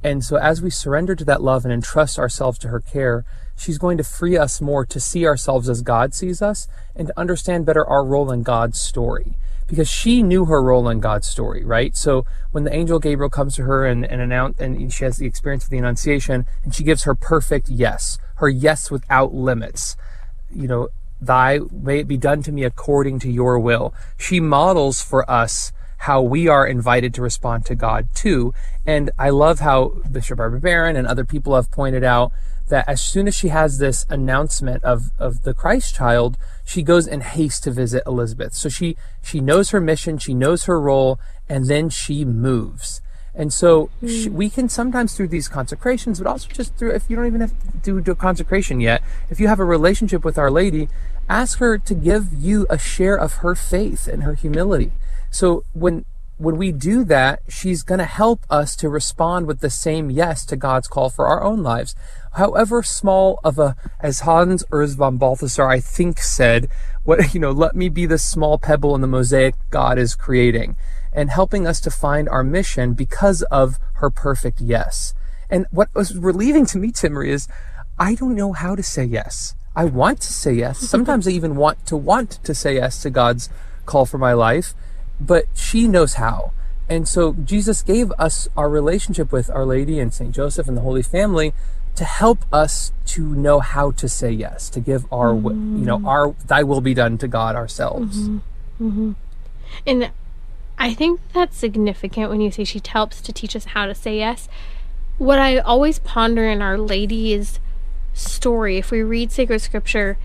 And 0.05 0.25
so 0.25 0.37
as 0.37 0.61
we 0.61 0.71
surrender 0.71 1.15
to 1.15 1.25
that 1.25 1.43
love 1.43 1.65
and 1.65 1.73
entrust 1.73 2.19
ourselves 2.19 2.59
to 2.59 2.69
her 2.69 2.81
care, 2.81 3.25
she's 3.57 3.79
going 3.79 3.97
to 3.99 4.05
free 4.05 4.37
us 4.37 4.61
more 4.61 4.85
to 4.85 4.99
see 4.99 5.25
ourselves 5.25 5.69
as 5.69 5.81
God 5.81 6.13
sees 6.15 6.43
us 6.43 6.67
and 6.97 7.09
to 7.09 7.19
understand 7.19 7.67
better 7.67 7.87
our 7.87 8.05
role 8.05 8.33
in 8.33 8.43
God's 8.43 8.81
story. 8.81 9.37
Because 9.73 9.89
she 9.89 10.23
knew 10.23 10.45
her 10.45 10.63
role 10.63 10.87
in 10.91 11.01
God's 11.01 11.27
story, 11.27 11.65
right? 11.65 11.97
So 11.97 12.27
when 12.51 12.65
the 12.65 12.75
angel 12.75 12.99
Gabriel 12.99 13.31
comes 13.31 13.57
to 13.57 13.63
her 13.63 13.87
and, 13.87 14.05
and 14.05 14.21
announce 14.21 14.61
and 14.61 14.93
she 14.93 15.05
has 15.05 15.17
the 15.17 15.25
experience 15.25 15.65
of 15.65 15.71
the 15.71 15.79
Annunciation 15.79 16.45
and 16.63 16.75
she 16.75 16.85
gives 16.85 17.05
her 17.05 17.15
perfect 17.15 17.71
yes, 17.71 18.19
her 18.35 18.51
yes 18.51 18.91
without 18.91 19.33
limits. 19.33 19.97
You 20.55 20.69
know, 20.69 20.89
Thy 21.23 21.61
may 21.73 22.01
it 22.01 22.07
be 22.07 22.19
done 22.19 22.43
to 22.43 22.53
me 22.53 22.65
according 22.65 23.21
to 23.21 23.31
your 23.31 23.59
will. 23.59 23.95
She 24.19 24.41
models 24.41 25.01
for 25.01 25.29
us 25.31 25.73
how 26.01 26.21
we 26.21 26.49
are 26.49 26.67
invited 26.67 27.15
to 27.15 27.23
respond 27.23 27.65
to 27.65 27.75
God 27.75 28.09
too. 28.15 28.53
And 28.85 29.11
I 29.19 29.31
love 29.31 29.61
how 29.61 30.03
Bishop 30.11 30.37
Barbara 30.37 30.61
Barron 30.61 30.97
and 30.97 31.07
other 31.07 31.25
people 31.25 31.55
have 31.55 31.71
pointed 31.71 32.05
out 32.05 32.31
that 32.69 32.87
as 32.87 33.01
soon 33.01 33.27
as 33.27 33.35
she 33.35 33.49
has 33.49 33.79
this 33.79 34.05
announcement 34.11 34.85
of, 34.85 35.13
of 35.19 35.45
the 35.45 35.55
Christ 35.55 35.95
child, 35.95 36.37
she 36.65 36.83
goes 36.83 37.07
in 37.07 37.21
haste 37.21 37.65
to 37.65 37.71
visit 37.71 38.03
Elizabeth. 38.07 38.55
So 38.55 38.69
she, 38.69 38.97
she 39.23 39.41
knows 39.41 39.71
her 39.71 39.81
mission, 39.81 40.19
she 40.19 40.35
knows 40.35 40.65
her 40.65 40.81
role, 40.81 41.19
and 41.49 41.67
then 41.67 41.89
she 41.89 42.25
moves. 42.25 43.01
And 43.35 43.53
so 43.53 43.91
mm. 44.03 44.29
we 44.29 44.51
can 44.51 44.69
sometimes 44.69 45.17
through 45.17 45.29
these 45.29 45.49
consecrations, 45.49 46.19
but 46.21 46.29
also 46.29 46.49
just 46.49 46.77
through, 46.77 46.93
if 46.93 47.09
you 47.09 47.17
don't 47.17 47.27
even 47.27 47.41
have 47.41 47.59
to 47.59 47.79
do, 47.79 48.01
do 48.01 48.13
a 48.13 48.15
consecration 48.15 48.81
yet, 48.81 49.03
if 49.31 49.41
you 49.41 49.49
have 49.49 49.59
a 49.59 49.65
relationship 49.65 50.25
with 50.25 50.37
Our 50.37 50.51
Lady, 50.51 50.89
ask 51.29 51.59
her 51.59 51.79
to 51.79 51.95
give 51.95 52.33
you 52.33 52.67
a 52.69 52.79
share 52.79 53.17
of 53.17 53.35
her 53.37 53.55
faith 53.55 54.07
and 54.07 54.23
her 54.23 54.35
humility. 54.35 54.93
So 55.31 55.65
when 55.73 56.05
when 56.39 56.57
we 56.57 56.73
do 56.73 57.05
that, 57.05 57.41
she's 57.49 57.85
going 57.85 58.01
to 58.01 58.05
help 58.05 58.45
us 58.51 58.75
to 58.77 58.89
respond 58.89 59.47
with 59.47 59.61
the 59.61 59.71
same 59.71 60.11
yes 60.11 60.45
to 60.47 60.57
God's 60.57 60.89
call 60.89 61.09
for 61.09 61.29
our 61.29 61.43
own 61.43 61.63
lives. 61.63 61.95
However 62.35 62.83
small 62.83 63.41
of 63.45 63.59
a, 63.59 63.77
as 64.01 64.21
Hans 64.21 64.65
Urs 64.71 64.97
von 64.97 65.19
Balthasar, 65.19 65.69
I 65.69 65.81
think 65.81 66.21
said, 66.21 66.69
what, 67.05 67.35
you 67.35 67.41
know, 67.41 67.51
let 67.51 67.77
me 67.77 67.89
be 67.89 68.07
the 68.07 68.19
small 68.19 68.59
pebble 68.59 68.95
in 68.95 69.01
the 69.01 69.07
mosaic 69.07 69.55
God 69.71 69.99
is 69.99 70.15
creating 70.15 70.77
and 71.13 71.31
helping 71.31 71.67
us 71.67 71.81
to 71.81 71.91
find 71.91 72.29
our 72.29 72.43
mission 72.43 72.95
because 72.95 73.43
of 73.43 73.79
her 73.95 74.11
perfect 74.11 74.61
yes. 74.61 75.15
And 75.51 75.67
what 75.71 75.95
was 75.95 76.17
relieving 76.17 76.65
to 76.67 76.79
me, 76.79 76.91
Timmerie, 76.91 77.29
is 77.29 77.49
I 77.99 78.15
don't 78.15 78.35
know 78.35 78.53
how 78.53 78.75
to 78.75 78.83
say 78.83 79.05
yes. 79.05 79.55
I 79.77 79.85
want 79.85 80.21
to 80.23 80.33
say 80.33 80.55
yes. 80.55 80.79
Sometimes 80.89 81.29
I 81.29 81.33
even 81.33 81.57
want 81.57 81.85
to 81.87 81.97
want 81.97 82.43
to 82.45 82.55
say 82.55 82.77
yes 82.77 83.03
to 83.03 83.11
God's 83.11 83.51
call 83.85 84.07
for 84.07 84.19
my 84.19 84.33
life, 84.33 84.75
but 85.21 85.45
she 85.55 85.87
knows 85.87 86.15
how. 86.15 86.53
And 86.89 87.07
so 87.07 87.35
Jesus 87.35 87.83
gave 87.83 88.11
us 88.19 88.49
our 88.57 88.69
relationship 88.69 89.33
with 89.33 89.51
Our 89.51 89.65
Lady 89.65 90.01
and 90.01 90.13
St. 90.13 90.35
Joseph 90.35 90.69
and 90.69 90.77
the 90.77 90.83
Holy 90.83 91.03
Family 91.03 91.53
to 91.97 92.05
help 92.05 92.45
us 92.53 92.93
to 93.07 93.35
know 93.35 93.61
how 93.61 93.91
to 93.93 94.09
say 94.09 94.31
yes, 94.31 94.71
to 94.71 94.81
give 94.81 95.05
our, 95.13 95.33
mm-hmm. 95.33 95.79
you 95.79 95.85
know, 95.85 96.03
our 96.07 96.35
thy 96.47 96.63
will 96.63 96.81
be 96.81 96.95
done 96.95 97.19
to 97.19 97.29
God 97.29 97.55
ourselves. 97.55 98.29
Mm-hmm. 98.29 98.89
Mm-hmm. 98.89 99.13
And 99.87 100.11
I 100.79 100.95
think 100.95 101.21
that's 101.33 101.57
significant 101.57 102.31
when 102.31 102.41
you 102.41 102.51
say 102.51 102.65
she 102.65 102.81
helps 102.87 103.21
to 103.21 103.33
teach 103.33 103.55
us 103.55 103.67
how 103.67 103.87
to 103.87 103.95
say 103.95 104.19
yes. 104.19 104.49
What 105.19 105.39
I 105.39 105.59
always 105.59 105.99
ponder 105.99 106.49
in 106.49 106.63
Our 106.63 106.79
Lady's 106.79 107.61
story, 108.15 108.79
if 108.79 108.91
we 108.91 109.03
read 109.03 109.31
sacred 109.31 109.61
scripture, 109.61 110.19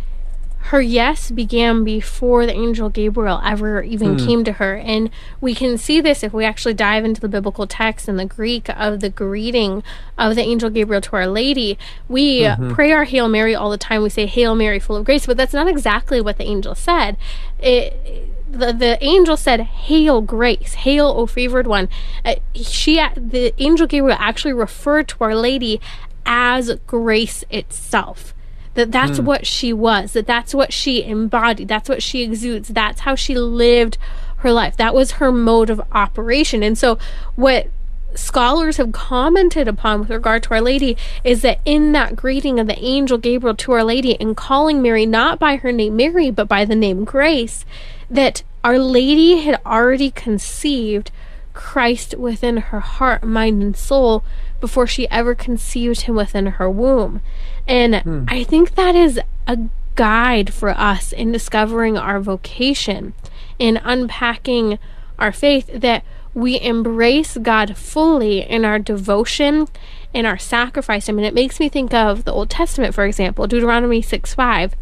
her 0.59 0.81
yes 0.81 1.31
began 1.31 1.83
before 1.83 2.45
the 2.45 2.53
angel 2.53 2.89
Gabriel 2.89 3.39
ever 3.43 3.81
even 3.81 4.17
mm. 4.17 4.25
came 4.25 4.43
to 4.43 4.53
her. 4.53 4.75
And 4.75 5.09
we 5.39 5.55
can 5.55 5.77
see 5.77 6.01
this 6.01 6.23
if 6.23 6.33
we 6.33 6.43
actually 6.43 6.73
dive 6.73 7.05
into 7.05 7.21
the 7.21 7.29
biblical 7.29 7.67
text 7.67 8.07
and 8.07 8.19
the 8.19 8.25
Greek 8.25 8.67
of 8.69 8.99
the 8.99 9.09
greeting 9.09 9.81
of 10.17 10.35
the 10.35 10.41
angel 10.41 10.69
Gabriel 10.69 11.01
to 11.01 11.15
Our 11.15 11.27
Lady. 11.27 11.77
We 12.09 12.41
mm-hmm. 12.41 12.71
pray 12.71 12.91
our 12.91 13.05
Hail 13.05 13.29
Mary 13.29 13.55
all 13.55 13.69
the 13.69 13.77
time. 13.77 14.03
We 14.03 14.09
say, 14.09 14.25
Hail 14.25 14.55
Mary, 14.55 14.79
full 14.79 14.97
of 14.97 15.05
grace, 15.05 15.25
but 15.25 15.37
that's 15.37 15.53
not 15.53 15.67
exactly 15.67 16.19
what 16.19 16.37
the 16.37 16.43
angel 16.43 16.75
said. 16.75 17.15
It, 17.59 18.29
the, 18.51 18.73
the 18.73 18.97
angel 19.03 19.37
said, 19.37 19.61
Hail 19.61 20.21
grace, 20.21 20.73
hail, 20.73 21.07
O 21.07 21.27
favored 21.27 21.67
one. 21.67 21.87
Uh, 22.25 22.35
she, 22.53 22.95
the 23.15 23.53
angel 23.57 23.87
Gabriel 23.87 24.17
actually 24.19 24.53
referred 24.53 25.07
to 25.09 25.23
Our 25.23 25.35
Lady 25.35 25.79
as 26.25 26.77
grace 26.87 27.45
itself 27.49 28.33
that 28.77 28.91
that's 28.91 29.19
mm. 29.19 29.23
what 29.23 29.45
she 29.45 29.73
was 29.73 30.13
that 30.13 30.27
that's 30.27 30.53
what 30.53 30.71
she 30.71 31.03
embodied 31.03 31.67
that's 31.67 31.89
what 31.89 32.03
she 32.03 32.21
exudes 32.21 32.69
that's 32.69 33.01
how 33.01 33.15
she 33.15 33.35
lived 33.35 33.97
her 34.37 34.51
life 34.51 34.77
that 34.77 34.93
was 34.93 35.13
her 35.13 35.31
mode 35.31 35.71
of 35.71 35.81
operation 35.91 36.61
and 36.61 36.77
so 36.77 36.97
what 37.35 37.67
scholars 38.13 38.77
have 38.77 38.91
commented 38.91 39.67
upon 39.67 39.99
with 39.99 40.09
regard 40.09 40.41
to 40.43 40.51
Our 40.51 40.61
Lady 40.61 40.97
is 41.23 41.41
that 41.41 41.59
in 41.65 41.91
that 41.91 42.15
greeting 42.15 42.59
of 42.59 42.67
the 42.67 42.79
angel 42.79 43.17
Gabriel 43.17 43.55
to 43.55 43.71
Our 43.73 43.83
Lady 43.83 44.19
and 44.19 44.35
calling 44.35 44.81
Mary 44.81 45.05
not 45.05 45.39
by 45.39 45.57
her 45.57 45.71
name 45.71 45.95
Mary 45.95 46.31
but 46.31 46.47
by 46.47 46.65
the 46.65 46.75
name 46.75 47.03
Grace, 47.03 47.65
that 48.09 48.43
Our 48.63 48.79
Lady 48.79 49.39
had 49.39 49.59
already 49.65 50.09
conceived 50.09 51.11
Christ 51.57 52.15
within 52.15 52.57
her 52.57 52.79
heart, 52.79 53.23
mind, 53.23 53.63
and 53.63 53.75
soul 53.75 54.23
before 54.61 54.85
she 54.85 55.09
ever 55.09 55.33
conceived 55.33 56.01
him 56.01 56.15
within 56.15 56.45
her 56.45 56.69
womb. 56.69 57.19
And 57.67 57.95
hmm. 57.95 58.25
I 58.27 58.43
think 58.43 58.75
that 58.75 58.93
is 58.93 59.19
a 59.47 59.57
guide 59.95 60.53
for 60.53 60.69
us 60.69 61.11
in 61.11 61.31
discovering 61.31 61.97
our 61.97 62.19
vocation, 62.19 63.15
in 63.57 63.77
unpacking 63.77 64.77
our 65.17 65.31
faith, 65.31 65.67
that 65.73 66.03
we 66.35 66.61
embrace 66.61 67.37
God 67.41 67.75
fully 67.75 68.41
in 68.41 68.63
our 68.63 68.77
devotion 68.77 69.67
in 70.13 70.27
our 70.27 70.37
sacrifice. 70.37 71.09
I 71.09 71.11
mean, 71.11 71.25
it 71.25 71.33
makes 71.33 71.59
me 71.59 71.69
think 71.69 71.91
of 71.91 72.23
the 72.23 72.33
Old 72.33 72.51
Testament, 72.51 72.93
for 72.93 73.05
example, 73.05 73.47
Deuteronomy 73.47 74.03
6 74.03 74.35
5. 74.35 74.75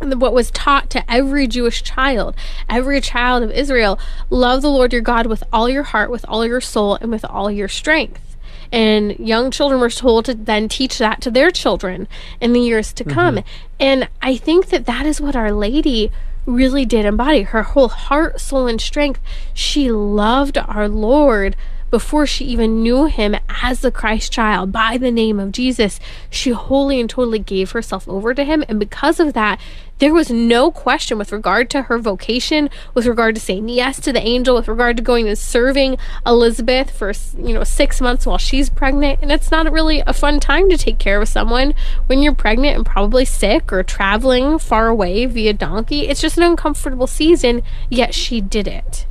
What 0.00 0.32
was 0.32 0.50
taught 0.50 0.90
to 0.90 1.10
every 1.10 1.46
Jewish 1.46 1.82
child, 1.82 2.34
every 2.68 3.00
child 3.00 3.42
of 3.42 3.50
Israel 3.50 3.98
love 4.30 4.62
the 4.62 4.70
Lord 4.70 4.92
your 4.92 5.02
God 5.02 5.26
with 5.26 5.42
all 5.52 5.68
your 5.68 5.82
heart, 5.82 6.10
with 6.10 6.24
all 6.28 6.46
your 6.46 6.60
soul, 6.60 6.96
and 6.96 7.10
with 7.10 7.24
all 7.24 7.50
your 7.50 7.68
strength. 7.68 8.36
And 8.70 9.18
young 9.18 9.50
children 9.50 9.80
were 9.80 9.90
told 9.90 10.26
to 10.26 10.34
then 10.34 10.68
teach 10.68 10.98
that 10.98 11.20
to 11.22 11.30
their 11.30 11.50
children 11.50 12.06
in 12.40 12.52
the 12.52 12.60
years 12.60 12.92
to 12.94 13.04
come. 13.04 13.36
Mm-hmm. 13.36 13.48
And 13.80 14.08
I 14.20 14.36
think 14.36 14.66
that 14.66 14.86
that 14.86 15.06
is 15.06 15.20
what 15.20 15.34
Our 15.34 15.52
Lady 15.52 16.12
really 16.44 16.84
did 16.84 17.04
embody 17.04 17.42
her 17.42 17.62
whole 17.62 17.88
heart, 17.88 18.40
soul, 18.40 18.66
and 18.66 18.80
strength. 18.80 19.20
She 19.54 19.90
loved 19.90 20.58
our 20.58 20.88
Lord 20.88 21.56
before 21.90 22.26
she 22.26 22.44
even 22.44 22.82
knew 22.82 23.06
him 23.06 23.36
as 23.62 23.80
the 23.80 23.90
Christ 23.90 24.32
child 24.32 24.72
by 24.72 24.98
the 24.98 25.10
name 25.10 25.40
of 25.40 25.52
Jesus. 25.52 25.98
She 26.30 26.50
wholly 26.50 27.00
and 27.00 27.08
totally 27.08 27.38
gave 27.38 27.72
herself 27.72 28.08
over 28.08 28.34
to 28.34 28.44
him. 28.44 28.64
And 28.68 28.78
because 28.78 29.20
of 29.20 29.32
that, 29.32 29.60
there 29.98 30.14
was 30.14 30.30
no 30.30 30.70
question 30.70 31.18
with 31.18 31.32
regard 31.32 31.68
to 31.70 31.82
her 31.82 31.98
vocation, 31.98 32.70
with 32.94 33.06
regard 33.06 33.34
to 33.34 33.40
saying 33.40 33.68
yes 33.68 33.98
to 34.00 34.12
the 34.12 34.24
angel, 34.24 34.54
with 34.54 34.68
regard 34.68 34.96
to 34.96 35.02
going 35.02 35.26
and 35.26 35.36
serving 35.36 35.98
Elizabeth 36.24 36.90
for, 36.90 37.12
you 37.36 37.52
know, 37.52 37.64
six 37.64 38.00
months 38.00 38.24
while 38.24 38.38
she's 38.38 38.70
pregnant. 38.70 39.18
And 39.22 39.32
it's 39.32 39.50
not 39.50 39.70
really 39.72 40.02
a 40.06 40.12
fun 40.12 40.38
time 40.38 40.70
to 40.70 40.76
take 40.76 40.98
care 40.98 41.20
of 41.20 41.28
someone 41.28 41.74
when 42.06 42.22
you're 42.22 42.34
pregnant 42.34 42.76
and 42.76 42.86
probably 42.86 43.24
sick 43.24 43.72
or 43.72 43.82
traveling 43.82 44.58
far 44.58 44.86
away 44.86 45.26
via 45.26 45.52
donkey. 45.52 46.08
It's 46.08 46.20
just 46.20 46.36
an 46.36 46.44
uncomfortable 46.44 47.08
season, 47.08 47.62
yet 47.90 48.14
she 48.14 48.40
did 48.40 48.68
it. 48.68 49.06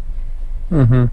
Mm 0.72 0.88
hmm. 0.88 1.06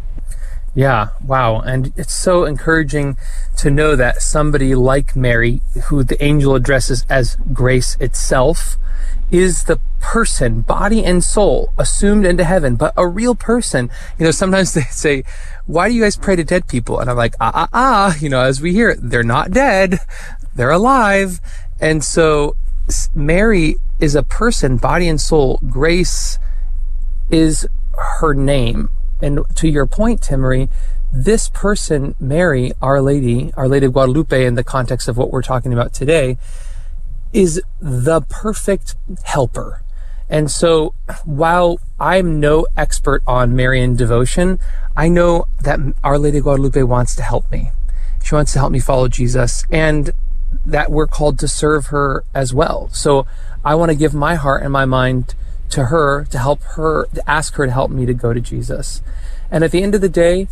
Yeah, 0.74 1.10
wow. 1.24 1.60
And 1.60 1.92
it's 1.96 2.12
so 2.12 2.44
encouraging 2.44 3.16
to 3.58 3.70
know 3.70 3.94
that 3.94 4.22
somebody 4.22 4.74
like 4.74 5.14
Mary, 5.14 5.60
who 5.86 6.02
the 6.02 6.22
angel 6.22 6.54
addresses 6.54 7.06
as 7.08 7.36
grace 7.52 7.96
itself, 8.00 8.76
is 9.30 9.64
the 9.64 9.78
person, 10.00 10.60
body 10.62 11.04
and 11.04 11.22
soul, 11.22 11.72
assumed 11.78 12.26
into 12.26 12.44
heaven, 12.44 12.74
but 12.74 12.92
a 12.96 13.06
real 13.06 13.34
person. 13.34 13.90
You 14.18 14.26
know, 14.26 14.30
sometimes 14.32 14.74
they 14.74 14.82
say, 14.82 15.22
why 15.66 15.88
do 15.88 15.94
you 15.94 16.02
guys 16.02 16.16
pray 16.16 16.36
to 16.36 16.44
dead 16.44 16.66
people? 16.66 16.98
And 16.98 17.08
I'm 17.08 17.16
like, 17.16 17.34
ah, 17.40 17.52
ah, 17.54 17.68
ah, 17.72 18.16
you 18.18 18.28
know, 18.28 18.40
as 18.40 18.60
we 18.60 18.72
hear 18.72 18.96
they're 18.96 19.22
not 19.22 19.52
dead. 19.52 19.98
They're 20.54 20.70
alive. 20.70 21.40
And 21.80 22.04
so 22.04 22.56
Mary 23.14 23.76
is 24.00 24.14
a 24.14 24.22
person, 24.22 24.76
body 24.76 25.08
and 25.08 25.20
soul. 25.20 25.58
Grace 25.68 26.38
is 27.30 27.66
her 28.20 28.34
name. 28.34 28.88
And 29.24 29.40
to 29.54 29.68
your 29.68 29.86
point, 29.86 30.20
Timmerie, 30.20 30.68
this 31.10 31.48
person, 31.48 32.14
Mary, 32.20 32.72
Our 32.82 33.00
Lady, 33.00 33.52
Our 33.56 33.66
Lady 33.68 33.86
of 33.86 33.94
Guadalupe, 33.94 34.44
in 34.44 34.54
the 34.54 34.62
context 34.62 35.08
of 35.08 35.16
what 35.16 35.30
we're 35.30 35.40
talking 35.40 35.72
about 35.72 35.94
today, 35.94 36.36
is 37.32 37.58
the 37.80 38.20
perfect 38.20 38.96
helper. 39.24 39.82
And 40.28 40.50
so 40.50 40.92
while 41.24 41.80
I'm 41.98 42.38
no 42.38 42.66
expert 42.76 43.22
on 43.26 43.56
Marian 43.56 43.96
devotion, 43.96 44.58
I 44.94 45.08
know 45.08 45.46
that 45.62 45.80
Our 46.04 46.18
Lady 46.18 46.38
of 46.38 46.44
Guadalupe 46.44 46.82
wants 46.82 47.16
to 47.16 47.22
help 47.22 47.50
me. 47.50 47.70
She 48.22 48.34
wants 48.34 48.52
to 48.52 48.58
help 48.58 48.72
me 48.72 48.80
follow 48.80 49.08
Jesus 49.08 49.64
and 49.70 50.10
that 50.66 50.90
we're 50.90 51.06
called 51.06 51.38
to 51.38 51.48
serve 51.48 51.86
her 51.86 52.24
as 52.34 52.52
well. 52.52 52.90
So 52.92 53.26
I 53.64 53.74
want 53.74 53.90
to 53.90 53.96
give 53.96 54.12
my 54.12 54.34
heart 54.34 54.62
and 54.62 54.72
my 54.72 54.84
mind 54.84 55.34
to 55.70 55.86
her 55.86 56.24
to 56.26 56.38
help 56.38 56.62
her, 56.62 57.06
to 57.14 57.30
ask 57.30 57.54
her 57.54 57.66
to 57.66 57.72
help 57.72 57.90
me 57.90 58.06
to 58.06 58.14
go 58.14 58.32
to 58.32 58.40
Jesus. 58.40 59.02
And 59.50 59.64
at 59.64 59.70
the 59.70 59.82
end 59.82 59.94
of 59.94 60.00
the 60.00 60.08
day, 60.08 60.48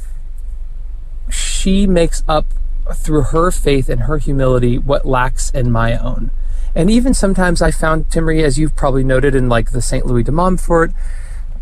she 1.31 1.87
makes 1.87 2.23
up 2.29 2.47
through 2.95 3.23
her 3.23 3.51
faith 3.51 3.89
and 3.89 4.03
her 4.03 4.19
humility 4.19 4.79
what 4.79 5.07
lacks 5.07 5.51
in 5.51 5.71
my 5.71 5.97
own. 5.97 6.31
And 6.75 6.91
even 6.91 7.15
sometimes 7.15 7.61
I 7.61 7.71
found, 7.71 8.09
Timmerie, 8.09 8.43
as 8.43 8.59
you've 8.59 8.77
probably 8.77 9.05
noted 9.05 9.35
in 9.35 9.49
like 9.49 9.73
the 9.73 9.83
St. 9.83 10.07
Louis 10.07 10.23
de 10.23 10.33
Montfort 10.33 10.93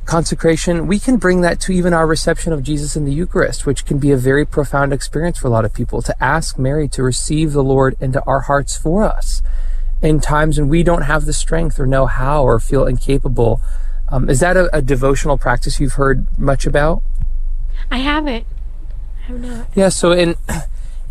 consecration, 0.07 0.86
we 0.86 0.98
can 0.98 1.18
bring 1.18 1.40
that 1.40 1.61
to 1.61 1.72
even 1.72 1.92
our 1.92 2.07
reception 2.07 2.53
of 2.53 2.62
Jesus 2.62 2.96
in 2.96 3.05
the 3.05 3.12
Eucharist, 3.12 3.66
which 3.66 3.84
can 3.84 3.98
be 3.98 4.11
a 4.11 4.16
very 4.16 4.44
profound 4.44 4.92
experience 4.92 5.38
for 5.38 5.48
a 5.48 5.51
lot 5.51 5.64
of 5.64 5.74
people 5.74 6.01
to 6.03 6.22
ask 6.22 6.59
Mary 6.59 6.88
to 6.88 7.03
receive 7.03 7.53
the 7.53 7.62
Lord 7.62 7.96
into 8.01 8.24
our 8.24 8.40
hearts 8.40 8.76
for 8.76 9.05
us 9.05 9.42
in 10.03 10.20
times 10.20 10.59
when 10.59 10.68
we 10.68 10.82
don't 10.82 11.03
have 11.03 11.24
the 11.24 11.32
strength 11.32 11.78
or 11.78 11.86
know 11.86 12.07
how 12.07 12.42
or 12.42 12.59
feel 12.59 12.86
incapable. 12.86 13.61
Um, 14.09 14.28
is 14.28 14.40
that 14.40 14.57
a, 14.57 14.74
a, 14.74 14.82
devotional 14.82 15.38
practice 15.38 15.78
you've 15.78 15.92
heard 15.92 16.26
much 16.38 16.66
about? 16.66 17.03
I 17.90 17.98
haven't. 17.98 18.44
I 19.18 19.22
have 19.26 19.40
not. 19.40 19.66
Yeah. 19.74 19.88
So 19.88 20.12
in 20.12 20.36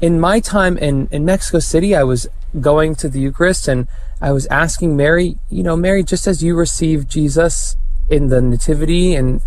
in 0.02 0.20
my 0.20 0.40
time 0.40 0.78
in 0.78 1.08
in 1.12 1.24
Mexico 1.24 1.60
City, 1.60 1.96
I 1.96 2.04
was 2.04 2.28
going 2.60 2.96
to 2.96 3.08
the 3.08 3.20
Eucharist 3.20 3.68
and 3.68 3.88
I 4.22 4.32
was 4.32 4.48
asking 4.48 4.98
Mary, 4.98 5.38
you 5.50 5.64
know, 5.64 5.78
Mary, 5.78 6.04
just 6.04 6.28
as 6.28 6.44
you 6.44 6.56
received 6.56 7.10
Jesus 7.10 7.78
in 8.10 8.28
the 8.28 8.42
Nativity 8.42 9.16
and 9.16 9.42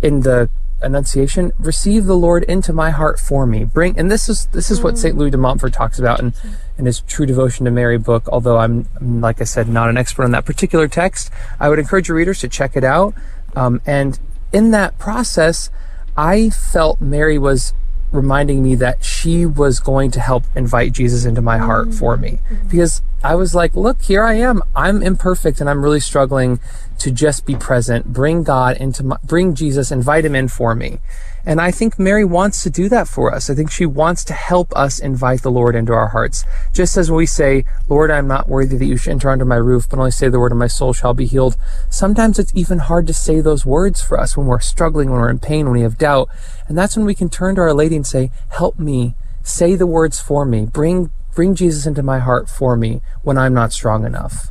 in 0.00 0.20
the 0.20 0.48
Annunciation, 0.82 1.52
receive 1.58 2.04
the 2.04 2.16
Lord 2.16 2.44
into 2.44 2.72
my 2.72 2.90
heart 2.90 3.18
for 3.18 3.46
me. 3.46 3.64
Bring, 3.64 3.98
and 3.98 4.10
this 4.10 4.28
is 4.28 4.46
this 4.46 4.70
is 4.70 4.82
what 4.82 4.98
Saint 4.98 5.16
Louis 5.16 5.30
de 5.30 5.38
Montfort 5.38 5.72
talks 5.72 5.98
about 5.98 6.20
in, 6.20 6.34
in 6.78 6.86
his 6.86 7.00
True 7.00 7.26
Devotion 7.26 7.64
to 7.64 7.70
Mary 7.70 7.98
book. 7.98 8.28
Although 8.28 8.58
I'm, 8.58 8.88
like 9.00 9.40
I 9.40 9.44
said, 9.44 9.68
not 9.68 9.88
an 9.88 9.96
expert 9.96 10.24
on 10.24 10.32
that 10.32 10.44
particular 10.44 10.88
text, 10.88 11.30
I 11.60 11.68
would 11.68 11.78
encourage 11.78 12.08
your 12.08 12.16
readers 12.16 12.40
to 12.40 12.48
check 12.48 12.76
it 12.76 12.84
out. 12.84 13.14
Um, 13.56 13.80
and 13.86 14.18
in 14.52 14.70
that 14.72 14.98
process, 14.98 15.70
I 16.16 16.50
felt 16.50 17.00
Mary 17.00 17.38
was 17.38 17.72
reminding 18.12 18.62
me 18.62 18.76
that 18.76 19.04
she 19.04 19.44
was 19.44 19.80
going 19.80 20.10
to 20.12 20.20
help 20.20 20.44
invite 20.54 20.92
Jesus 20.92 21.24
into 21.24 21.42
my 21.42 21.58
heart 21.58 21.88
mm-hmm. 21.88 21.98
for 21.98 22.16
me. 22.16 22.38
Because 22.70 23.02
I 23.24 23.34
was 23.34 23.54
like, 23.54 23.74
look, 23.74 24.02
here 24.02 24.22
I 24.22 24.34
am. 24.34 24.62
I'm 24.76 25.02
imperfect 25.02 25.60
and 25.60 25.68
I'm 25.68 25.82
really 25.82 26.00
struggling 26.00 26.60
to 26.98 27.10
just 27.10 27.44
be 27.44 27.56
present, 27.56 28.12
bring 28.12 28.44
God 28.44 28.76
into 28.76 29.02
my, 29.02 29.16
bring 29.24 29.54
Jesus, 29.54 29.90
invite 29.90 30.24
him 30.24 30.34
in 30.34 30.48
for 30.48 30.74
me. 30.74 30.98
And 31.46 31.60
I 31.60 31.70
think 31.70 31.98
Mary 31.98 32.24
wants 32.24 32.62
to 32.62 32.70
do 32.70 32.88
that 32.88 33.06
for 33.06 33.34
us. 33.34 33.50
I 33.50 33.54
think 33.54 33.70
she 33.70 33.84
wants 33.84 34.24
to 34.24 34.32
help 34.32 34.74
us 34.74 34.98
invite 34.98 35.42
the 35.42 35.50
Lord 35.50 35.74
into 35.74 35.92
our 35.92 36.08
hearts. 36.08 36.44
Just 36.72 36.96
as 36.96 37.10
we 37.10 37.26
say, 37.26 37.64
Lord, 37.88 38.10
I'm 38.10 38.26
not 38.26 38.48
worthy 38.48 38.76
that 38.76 38.84
you 38.84 38.96
should 38.96 39.12
enter 39.12 39.30
under 39.30 39.44
my 39.44 39.56
roof, 39.56 39.88
but 39.88 39.98
only 39.98 40.10
say 40.10 40.28
the 40.28 40.40
word 40.40 40.52
and 40.52 40.58
my 40.58 40.66
soul 40.66 40.92
shall 40.92 41.12
be 41.12 41.26
healed. 41.26 41.56
Sometimes 41.90 42.38
it's 42.38 42.54
even 42.54 42.78
hard 42.78 43.06
to 43.08 43.14
say 43.14 43.40
those 43.40 43.66
words 43.66 44.02
for 44.02 44.18
us 44.18 44.36
when 44.36 44.46
we're 44.46 44.60
struggling, 44.60 45.10
when 45.10 45.20
we're 45.20 45.30
in 45.30 45.38
pain, 45.38 45.66
when 45.66 45.74
we 45.74 45.82
have 45.82 45.98
doubt. 45.98 46.28
And 46.66 46.78
that's 46.78 46.96
when 46.96 47.04
we 47.04 47.14
can 47.14 47.28
turn 47.28 47.56
to 47.56 47.60
Our 47.60 47.74
Lady 47.74 47.96
and 47.96 48.06
say, 48.06 48.30
help 48.50 48.78
me. 48.78 49.14
Say 49.42 49.74
the 49.74 49.86
words 49.86 50.20
for 50.20 50.46
me. 50.46 50.64
Bring, 50.64 51.10
bring 51.34 51.54
Jesus 51.54 51.84
into 51.84 52.02
my 52.02 52.20
heart 52.20 52.48
for 52.48 52.76
me 52.76 53.02
when 53.22 53.36
I'm 53.36 53.52
not 53.52 53.72
strong 53.72 54.06
enough 54.06 54.50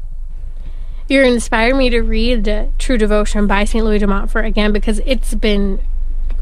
you're 1.09 1.23
inspiring 1.23 1.77
me 1.77 1.89
to 1.89 2.01
read 2.01 2.71
True 2.79 2.97
Devotion 2.97 3.45
by 3.45 3.65
St. 3.65 3.83
Louis 3.83 3.99
de 3.99 4.07
Montfort 4.07 4.45
again 4.45 4.71
because 4.71 4.99
it's 5.05 5.35
been 5.35 5.79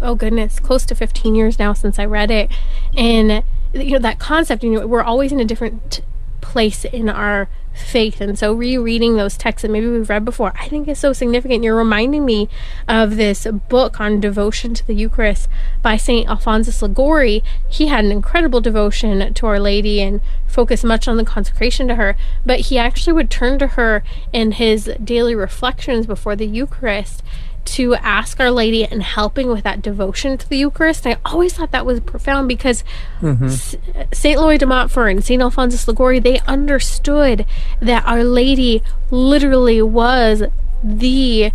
oh 0.01 0.15
goodness, 0.15 0.59
close 0.59 0.85
to 0.85 0.95
15 0.95 1.35
years 1.35 1.59
now 1.59 1.73
since 1.73 1.99
I 1.99 2.05
read 2.05 2.31
it. 2.31 2.51
And 2.95 3.43
you 3.73 3.91
know 3.91 3.99
that 3.99 4.19
concept, 4.19 4.63
you 4.63 4.71
know, 4.71 4.87
we're 4.87 5.03
always 5.03 5.31
in 5.31 5.39
a 5.39 5.45
different 5.45 6.01
place 6.41 6.83
in 6.85 7.09
our 7.09 7.47
faith. 7.73 8.19
And 8.19 8.37
so 8.37 8.53
rereading 8.53 9.15
those 9.15 9.37
texts 9.37 9.61
that 9.61 9.71
maybe 9.71 9.87
we've 9.87 10.09
read 10.09 10.25
before, 10.25 10.53
I 10.59 10.67
think 10.67 10.87
is 10.87 10.99
so 10.99 11.13
significant. 11.13 11.63
You're 11.63 11.75
reminding 11.75 12.25
me 12.25 12.49
of 12.87 13.15
this 13.15 13.47
book 13.69 13.99
on 13.99 14.19
devotion 14.19 14.73
to 14.73 14.85
the 14.85 14.93
Eucharist 14.93 15.47
by 15.81 15.95
St. 15.95 16.27
Alphonsus 16.27 16.81
Liguori. 16.81 17.43
He 17.69 17.87
had 17.87 18.03
an 18.03 18.11
incredible 18.11 18.59
devotion 18.59 19.33
to 19.33 19.47
Our 19.47 19.59
Lady 19.59 20.01
and 20.01 20.19
focused 20.45 20.83
much 20.83 21.07
on 21.07 21.15
the 21.15 21.23
consecration 21.23 21.87
to 21.87 21.95
her, 21.95 22.17
but 22.45 22.61
he 22.61 22.77
actually 22.77 23.13
would 23.13 23.29
turn 23.29 23.57
to 23.59 23.67
her 23.67 24.03
in 24.33 24.53
his 24.53 24.91
daily 25.01 25.33
reflections 25.33 26.05
before 26.05 26.35
the 26.35 26.47
Eucharist 26.47 27.23
to 27.65 27.95
ask 27.95 28.39
Our 28.39 28.51
Lady 28.51 28.85
and 28.85 29.03
helping 29.03 29.49
with 29.49 29.63
that 29.63 29.81
devotion 29.81 30.37
to 30.37 30.49
the 30.49 30.57
Eucharist. 30.57 31.05
I 31.05 31.17
always 31.25 31.53
thought 31.53 31.71
that 31.71 31.85
was 31.85 31.99
profound 31.99 32.47
because 32.47 32.83
mm-hmm. 33.21 34.03
St. 34.11 34.39
Louis 34.39 34.57
de 34.57 34.65
Montfort 34.65 35.11
and 35.11 35.23
St. 35.23 35.41
Alphonsus 35.41 35.87
Liguori, 35.87 36.19
they 36.19 36.39
understood 36.41 37.45
that 37.79 38.05
Our 38.05 38.23
Lady 38.23 38.83
literally 39.09 39.81
was 39.81 40.43
the 40.83 41.51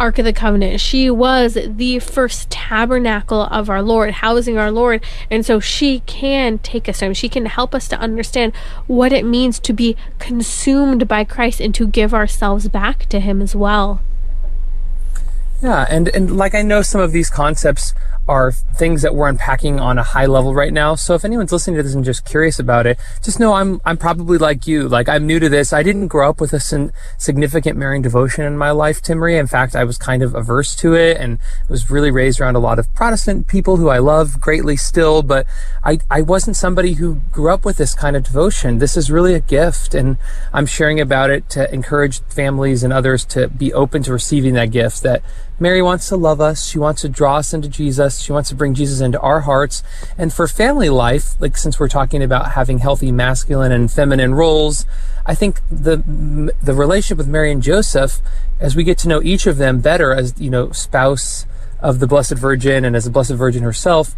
Ark 0.00 0.18
of 0.18 0.24
the 0.24 0.32
Covenant. 0.32 0.80
She 0.80 1.10
was 1.10 1.58
the 1.62 1.98
first 1.98 2.48
tabernacle 2.48 3.42
of 3.42 3.68
our 3.68 3.82
Lord, 3.82 4.12
housing 4.12 4.56
our 4.56 4.70
Lord. 4.70 5.04
And 5.30 5.44
so 5.44 5.60
she 5.60 6.00
can 6.00 6.58
take 6.58 6.88
us 6.88 7.00
home. 7.00 7.12
She 7.12 7.28
can 7.28 7.44
help 7.44 7.74
us 7.74 7.86
to 7.88 7.98
understand 7.98 8.54
what 8.86 9.12
it 9.12 9.26
means 9.26 9.60
to 9.60 9.74
be 9.74 9.96
consumed 10.18 11.06
by 11.06 11.24
Christ 11.24 11.60
and 11.60 11.74
to 11.74 11.86
give 11.86 12.14
ourselves 12.14 12.68
back 12.68 13.06
to 13.10 13.20
Him 13.20 13.42
as 13.42 13.54
well. 13.54 14.00
Yeah, 15.62 15.86
and, 15.90 16.08
and 16.08 16.36
like 16.36 16.54
I 16.54 16.62
know 16.62 16.80
some 16.80 17.02
of 17.02 17.12
these 17.12 17.28
concepts 17.28 17.92
are 18.30 18.52
things 18.52 19.02
that 19.02 19.14
we're 19.14 19.28
unpacking 19.28 19.80
on 19.80 19.98
a 19.98 20.02
high 20.02 20.26
level 20.26 20.54
right 20.54 20.72
now. 20.72 20.94
So 20.94 21.14
if 21.14 21.24
anyone's 21.24 21.52
listening 21.52 21.76
to 21.76 21.82
this 21.82 21.94
and 21.94 22.04
just 22.04 22.24
curious 22.24 22.58
about 22.60 22.86
it, 22.86 22.96
just 23.22 23.40
know 23.40 23.54
I'm 23.54 23.80
I'm 23.84 23.96
probably 23.96 24.38
like 24.38 24.66
you. 24.66 24.88
Like 24.88 25.08
I'm 25.08 25.26
new 25.26 25.40
to 25.40 25.48
this. 25.48 25.72
I 25.72 25.82
didn't 25.82 26.08
grow 26.08 26.30
up 26.30 26.40
with 26.40 26.52
a 26.52 26.60
sin- 26.60 26.92
significant 27.18 27.76
Marian 27.76 28.02
devotion 28.02 28.44
in 28.44 28.56
my 28.56 28.70
life, 28.70 29.02
Timmerie. 29.02 29.38
In 29.38 29.48
fact, 29.48 29.74
I 29.74 29.84
was 29.84 29.98
kind 29.98 30.22
of 30.22 30.34
averse 30.34 30.76
to 30.76 30.94
it 30.94 31.16
and 31.16 31.38
was 31.68 31.90
really 31.90 32.10
raised 32.10 32.40
around 32.40 32.54
a 32.54 32.60
lot 32.60 32.78
of 32.78 32.92
Protestant 32.94 33.48
people 33.48 33.78
who 33.78 33.88
I 33.88 33.98
love 33.98 34.40
greatly 34.40 34.76
still, 34.76 35.22
but 35.22 35.44
I 35.84 35.98
I 36.08 36.22
wasn't 36.22 36.56
somebody 36.56 36.94
who 36.94 37.16
grew 37.32 37.50
up 37.52 37.64
with 37.64 37.78
this 37.78 37.94
kind 37.94 38.14
of 38.14 38.22
devotion. 38.22 38.78
This 38.78 38.96
is 38.96 39.10
really 39.10 39.34
a 39.34 39.40
gift 39.40 39.92
and 39.92 40.18
I'm 40.52 40.66
sharing 40.66 41.00
about 41.00 41.30
it 41.30 41.50
to 41.50 41.72
encourage 41.74 42.20
families 42.28 42.84
and 42.84 42.92
others 42.92 43.24
to 43.26 43.48
be 43.48 43.72
open 43.72 44.04
to 44.04 44.12
receiving 44.12 44.54
that 44.54 44.70
gift 44.70 45.02
that 45.02 45.22
Mary 45.60 45.82
wants 45.82 46.08
to 46.08 46.16
love 46.16 46.40
us. 46.40 46.66
She 46.66 46.78
wants 46.78 47.02
to 47.02 47.08
draw 47.08 47.36
us 47.36 47.52
into 47.52 47.68
Jesus. 47.68 48.20
She 48.20 48.32
wants 48.32 48.48
to 48.48 48.54
bring 48.54 48.72
Jesus 48.72 49.00
into 49.00 49.20
our 49.20 49.40
hearts. 49.40 49.82
And 50.16 50.32
for 50.32 50.48
family 50.48 50.88
life, 50.88 51.38
like 51.38 51.58
since 51.58 51.78
we're 51.78 51.88
talking 51.88 52.22
about 52.22 52.52
having 52.52 52.78
healthy 52.78 53.12
masculine 53.12 53.70
and 53.70 53.92
feminine 53.92 54.34
roles, 54.34 54.86
I 55.26 55.34
think 55.34 55.60
the 55.70 55.98
the 56.62 56.74
relationship 56.74 57.18
with 57.18 57.28
Mary 57.28 57.52
and 57.52 57.62
Joseph, 57.62 58.20
as 58.58 58.74
we 58.74 58.84
get 58.84 58.96
to 58.98 59.08
know 59.08 59.22
each 59.22 59.46
of 59.46 59.58
them 59.58 59.80
better 59.80 60.14
as 60.14 60.34
you 60.40 60.48
know 60.48 60.72
spouse 60.72 61.44
of 61.80 61.98
the 61.98 62.06
Blessed 62.06 62.34
Virgin 62.34 62.84
and 62.84 62.96
as 62.96 63.04
the 63.04 63.10
Blessed 63.10 63.32
Virgin 63.32 63.62
herself, 63.62 64.14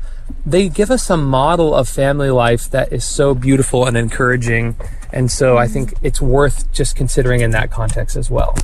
they 0.46 0.68
give 0.68 0.90
us 0.90 1.10
a 1.10 1.16
model 1.16 1.74
of 1.74 1.88
family 1.88 2.30
life 2.30 2.70
that 2.70 2.92
is 2.92 3.04
so 3.04 3.34
beautiful 3.34 3.86
and 3.86 3.96
encouraging. 3.96 4.76
And 5.12 5.30
so 5.30 5.58
I 5.58 5.66
think 5.66 5.94
it's 6.02 6.20
worth 6.20 6.72
just 6.72 6.96
considering 6.96 7.40
in 7.40 7.50
that 7.50 7.70
context 7.70 8.16
as 8.16 8.30
well. 8.30 8.56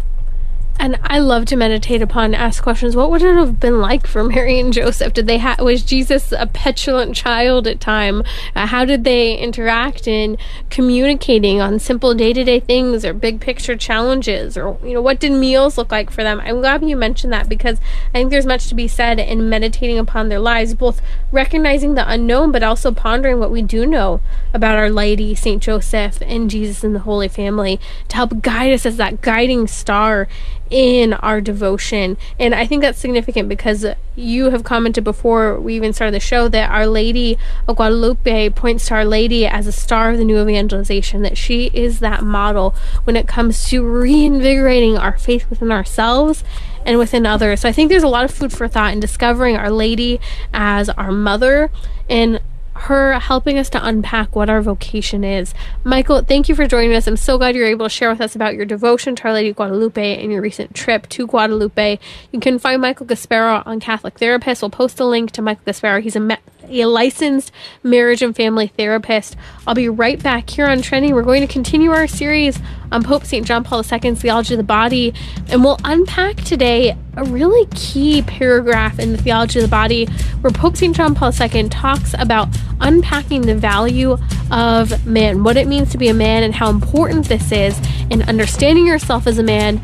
And 0.81 0.99
I 1.03 1.19
love 1.19 1.45
to 1.47 1.57
meditate 1.57 2.03
upon, 2.03 2.35
ask 2.35 2.63
questions. 2.63 2.95
What 2.95 3.11
would 3.11 3.23
it 3.23 3.35
have 3.35 3.59
been 3.59 3.81
like 3.81 4.07
for 4.07 4.23
Mary 4.23 4.61
and 4.61 4.73
Joseph? 4.73 5.13
Did 5.13 5.27
they 5.27 5.39
have 5.39 5.61
was 5.61 5.83
Jesus 5.83 6.31
a 6.31 6.47
petulant 6.47 7.17
child 7.17 7.67
at 7.67 7.81
time? 7.81 8.23
Uh, 8.55 8.67
how 8.67 8.85
did 8.85 9.03
they 9.03 9.37
interact 9.37 10.07
in 10.07 10.39
communicating 10.71 11.61
on 11.61 11.81
simple 11.81 12.15
day 12.15 12.33
to 12.33 12.45
day 12.45 12.61
things 12.61 13.05
or 13.05 13.13
big 13.13 13.41
picture 13.41 13.77
challenges? 13.77 14.57
Or 14.57 14.79
you 14.85 14.95
know, 14.95 15.03
what 15.03 15.19
did 15.19 15.33
meals 15.33 15.77
look 15.77 15.91
like 15.91 16.11
for 16.11 16.23
them? 16.23 16.41
I'm 16.41 16.61
glad 16.61 16.89
you 16.89 16.97
mentioned 16.97 17.33
that 17.33 17.49
because 17.49 17.81
I 18.11 18.19
think 18.19 18.31
there's 18.31 18.47
much 18.47 18.69
to 18.69 18.77
be 18.77 18.87
said 18.87 19.19
in 19.19 19.49
meditating 19.49 19.99
upon 19.99 20.29
their 20.29 20.39
lives, 20.39 20.75
both 20.75 21.03
recognizing 21.33 21.95
the 21.95 22.09
unknown, 22.09 22.53
but 22.53 22.63
also 22.63 22.93
pondering 22.93 23.41
what 23.41 23.51
we 23.51 23.63
do 23.63 23.85
know 23.85 24.21
about 24.55 24.77
Our 24.77 24.91
Lady, 24.91 25.35
Saint 25.35 25.61
Joseph, 25.61 26.23
and 26.23 26.49
Jesus 26.49 26.85
and 26.85 26.95
the 26.95 27.01
Holy 27.01 27.29
Family 27.29 27.81
to 28.09 28.17
help 28.17 28.43
guide 28.43 28.73
us 28.73 28.87
as 28.87 28.97
that 28.97 29.23
guiding 29.23 29.67
star 29.67 30.29
in 30.71 31.15
our 31.15 31.41
devotion. 31.41 32.17
And 32.39 32.55
I 32.55 32.67
think 32.67 32.83
that's 32.83 32.99
significant 32.99 33.49
because 33.49 33.87
you 34.17 34.51
have 34.51 34.65
commented 34.65 35.05
before 35.05 35.59
we 35.61 35.77
even 35.77 35.93
started 35.93 36.15
the 36.15 36.21
show 36.21 36.49
that 36.49 36.71
Our 36.71 36.87
Lady 36.87 37.39
of 37.67 37.77
Guadalupe 37.77 38.51
points 38.51 38.89
to 38.89 38.95
Our 38.95 39.05
Lady 39.05 39.47
as 39.47 39.67
a 39.67 39.73
star 39.73 40.11
of 40.11 40.19
the 40.19 40.25
new 40.25 40.41
evangelization, 40.41 41.23
that 41.23 41.39
she 41.39 41.71
is 41.73 42.01
that 42.01 42.23
model 42.23 42.75
when 43.05 43.17
it 43.17 43.29
comes 43.29 43.69
to 43.69 43.85
reinvigorating 43.85 44.99
our 44.99 45.19
faith 45.19 45.49
within 45.49 45.71
ourselves 45.71 46.45
and 46.85 46.99
within 46.99 47.27
others. 47.27 47.61
So 47.61 47.69
I 47.69 47.73
think 47.73 47.91
there's 47.91 48.03
a 48.03 48.09
lot 48.09 48.25
of 48.25 48.31
food 48.31 48.53
for 48.53 48.67
thought 48.69 48.93
in 48.93 49.01
discovering 49.01 49.57
Our 49.57 49.71
Lady 49.71 50.21
as 50.53 50.89
our 50.91 51.13
mother 51.13 51.71
and 52.09 52.41
her 52.83 53.19
helping 53.19 53.59
us 53.59 53.69
to 53.71 53.87
unpack 53.87 54.35
what 54.35 54.49
our 54.49 54.63
vocation 54.63 55.25
is. 55.25 55.55
Michael, 55.85 56.23
thank 56.23 56.49
you 56.49 56.55
for 56.55 56.67
joining 56.67 56.95
us. 56.95 57.07
I'm 57.07 57.17
so 57.17 57.39
glad 57.39 57.55
you're 57.57 57.67
able 57.67 57.87
to 57.87 57.91
share 57.91 58.11
with 58.11 58.21
us 58.21 58.35
about 58.35 58.55
your 58.55 58.65
devotion 58.65 59.17
to 59.17 59.25
Our 59.25 59.33
Lady 59.33 59.53
Guadalupe 59.53 60.23
and 60.23 60.33
your 60.33 60.41
recent 60.41 60.75
trip 60.75 61.09
to 61.11 61.27
Guadalupe. 61.27 61.99
You 62.33 62.41
can 62.41 62.59
find 62.59 62.81
Michael 62.81 63.07
Gasparro 63.07 63.67
on 63.67 63.81
Catholic 63.81 64.19
Therapist. 64.19 64.63
We'll 64.63 64.71
post 64.71 65.01
a 65.01 65.05
link 65.05 65.31
to 65.33 65.43
Michael 65.43 65.65
Gasparro. 65.65 66.03
He's 66.03 66.17
a 66.17 66.21
me- 66.21 66.37
a 66.71 66.85
licensed 66.85 67.51
marriage 67.83 68.23
and 68.23 68.37
family 68.37 68.67
therapist. 68.67 69.37
I'll 69.67 69.75
be 69.75 69.89
right 69.89 70.23
back 70.23 70.51
here 70.51 70.67
on 70.67 70.83
Trending. 70.83 71.15
We're 71.15 71.23
going 71.23 71.41
to 71.41 71.53
continue 71.53 71.93
our 71.93 72.07
series 72.07 72.59
on 72.93 73.03
Pope 73.03 73.25
St. 73.25 73.47
John 73.47 73.65
Paul 73.65 73.81
II's 73.81 74.21
Theology 74.21 74.55
of 74.55 74.59
the 74.59 74.65
Body, 74.65 75.15
and 75.49 75.63
we'll 75.63 75.79
unpack 75.85 76.37
today 76.37 76.97
a 77.17 77.25
really 77.25 77.67
key 77.75 78.23
paragraph 78.23 78.99
in 78.99 79.13
the 79.13 79.19
Theology 79.19 79.59
of 79.59 79.65
the 79.65 79.71
Body 79.71 80.07
where 80.41 80.53
Pope 80.53 80.77
St. 80.77 80.95
John 80.95 81.15
Paul 81.15 81.33
II 81.33 81.69
talks 81.69 82.15
about 82.19 82.49
unpacking 82.81 83.43
the 83.43 83.55
value 83.55 84.17
of 84.51 85.07
man, 85.07 85.45
what 85.45 85.57
it 85.57 85.67
means 85.67 85.91
to 85.91 85.99
be 85.99 86.09
a 86.09 86.15
man, 86.15 86.43
and 86.43 86.55
how 86.55 86.71
important 86.71 87.29
this 87.29 87.53
is 87.53 87.79
in 88.11 88.23
understanding 88.23 88.87
yourself 88.87 89.27
as 89.27 89.39
a 89.39 89.43
man 89.43 89.79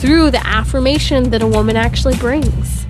through 0.00 0.30
the 0.30 0.46
affirmation 0.46 1.30
that 1.30 1.42
a 1.42 1.46
woman 1.46 1.76
actually 1.76 2.16
brings. 2.16 2.85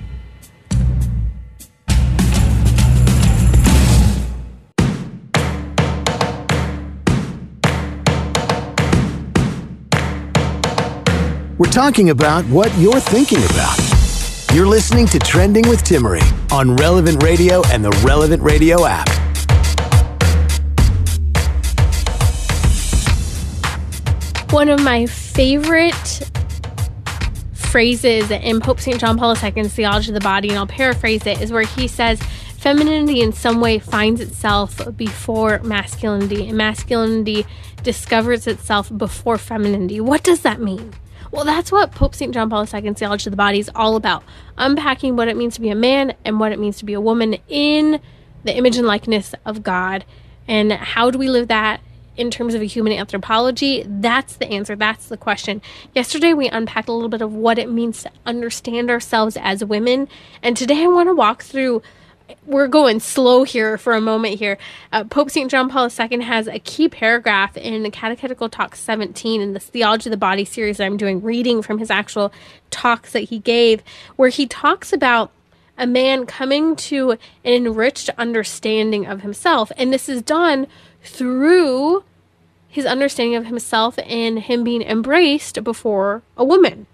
We're 11.59 11.71
talking 11.71 12.11
about 12.11 12.45
what 12.45 12.71
you're 12.77 12.99
thinking 12.99 13.39
about. 13.39 13.79
You're 14.53 14.67
listening 14.67 15.07
to 15.07 15.17
Trending 15.17 15.67
with 15.67 15.81
Timmerie 15.83 16.21
on 16.51 16.75
Relevant 16.75 17.23
Radio 17.23 17.63
and 17.69 17.83
the 17.83 17.89
Relevant 18.05 18.43
Radio 18.43 18.85
app. 18.85 19.09
One 24.51 24.69
of 24.69 24.83
my 24.83 25.07
favorite 25.07 26.29
phrases 27.55 28.29
in 28.29 28.59
Pope 28.59 28.79
St. 28.79 28.99
John 28.99 29.17
Paul 29.17 29.35
II's 29.35 29.73
Theology 29.73 30.11
of 30.11 30.13
the 30.13 30.19
Body, 30.19 30.49
and 30.49 30.59
I'll 30.59 30.67
paraphrase 30.67 31.25
it, 31.25 31.41
is 31.41 31.51
where 31.51 31.63
he 31.63 31.87
says, 31.87 32.21
Femininity 32.59 33.21
in 33.21 33.33
some 33.33 33.61
way 33.61 33.79
finds 33.79 34.21
itself 34.21 34.79
before 34.95 35.57
masculinity, 35.63 36.49
and 36.49 36.55
masculinity 36.55 37.47
discovers 37.81 38.45
itself 38.45 38.95
before 38.95 39.39
femininity. 39.39 39.99
What 39.99 40.23
does 40.23 40.41
that 40.41 40.61
mean? 40.61 40.93
Well, 41.31 41.45
that's 41.45 41.71
what 41.71 41.91
Pope 41.91 42.15
St. 42.15 42.33
John 42.33 42.49
Paul 42.49 42.61
II's 42.61 42.97
Theology 42.97 43.27
of 43.27 43.31
the 43.31 43.37
Body 43.37 43.59
is 43.59 43.69
all 43.75 43.95
about 43.95 44.23
unpacking 44.57 45.15
what 45.15 45.27
it 45.27 45.37
means 45.37 45.55
to 45.55 45.61
be 45.61 45.69
a 45.69 45.75
man 45.75 46.15
and 46.23 46.39
what 46.39 46.51
it 46.51 46.59
means 46.59 46.77
to 46.77 46.85
be 46.85 46.93
a 46.93 47.01
woman 47.01 47.37
in 47.47 47.99
the 48.43 48.55
image 48.55 48.77
and 48.77 48.87
likeness 48.87 49.35
of 49.45 49.63
God. 49.63 50.05
And 50.47 50.71
how 50.71 51.11
do 51.11 51.17
we 51.19 51.27
live 51.29 51.49
that 51.49 51.81
in 52.15 52.31
terms 52.31 52.53
of 52.53 52.61
a 52.61 52.65
human 52.65 52.93
anthropology? 52.93 53.83
That's 53.85 54.37
the 54.37 54.47
answer. 54.47 54.75
That's 54.75 55.07
the 55.07 55.17
question. 55.17 55.61
Yesterday, 55.93 56.33
we 56.33 56.47
unpacked 56.47 56.89
a 56.89 56.93
little 56.93 57.09
bit 57.09 57.21
of 57.21 57.33
what 57.33 57.59
it 57.59 57.69
means 57.69 58.03
to 58.03 58.11
understand 58.25 58.89
ourselves 58.89 59.37
as 59.37 59.63
women. 59.63 60.07
And 60.41 60.55
today, 60.55 60.83
I 60.83 60.87
want 60.87 61.09
to 61.09 61.15
walk 61.15 61.43
through 61.43 61.81
we're 62.45 62.67
going 62.67 62.99
slow 62.99 63.43
here 63.43 63.77
for 63.77 63.93
a 63.93 64.01
moment 64.01 64.39
here. 64.39 64.57
Uh, 64.91 65.03
Pope 65.03 65.29
St. 65.29 65.49
John 65.49 65.69
Paul 65.69 65.89
II 65.89 66.21
has 66.21 66.47
a 66.47 66.59
key 66.59 66.89
paragraph 66.89 67.57
in 67.57 67.83
the 67.83 67.91
Catechetical 67.91 68.49
Talk 68.49 68.75
17 68.75 69.41
in 69.41 69.53
the 69.53 69.59
Theology 69.59 70.09
of 70.09 70.11
the 70.11 70.17
Body 70.17 70.45
series 70.45 70.77
that 70.77 70.85
I'm 70.85 70.97
doing, 70.97 71.21
reading 71.21 71.61
from 71.61 71.79
his 71.79 71.89
actual 71.89 72.31
talks 72.69 73.11
that 73.13 73.21
he 73.21 73.39
gave, 73.39 73.83
where 74.15 74.29
he 74.29 74.47
talks 74.47 74.91
about 74.91 75.31
a 75.77 75.87
man 75.87 76.25
coming 76.25 76.75
to 76.75 77.11
an 77.11 77.19
enriched 77.43 78.09
understanding 78.17 79.05
of 79.05 79.21
himself. 79.21 79.71
And 79.77 79.93
this 79.93 80.09
is 80.09 80.21
done 80.21 80.67
through 81.03 82.03
his 82.67 82.85
understanding 82.85 83.35
of 83.35 83.45
himself 83.45 83.97
and 84.05 84.39
him 84.39 84.63
being 84.63 84.81
embraced 84.81 85.63
before 85.63 86.23
a 86.35 86.43
woman. 86.43 86.87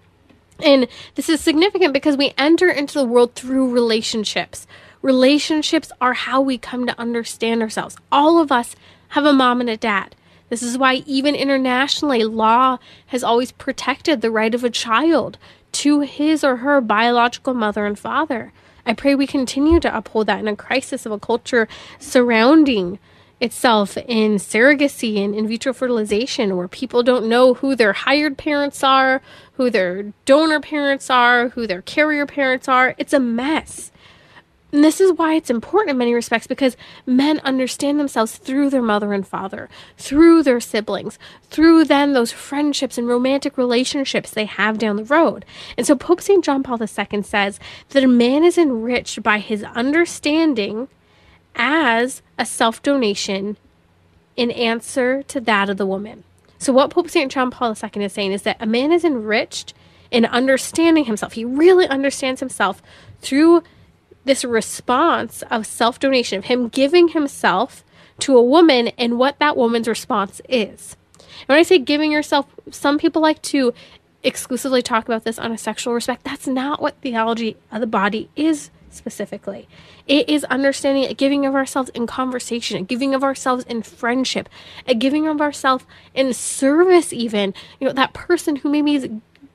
And 0.62 0.86
this 1.14 1.28
is 1.28 1.40
significant 1.40 1.92
because 1.92 2.16
we 2.16 2.32
enter 2.38 2.70
into 2.70 2.98
the 2.98 3.04
world 3.04 3.34
through 3.34 3.72
relationships. 3.72 4.66
Relationships 5.04 5.92
are 6.00 6.14
how 6.14 6.40
we 6.40 6.56
come 6.56 6.86
to 6.86 6.98
understand 6.98 7.60
ourselves. 7.60 7.94
All 8.10 8.40
of 8.40 8.50
us 8.50 8.74
have 9.08 9.26
a 9.26 9.34
mom 9.34 9.60
and 9.60 9.68
a 9.68 9.76
dad. 9.76 10.16
This 10.48 10.62
is 10.62 10.78
why, 10.78 11.02
even 11.04 11.34
internationally, 11.34 12.24
law 12.24 12.78
has 13.08 13.22
always 13.22 13.52
protected 13.52 14.22
the 14.22 14.30
right 14.30 14.54
of 14.54 14.64
a 14.64 14.70
child 14.70 15.36
to 15.72 16.00
his 16.00 16.42
or 16.42 16.56
her 16.56 16.80
biological 16.80 17.52
mother 17.52 17.84
and 17.84 17.98
father. 17.98 18.54
I 18.86 18.94
pray 18.94 19.14
we 19.14 19.26
continue 19.26 19.78
to 19.80 19.94
uphold 19.94 20.26
that 20.28 20.40
in 20.40 20.48
a 20.48 20.56
crisis 20.56 21.04
of 21.04 21.12
a 21.12 21.18
culture 21.18 21.68
surrounding 21.98 22.98
itself 23.42 23.98
in 23.98 24.36
surrogacy 24.36 25.22
and 25.22 25.34
in 25.34 25.46
vitro 25.46 25.74
fertilization, 25.74 26.56
where 26.56 26.66
people 26.66 27.02
don't 27.02 27.28
know 27.28 27.52
who 27.52 27.76
their 27.76 27.92
hired 27.92 28.38
parents 28.38 28.82
are, 28.82 29.20
who 29.58 29.68
their 29.68 30.14
donor 30.24 30.60
parents 30.60 31.10
are, 31.10 31.50
who 31.50 31.66
their 31.66 31.82
carrier 31.82 32.24
parents 32.24 32.68
are. 32.68 32.94
It's 32.96 33.12
a 33.12 33.20
mess. 33.20 33.90
And 34.74 34.82
this 34.82 35.00
is 35.00 35.12
why 35.12 35.34
it's 35.34 35.50
important 35.50 35.90
in 35.90 35.98
many 35.98 36.12
respects 36.12 36.48
because 36.48 36.76
men 37.06 37.38
understand 37.44 38.00
themselves 38.00 38.38
through 38.38 38.70
their 38.70 38.82
mother 38.82 39.12
and 39.12 39.24
father, 39.24 39.68
through 39.96 40.42
their 40.42 40.58
siblings, 40.58 41.16
through 41.44 41.84
then 41.84 42.12
those 42.12 42.32
friendships 42.32 42.98
and 42.98 43.06
romantic 43.06 43.56
relationships 43.56 44.32
they 44.32 44.46
have 44.46 44.76
down 44.76 44.96
the 44.96 45.04
road. 45.04 45.44
And 45.78 45.86
so 45.86 45.94
Pope 45.94 46.20
St. 46.20 46.44
John 46.44 46.64
Paul 46.64 46.80
II 46.82 47.22
says 47.22 47.60
that 47.90 48.02
a 48.02 48.08
man 48.08 48.42
is 48.42 48.58
enriched 48.58 49.22
by 49.22 49.38
his 49.38 49.62
understanding 49.62 50.88
as 51.54 52.20
a 52.36 52.44
self 52.44 52.82
donation 52.82 53.56
in 54.34 54.50
answer 54.50 55.22
to 55.22 55.40
that 55.42 55.70
of 55.70 55.76
the 55.76 55.86
woman. 55.86 56.24
So, 56.58 56.72
what 56.72 56.90
Pope 56.90 57.08
St. 57.08 57.30
John 57.30 57.52
Paul 57.52 57.76
II 57.80 58.04
is 58.04 58.12
saying 58.12 58.32
is 58.32 58.42
that 58.42 58.56
a 58.58 58.66
man 58.66 58.90
is 58.90 59.04
enriched 59.04 59.72
in 60.10 60.24
understanding 60.24 61.04
himself. 61.04 61.34
He 61.34 61.44
really 61.44 61.86
understands 61.86 62.40
himself 62.40 62.82
through 63.20 63.62
this 64.24 64.44
response 64.44 65.42
of 65.50 65.66
self 65.66 65.98
donation, 66.00 66.38
of 66.38 66.44
him 66.46 66.68
giving 66.68 67.08
himself 67.08 67.84
to 68.20 68.36
a 68.36 68.42
woman 68.42 68.88
and 68.98 69.18
what 69.18 69.38
that 69.38 69.56
woman's 69.56 69.88
response 69.88 70.40
is. 70.48 70.96
And 71.40 71.48
when 71.48 71.58
I 71.58 71.62
say 71.62 71.78
giving 71.78 72.12
yourself, 72.12 72.46
some 72.70 72.98
people 72.98 73.20
like 73.20 73.42
to 73.42 73.74
exclusively 74.22 74.82
talk 74.82 75.04
about 75.04 75.24
this 75.24 75.38
on 75.38 75.52
a 75.52 75.58
sexual 75.58 75.94
respect. 75.94 76.24
That's 76.24 76.46
not 76.46 76.80
what 76.80 76.96
theology 77.02 77.56
of 77.70 77.80
the 77.80 77.86
body 77.86 78.30
is 78.34 78.70
specifically. 78.90 79.68
It 80.06 80.28
is 80.28 80.44
understanding 80.44 81.04
a 81.04 81.14
giving 81.14 81.44
of 81.44 81.54
ourselves 81.54 81.90
in 81.90 82.06
conversation, 82.06 82.78
a 82.78 82.82
giving 82.82 83.14
of 83.14 83.22
ourselves 83.22 83.64
in 83.64 83.82
friendship, 83.82 84.48
a 84.86 84.94
giving 84.94 85.26
of 85.26 85.40
ourselves 85.40 85.84
in 86.14 86.32
service, 86.32 87.12
even. 87.12 87.52
You 87.80 87.88
know, 87.88 87.92
that 87.92 88.14
person 88.14 88.56
who 88.56 88.70
maybe 88.70 88.94
is 88.94 89.08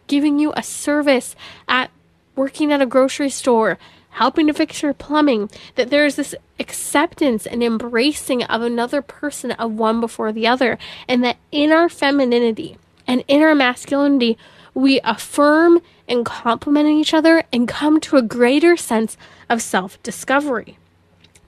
giving 0.07 0.39
you 0.39 0.53
a 0.55 0.63
service 0.63 1.35
at 1.67 1.89
working 2.35 2.71
at 2.71 2.81
a 2.81 2.85
grocery 2.85 3.29
store, 3.29 3.77
helping 4.11 4.47
to 4.47 4.53
fix 4.53 4.81
your 4.81 4.93
plumbing, 4.93 5.49
that 5.75 5.89
there's 5.89 6.15
this 6.15 6.35
acceptance 6.59 7.45
and 7.45 7.63
embracing 7.63 8.43
of 8.43 8.61
another 8.61 9.01
person 9.01 9.51
of 9.51 9.71
one 9.71 10.01
before 10.01 10.31
the 10.31 10.47
other, 10.47 10.77
and 11.07 11.23
that 11.23 11.37
in 11.51 11.71
our 11.71 11.89
femininity 11.89 12.77
and 13.07 13.23
in 13.27 13.41
our 13.41 13.55
masculinity, 13.55 14.37
we 14.73 14.99
affirm 15.03 15.81
and 16.07 16.25
complement 16.25 16.87
each 16.89 17.13
other 17.13 17.43
and 17.53 17.67
come 17.67 17.99
to 17.99 18.17
a 18.17 18.21
greater 18.21 18.75
sense 18.75 19.17
of 19.49 19.61
self 19.61 20.01
discovery. 20.03 20.77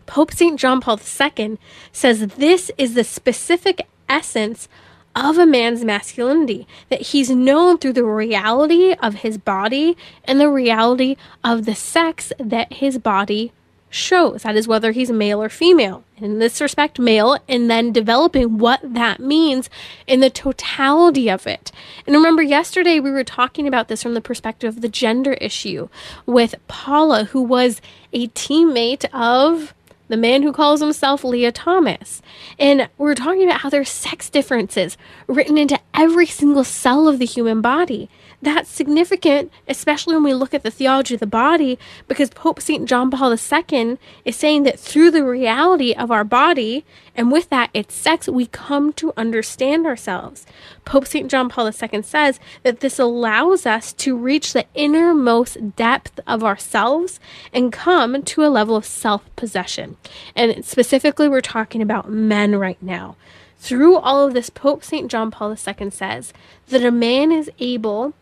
Pope 0.06 0.34
St. 0.34 0.60
John 0.60 0.82
Paul 0.82 1.00
II 1.00 1.58
says 1.92 2.28
this 2.28 2.72
is 2.78 2.94
the 2.96 3.04
specific 3.04 3.88
essence 4.10 4.68
of 5.16 5.38
a 5.38 5.46
man's 5.46 5.84
masculinity, 5.84 6.68
that 6.90 7.02
he's 7.02 7.30
known 7.30 7.78
through 7.78 7.94
the 7.94 8.04
reality 8.04 8.94
of 8.94 9.16
his 9.16 9.38
body 9.38 9.98
and 10.26 10.40
the 10.40 10.50
reality 10.50 11.16
of 11.44 11.66
the 11.66 11.76
sex 11.76 12.32
that 12.40 12.74
his 12.74 12.98
body 12.98 13.52
shows. 13.92 14.44
That 14.44 14.56
is 14.56 14.68
whether 14.68 14.92
he's 14.94 15.12
male 15.12 15.42
or 15.42 15.50
female. 15.50 16.04
In 16.18 16.40
this 16.40 16.62
respect, 16.62 16.98
male, 16.98 17.38
and 17.48 17.70
then 17.70 17.92
developing 17.92 18.58
what 18.58 18.80
that 18.84 19.20
means 19.20 19.70
in 20.08 20.22
the 20.22 20.30
totality 20.30 21.30
of 21.30 21.46
it. 21.46 21.72
And 22.08 22.16
remember, 22.16 22.42
yesterday 22.42 23.00
we 23.00 23.12
were 23.12 23.24
talking 23.24 23.68
about 23.68 23.88
this 23.88 24.02
from 24.02 24.14
the 24.14 24.22
perspective 24.22 24.76
of 24.76 24.82
the 24.82 24.90
gender 24.90 25.34
issue 25.34 25.90
with 26.26 26.56
Paula, 26.68 27.26
who 27.26 27.42
was 27.42 27.82
a 28.14 28.28
teammate 28.30 29.06
of 29.14 29.74
the 30.12 30.18
man 30.18 30.44
who 30.44 30.52
calls 30.52 30.82
himself 30.82 31.24
Leah 31.24 31.52
Thomas. 31.52 32.22
And 32.60 32.90
we're 32.98 33.16
talking 33.16 33.44
about 33.44 33.62
how 33.62 33.70
there's 33.70 33.90
sex 33.90 34.30
differences 34.30 34.98
written 35.26 35.58
into 35.58 35.80
every 35.94 36.26
single 36.26 36.64
cell 36.66 37.08
of 37.08 37.18
the 37.18 37.26
human 37.26 37.62
body 37.62 38.10
that's 38.42 38.70
significant, 38.70 39.52
especially 39.68 40.16
when 40.16 40.24
we 40.24 40.34
look 40.34 40.54
at 40.54 40.64
the 40.64 40.72
theology 40.72 41.14
of 41.14 41.20
the 41.20 41.28
body, 41.28 41.78
because 42.08 42.32
Pope 42.32 42.60
St. 42.60 42.88
John 42.88 43.12
Paul 43.12 43.32
II 43.32 43.98
is 44.26 44.36
saying 44.36 44.64
that 44.64 44.80
through 44.80 45.12
the 45.12 45.24
reality 45.24 45.94
of 45.94 46.10
our 46.10 46.24
body, 46.24 46.84
and 47.16 47.32
with 47.32 47.50
that, 47.50 47.70
its 47.74 47.94
sex, 47.94 48.28
we 48.28 48.48
come 48.48 48.94
to 48.94 49.14
understand 49.16 49.86
ourselves. 49.86 50.48
Pope 50.86 51.06
St. 51.06 51.30
John 51.30 51.50
Paul 51.50 51.68
II 51.68 52.02
says 52.02 52.40
that 52.64 52.80
this 52.80 52.98
allows 52.98 53.66
us 53.66 53.94
to 53.94 54.18
reach 54.18 54.54
the 54.54 54.66
innermost 54.74 55.76
depth 55.76 56.20
of 56.26 56.44
ourselves 56.44 57.20
and 57.54 57.72
come 57.72 58.24
to 58.24 58.44
a 58.44 58.50
level 58.50 58.76
of 58.76 58.86
self 58.86 59.24
possession. 59.36 59.98
And 60.36 60.66
specifically, 60.66 61.30
we're 61.30 61.42
talking 61.42 61.82
about 61.82 62.10
men 62.10 62.56
right 62.56 62.82
now. 62.82 63.16
Through 63.60 63.98
all 63.98 64.26
of 64.26 64.34
this, 64.34 64.50
Pope 64.50 64.84
St. 64.84 65.12
John 65.12 65.30
Paul 65.30 65.52
II 65.52 65.92
says 65.92 66.34
that 66.70 66.84
a 66.84 66.90
man 66.90 67.32
is 67.32 67.52
able 67.60 68.16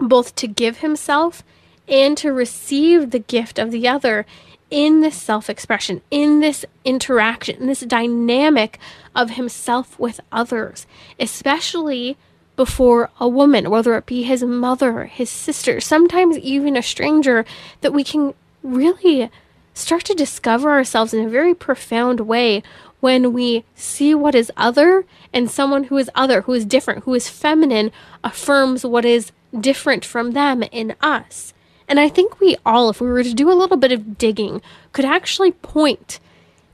both 0.00 0.34
to 0.36 0.46
give 0.46 0.78
himself 0.78 1.42
and 1.88 2.16
to 2.18 2.32
receive 2.32 3.10
the 3.10 3.18
gift 3.18 3.58
of 3.58 3.70
the 3.70 3.86
other 3.86 4.26
in 4.70 5.00
this 5.00 5.20
self 5.20 5.50
expression, 5.50 6.00
in 6.10 6.40
this 6.40 6.64
interaction, 6.84 7.56
in 7.56 7.66
this 7.66 7.80
dynamic 7.80 8.78
of 9.14 9.30
himself 9.30 9.98
with 9.98 10.20
others, 10.30 10.86
especially 11.18 12.16
before 12.56 13.10
a 13.18 13.26
woman, 13.26 13.70
whether 13.70 13.96
it 13.96 14.06
be 14.06 14.22
his 14.22 14.44
mother, 14.44 15.06
his 15.06 15.30
sister, 15.30 15.80
sometimes 15.80 16.38
even 16.38 16.76
a 16.76 16.82
stranger, 16.82 17.44
that 17.80 17.92
we 17.92 18.04
can 18.04 18.34
really 18.62 19.30
start 19.74 20.04
to 20.04 20.14
discover 20.14 20.70
ourselves 20.70 21.14
in 21.14 21.24
a 21.24 21.30
very 21.30 21.54
profound 21.54 22.20
way 22.20 22.62
when 23.00 23.32
we 23.32 23.64
see 23.74 24.14
what 24.14 24.34
is 24.34 24.52
other 24.56 25.06
and 25.32 25.50
someone 25.50 25.84
who 25.84 25.96
is 25.96 26.10
other, 26.14 26.42
who 26.42 26.52
is 26.52 26.66
different, 26.66 27.04
who 27.04 27.14
is 27.14 27.28
feminine, 27.28 27.90
affirms 28.22 28.84
what 28.84 29.04
is 29.04 29.32
different 29.58 30.04
from 30.04 30.32
them 30.32 30.62
in 30.62 30.94
us. 31.00 31.52
And 31.88 31.98
I 31.98 32.08
think 32.08 32.40
we 32.40 32.56
all, 32.64 32.90
if 32.90 33.00
we 33.00 33.08
were 33.08 33.24
to 33.24 33.34
do 33.34 33.50
a 33.50 33.54
little 33.54 33.76
bit 33.76 33.92
of 33.92 34.16
digging, 34.16 34.62
could 34.92 35.04
actually 35.04 35.52
point 35.52 36.20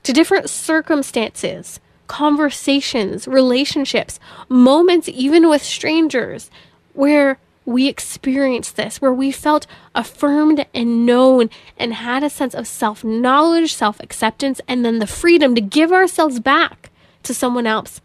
to 0.03 0.13
different 0.13 0.49
circumstances, 0.49 1.79
conversations, 2.07 3.27
relationships, 3.27 4.19
moments, 4.47 5.09
even 5.09 5.49
with 5.49 5.63
strangers, 5.63 6.51
where 6.93 7.39
we 7.65 7.87
experienced 7.87 8.77
this, 8.77 9.01
where 9.01 9.13
we 9.13 9.31
felt 9.31 9.67
affirmed 9.93 10.65
and 10.73 11.05
known 11.05 11.49
and 11.77 11.95
had 11.95 12.23
a 12.23 12.29
sense 12.29 12.55
of 12.55 12.67
self 12.67 13.03
knowledge, 13.03 13.73
self 13.73 13.99
acceptance, 13.99 14.61
and 14.67 14.85
then 14.85 14.99
the 14.99 15.07
freedom 15.07 15.53
to 15.55 15.61
give 15.61 15.91
ourselves 15.91 16.39
back 16.39 16.89
to 17.23 17.33
someone 17.33 17.67
else 17.67 17.99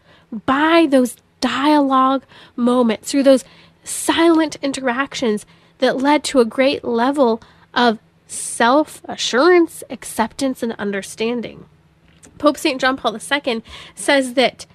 by 0.47 0.87
those 0.91 1.17
dialogue 1.41 2.25
moments, 2.57 3.11
through 3.11 3.23
those 3.23 3.45
silent 3.85 4.57
interactions 4.63 5.47
that 5.79 5.97
led 5.97 6.25
to 6.25 6.41
a 6.41 6.45
great 6.45 6.85
level 6.85 7.41
of 7.75 7.99
self 8.27 9.03
assurance, 9.05 9.83
acceptance, 9.91 10.63
and 10.63 10.73
understanding. 10.75 11.67
Pope 12.39 12.57
St. 12.57 12.81
John 12.81 12.97
Paul 12.97 13.17
II 13.17 13.63
says 13.95 14.35
that 14.35 14.67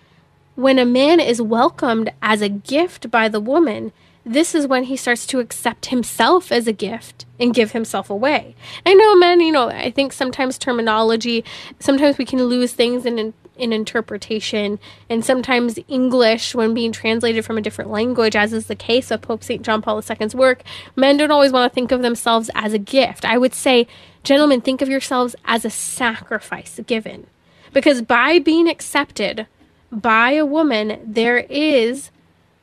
when 0.55 0.80
a 0.80 0.86
man 0.86 1.20
is 1.20 1.41
welcomed 1.41 2.12
as 2.22 2.41
a 2.41 2.49
gift 2.49 3.12
by 3.12 3.28
the 3.28 3.39
woman, 3.39 3.91
this 4.26 4.53
is 4.53 4.68
when 4.68 4.84
he 4.86 4.97
starts 4.97 5.26
to 5.28 5.39
accept 5.39 5.88
himself 5.88 6.51
as 6.51 6.68
a 6.68 6.74
gift 6.74 7.26
and 7.39 7.53
give 7.53 7.72
himself 7.72 8.10
away. 8.10 8.55
I 8.86 8.93
know 8.93 9.16
men, 9.16 9.39
you 9.39 9.51
know, 9.51 9.70
I 9.70 9.91
think 9.91 10.12
sometimes 10.12 10.58
terminology, 10.58 11.45
sometimes 11.80 12.18
we 12.18 12.26
can 12.26 12.43
lose 12.43 12.74
things 12.74 13.05
and 13.05 13.34
in 13.58 13.74
interpretation, 13.74 14.80
and 15.10 15.24
sometimes 15.24 15.80
English, 15.88 16.55
when 16.55 16.74
being 16.74 16.91
translated 16.91 17.45
from 17.45 17.58
a 17.58 17.62
different 17.62 17.91
language, 17.91 18.36
as 18.36 18.53
is 18.53 18.68
the 18.68 18.76
case 18.76 19.12
of 19.12 19.22
Pope 19.22 19.43
St. 19.43 19.62
John 19.62 19.82
Paul 19.82 20.01
II's 20.01 20.36
work, 20.36 20.64
men 20.95 21.18
don't 21.18 21.32
always 21.32 21.51
want 21.51 21.72
to 21.72 21.74
think 21.74 21.91
of 21.91 22.01
themselves 22.01 22.49
as 22.55 22.74
a 22.74 22.80
gift. 22.80 23.26
I 23.26 23.38
would 23.38 23.53
say, 23.53 23.88
gentlemen, 24.24 24.62
think 24.62 24.82
of 24.82 24.89
yourselves 24.89 25.36
as 25.45 25.66
a 25.66 25.70
sacrifice 25.70 26.80
given. 26.86 27.28
Because 27.74 28.01
by 28.01 28.39
being 28.39 28.68
accepted 28.68 29.47
by 29.91 30.32
a 30.32 30.45
woman, 30.45 30.99
there 31.05 31.39
is 31.49 32.12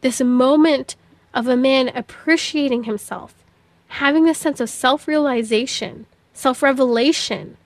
this 0.01 0.21
moment 0.21 0.97
of 1.33 1.49
a 1.49 1.57
man 1.57 1.89
appreciating 1.89 2.85
himself, 2.85 3.35
having 3.89 4.25
this 4.25 4.39
sense 4.39 4.61
of 4.61 4.71
self 4.71 5.09
realization, 5.09 6.07
self 6.33 6.63
revelation. 6.63 7.57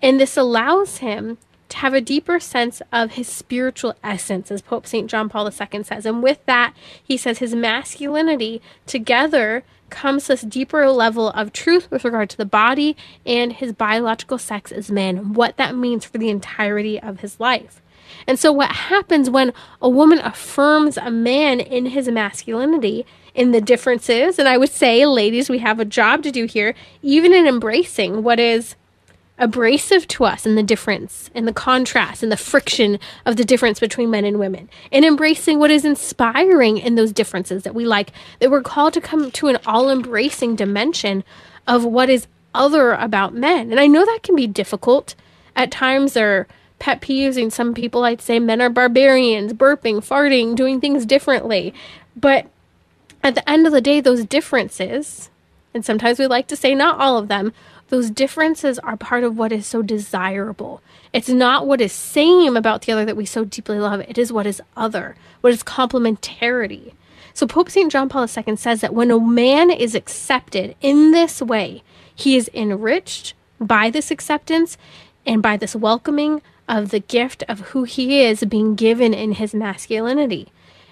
And 0.00 0.20
this 0.20 0.36
allows 0.36 0.98
him 0.98 1.38
to 1.72 1.78
have 1.78 1.94
a 1.94 2.00
deeper 2.02 2.38
sense 2.38 2.82
of 2.92 3.12
his 3.12 3.26
spiritual 3.26 3.94
essence, 4.04 4.50
as 4.50 4.60
Pope 4.60 4.86
St. 4.86 5.10
John 5.10 5.30
Paul 5.30 5.46
II 5.46 5.82
says. 5.82 6.04
And 6.04 6.22
with 6.22 6.44
that, 6.44 6.74
he 7.02 7.16
says 7.16 7.38
his 7.38 7.54
masculinity 7.54 8.60
together 8.86 9.64
comes 9.88 10.26
this 10.26 10.42
deeper 10.42 10.88
level 10.90 11.30
of 11.30 11.52
truth 11.52 11.90
with 11.90 12.04
regard 12.04 12.28
to 12.30 12.36
the 12.36 12.44
body 12.44 12.94
and 13.24 13.54
his 13.54 13.72
biological 13.72 14.38
sex 14.38 14.70
as 14.70 14.90
man, 14.90 15.32
what 15.32 15.56
that 15.56 15.74
means 15.74 16.04
for 16.04 16.18
the 16.18 16.28
entirety 16.28 17.00
of 17.00 17.20
his 17.20 17.40
life. 17.40 17.80
And 18.26 18.38
so, 18.38 18.52
what 18.52 18.72
happens 18.72 19.30
when 19.30 19.54
a 19.80 19.88
woman 19.88 20.18
affirms 20.18 20.98
a 20.98 21.10
man 21.10 21.58
in 21.58 21.86
his 21.86 22.08
masculinity, 22.08 23.06
in 23.34 23.52
the 23.52 23.62
differences, 23.62 24.38
and 24.38 24.46
I 24.46 24.58
would 24.58 24.68
say, 24.68 25.06
ladies, 25.06 25.48
we 25.48 25.58
have 25.58 25.80
a 25.80 25.86
job 25.86 26.22
to 26.24 26.30
do 26.30 26.44
here, 26.44 26.74
even 27.00 27.32
in 27.32 27.46
embracing 27.46 28.22
what 28.22 28.38
is 28.38 28.76
abrasive 29.42 30.06
to 30.06 30.24
us 30.24 30.46
in 30.46 30.54
the 30.54 30.62
difference, 30.62 31.28
in 31.34 31.46
the 31.46 31.52
contrast, 31.52 32.22
in 32.22 32.28
the 32.28 32.36
friction 32.36 32.96
of 33.26 33.36
the 33.36 33.44
difference 33.44 33.80
between 33.80 34.08
men 34.08 34.24
and 34.24 34.38
women, 34.38 34.70
and 34.92 35.04
embracing 35.04 35.58
what 35.58 35.70
is 35.70 35.84
inspiring 35.84 36.78
in 36.78 36.94
those 36.94 37.12
differences 37.12 37.64
that 37.64 37.74
we 37.74 37.84
like, 37.84 38.12
that 38.38 38.52
we're 38.52 38.62
called 38.62 38.94
to 38.94 39.00
come 39.00 39.32
to 39.32 39.48
an 39.48 39.58
all 39.66 39.90
embracing 39.90 40.54
dimension 40.54 41.24
of 41.66 41.84
what 41.84 42.08
is 42.08 42.28
other 42.54 42.92
about 42.92 43.34
men. 43.34 43.72
And 43.72 43.80
I 43.80 43.88
know 43.88 44.04
that 44.04 44.20
can 44.22 44.36
be 44.36 44.46
difficult. 44.46 45.16
At 45.56 45.72
times, 45.72 46.16
are 46.16 46.46
pet 46.78 47.00
peeves, 47.00 47.36
and 47.36 47.52
some 47.52 47.74
people 47.74 48.04
I'd 48.04 48.20
say 48.20 48.38
men 48.38 48.62
are 48.62 48.70
barbarians, 48.70 49.54
burping, 49.54 49.96
farting, 49.96 50.54
doing 50.54 50.80
things 50.80 51.04
differently. 51.04 51.74
But 52.14 52.46
at 53.24 53.34
the 53.34 53.50
end 53.50 53.66
of 53.66 53.72
the 53.72 53.80
day, 53.80 54.00
those 54.00 54.24
differences, 54.24 55.30
and 55.74 55.84
sometimes 55.84 56.20
we 56.20 56.28
like 56.28 56.46
to 56.46 56.56
say 56.56 56.76
not 56.76 57.00
all 57.00 57.18
of 57.18 57.26
them, 57.26 57.52
those 57.92 58.08
differences 58.08 58.78
are 58.78 58.96
part 58.96 59.22
of 59.22 59.36
what 59.36 59.52
is 59.52 59.66
so 59.66 59.82
desirable. 59.82 60.80
It's 61.12 61.28
not 61.28 61.66
what 61.66 61.82
is 61.82 61.92
same 61.92 62.56
about 62.56 62.80
the 62.80 62.92
other 62.92 63.04
that 63.04 63.18
we 63.18 63.26
so 63.26 63.44
deeply 63.44 63.78
love, 63.78 64.00
it 64.00 64.16
is 64.16 64.32
what 64.32 64.46
is 64.46 64.62
other, 64.74 65.14
what 65.42 65.52
is 65.52 65.62
complementarity. 65.62 66.94
So 67.34 67.46
Pope 67.46 67.68
St. 67.68 67.92
John 67.92 68.08
Paul 68.08 68.26
II 68.26 68.56
says 68.56 68.80
that 68.80 68.94
when 68.94 69.10
a 69.10 69.20
man 69.20 69.70
is 69.70 69.94
accepted 69.94 70.74
in 70.80 71.10
this 71.10 71.42
way, 71.42 71.82
he 72.14 72.34
is 72.34 72.48
enriched 72.54 73.34
by 73.60 73.90
this 73.90 74.10
acceptance 74.10 74.78
and 75.26 75.42
by 75.42 75.58
this 75.58 75.76
welcoming 75.76 76.40
of 76.66 76.92
the 76.92 77.00
gift 77.00 77.44
of 77.46 77.60
who 77.60 77.84
he 77.84 78.22
is 78.22 78.42
being 78.44 78.74
given 78.74 79.12
in 79.12 79.32
his 79.32 79.52
masculinity. 79.52 80.50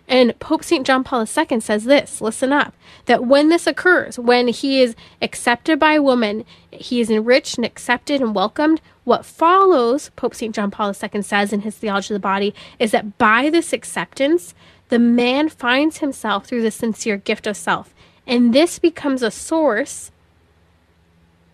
And 0.08 0.38
Pope 0.40 0.64
St. 0.64 0.86
John 0.86 1.04
Paul 1.04 1.20
II 1.20 1.60
says 1.60 1.84
this 1.84 2.20
listen 2.20 2.52
up 2.52 2.74
that 3.06 3.24
when 3.24 3.48
this 3.48 3.66
occurs, 3.66 4.18
when 4.18 4.48
he 4.48 4.82
is 4.82 4.94
accepted 5.22 5.78
by 5.78 5.94
a 5.94 6.02
woman, 6.02 6.44
he 6.70 7.00
is 7.00 7.10
enriched 7.10 7.56
and 7.56 7.64
accepted 7.64 8.20
and 8.20 8.34
welcomed. 8.34 8.80
What 9.04 9.24
follows, 9.24 10.10
Pope 10.16 10.34
St. 10.34 10.54
John 10.54 10.70
Paul 10.70 10.92
II 10.92 11.22
says 11.22 11.52
in 11.52 11.60
his 11.60 11.76
Theology 11.76 12.14
of 12.14 12.16
the 12.16 12.20
Body, 12.20 12.54
is 12.78 12.90
that 12.92 13.18
by 13.18 13.50
this 13.50 13.72
acceptance, 13.72 14.54
the 14.88 14.98
man 14.98 15.48
finds 15.48 15.98
himself 15.98 16.46
through 16.46 16.62
the 16.62 16.70
sincere 16.70 17.16
gift 17.16 17.46
of 17.46 17.56
self. 17.56 17.94
And 18.26 18.52
this 18.52 18.78
becomes 18.78 19.22
a 19.22 19.30
source 19.30 20.10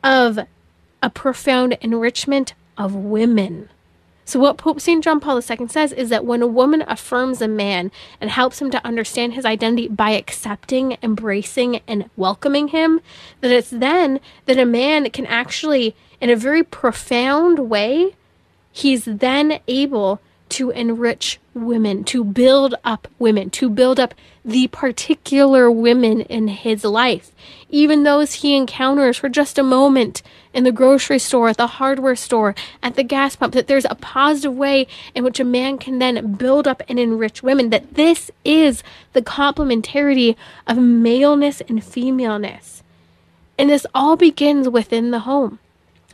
of 0.03 0.39
a 1.03 1.11
profound 1.11 1.79
enrichment 1.81 2.55
of 2.77 2.95
women. 2.95 3.69
So, 4.27 4.41
what 4.41 4.57
Pope 4.57 4.81
St. 4.81 5.05
John 5.05 5.21
Paul 5.21 5.37
II 5.37 5.69
says 5.69 5.93
is 5.93 6.09
that 6.09 6.25
when 6.25 6.43
a 6.43 6.49
woman 6.49 6.83
affirms 6.89 7.41
a 7.41 7.47
man 7.47 7.93
and 8.21 8.29
helps 8.29 8.61
him 8.61 8.73
to 8.73 8.85
understand 8.85 9.35
his 9.35 9.45
identity 9.45 9.87
by 9.87 10.11
accepting, 10.11 10.99
embracing, 11.01 11.81
and 11.87 12.11
welcoming 12.17 12.69
him, 12.69 13.01
that 13.41 13.53
it's 13.53 13.71
then 13.71 14.19
that 14.47 14.59
a 14.59 14.67
man 14.67 15.09
can 15.11 15.27
actually, 15.27 15.95
in 16.21 16.29
a 16.29 16.35
very 16.35 16.65
profound 16.65 17.71
way, 17.71 18.17
he's 18.73 19.05
then 19.05 19.61
able 19.69 20.21
to 20.49 20.71
enrich 20.71 21.39
women, 21.57 22.05
to 22.05 22.23
build 22.23 22.75
up 22.85 23.09
women, 23.19 23.51
to 23.51 23.69
build 23.69 23.99
up 23.99 24.15
the 24.45 24.69
particular 24.69 25.71
women 25.71 26.21
in 26.21 26.49
his 26.49 26.85
life, 26.85 27.33
even 27.69 28.03
those 28.05 28.35
he 28.35 28.55
encounters 28.55 29.17
for 29.17 29.29
just 29.29 29.59
a 29.59 29.63
moment 29.63 30.23
in 30.55 30.65
the 30.65 30.71
grocery 30.71 31.19
store, 31.19 31.49
at 31.49 31.57
the 31.57 31.67
hardware 31.67 32.15
store, 32.15 32.55
at 32.83 32.95
the 32.95 33.03
gas 33.03 33.35
pump, 33.35 33.55
that 33.55 33.67
there's 33.67 33.87
a 33.87 33.97
positive 33.97 34.55
way 34.55 34.87
in 35.15 35.25
which 35.25 35.41
a 35.41 35.45
man 35.45 35.79
can 35.79 35.99
then 35.99 36.35
build 36.35 36.69
up 36.69 36.83
and 36.89 36.99
enrich 36.99 37.43
women, 37.43 37.71
that 37.71 37.95
this 37.95 38.31
is 38.45 38.83
the 39.13 39.23
complementarity 39.23 40.37
of 40.67 40.79
maleness 40.79 41.61
and 41.63 41.83
femaleness. 41.83 42.83
And 43.59 43.71
this 43.71 43.87
all 43.95 44.17
begins 44.17 44.69
within 44.69 45.11
the 45.11 45.21
home 45.21 45.59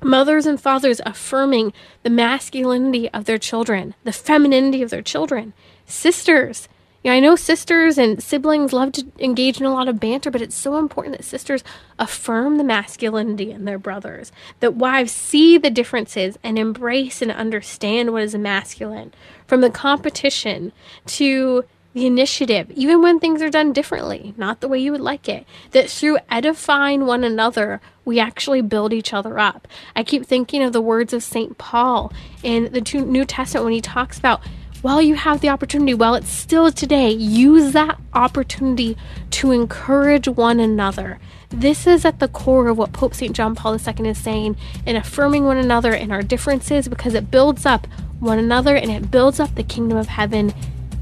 mothers 0.05 0.47
and 0.47 0.61
fathers 0.61 1.01
affirming 1.05 1.73
the 2.03 2.11
masculinity 2.11 3.09
of 3.11 3.25
their 3.25 3.39
children, 3.39 3.95
the 4.05 4.13
femininity 4.13 4.83
of 4.83 4.91
their 4.91 5.03
children, 5.03 5.53
sisters. 5.87 6.69
You 7.03 7.11
know, 7.11 7.17
I 7.17 7.21
know 7.21 7.35
sisters 7.35 7.99
and 7.99 8.23
siblings 8.23 8.73
love 8.73 8.93
to 8.93 9.07
engage 9.19 9.59
in 9.59 9.67
a 9.67 9.73
lot 9.73 9.89
of 9.89 9.99
banter, 9.99 10.31
but 10.31 10.41
it's 10.41 10.55
so 10.55 10.79
important 10.79 11.17
that 11.17 11.25
sisters 11.25 11.65
affirm 11.99 12.59
the 12.59 12.65
masculinity 12.65 13.51
in 13.51 13.65
their 13.65 13.79
brothers, 13.79 14.31
that 14.61 14.75
wives 14.75 15.11
see 15.11 15.59
the 15.59 15.71
differences 15.71 16.39
and 16.45 16.59
embrace 16.59 17.21
and 17.21 17.33
understand 17.33 18.13
what 18.13 18.23
is 18.23 18.37
masculine, 18.37 19.13
from 19.49 19.63
the 19.63 19.71
competition 19.71 20.71
to 21.07 21.65
the 21.95 22.07
initiative, 22.07 22.71
even 22.71 23.03
when 23.03 23.19
things 23.21 23.43
are 23.43 23.51
done 23.51 23.73
differently, 23.73 24.35
not 24.37 24.61
the 24.61 24.69
way 24.69 24.79
you 24.79 24.93
would 24.93 25.01
like 25.01 25.29
it. 25.29 25.47
That 25.73 25.91
through 25.91 26.19
edifying 26.31 27.05
one 27.07 27.23
another, 27.23 27.81
we 28.05 28.19
actually 28.19 28.63
build 28.63 28.93
each 28.93 29.13
other 29.13 29.39
up. 29.39 29.69
I 29.95 30.03
keep 30.03 30.25
thinking 30.25 30.63
of 30.63 30.73
the 30.73 30.81
words 30.81 31.13
of 31.13 31.23
St. 31.23 31.59
Paul 31.59 32.13
in 32.43 32.73
the 32.73 32.81
New 32.81 33.25
Testament 33.25 33.65
when 33.65 33.75
he 33.75 33.81
talks 33.81 34.19
about 34.19 34.41
while 34.83 35.01
you 35.01 35.15
have 35.15 35.41
the 35.41 35.49
opportunity, 35.49 35.95
while 35.95 36.17
it's 36.17 36.29
still 36.29 36.73
today, 36.73 37.11
use 37.11 37.73
that 37.73 38.01
opportunity 38.15 38.97
to 39.31 39.53
encourage 39.53 40.27
one 40.27 40.59
another. 40.59 41.21
This 41.51 41.87
is 41.87 42.05
at 42.05 42.19
the 42.19 42.27
core 42.27 42.67
of 42.67 42.79
what 42.79 42.93
Pope 42.93 43.15
St. 43.15 43.35
John 43.35 43.55
Paul 43.55 43.79
II 43.79 44.09
is 44.09 44.19
saying 44.19 44.57
in 44.85 44.97
affirming 44.97 45.45
one 45.45 45.57
another 45.57 45.95
in 45.95 46.11
our 46.11 46.23
differences 46.23 46.89
because 46.89 47.15
it 47.15 47.31
builds 47.31 47.65
up 47.65 47.87
one 48.19 48.41
another 48.41 48.75
and 48.75 48.91
it 48.91 49.11
builds 49.11 49.39
up 49.39 49.55
the 49.55 49.63
kingdom 49.63 49.97
of 49.97 50.09
heaven 50.09 50.53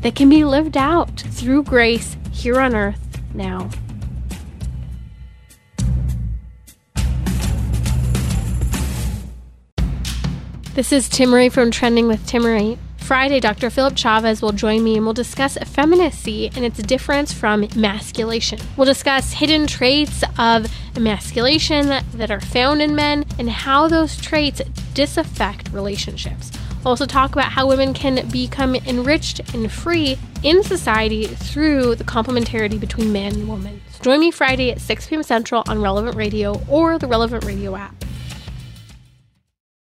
that 0.01 0.15
can 0.15 0.29
be 0.29 0.45
lived 0.45 0.77
out 0.77 1.21
through 1.21 1.63
grace 1.63 2.17
here 2.33 2.61
on 2.61 2.75
earth 2.75 3.21
now. 3.35 3.69
This 10.75 10.93
is 10.93 11.09
Timmerie 11.09 11.53
from 11.53 11.71
Trending 11.71 12.07
with 12.07 12.25
Timmerie. 12.27 12.79
Friday, 12.97 13.41
Dr. 13.41 13.71
Philip 13.71 13.97
Chavez 13.97 14.41
will 14.41 14.53
join 14.53 14.85
me 14.85 14.97
and 14.97 15.05
we'll 15.05 15.13
discuss 15.13 15.59
femininity 15.59 16.49
and 16.55 16.65
its 16.65 16.79
difference 16.79 17.33
from 17.33 17.65
emasculation. 17.65 18.61
We'll 18.77 18.87
discuss 18.87 19.33
hidden 19.33 19.67
traits 19.67 20.23
of 20.39 20.73
emasculation 20.97 21.89
that 22.15 22.31
are 22.31 22.41
found 22.41 22.81
in 22.81 22.95
men 22.95 23.25
and 23.37 23.51
how 23.51 23.89
those 23.89 24.17
traits 24.17 24.63
disaffect 24.95 25.71
relationships 25.73 26.53
also 26.85 27.07
talk 27.07 27.33
about 27.33 27.53
how 27.53 27.67
women 27.67 27.93
can 27.95 28.29
become 28.29 28.75
enriched 28.75 29.41
and 29.55 29.71
free 29.71 30.19
in 30.43 30.63
society 30.63 31.27
through 31.27 31.95
the 31.95 32.05
complementarity 32.05 32.79
between 32.79 33.13
man 33.13 33.35
and 33.35 33.49
woman. 33.49 33.81
So 33.91 34.03
join 34.03 34.21
me 34.21 34.31
Friday 34.31 34.71
at 34.71 34.81
6 34.81 35.07
p.m. 35.07 35.23
Central 35.23 35.63
on 35.69 35.81
Relevant 35.81 36.17
Radio 36.17 36.61
or 36.69 36.99
the 36.99 37.07
Relevant 37.07 37.45
Radio 37.45 37.77
app. 37.77 37.95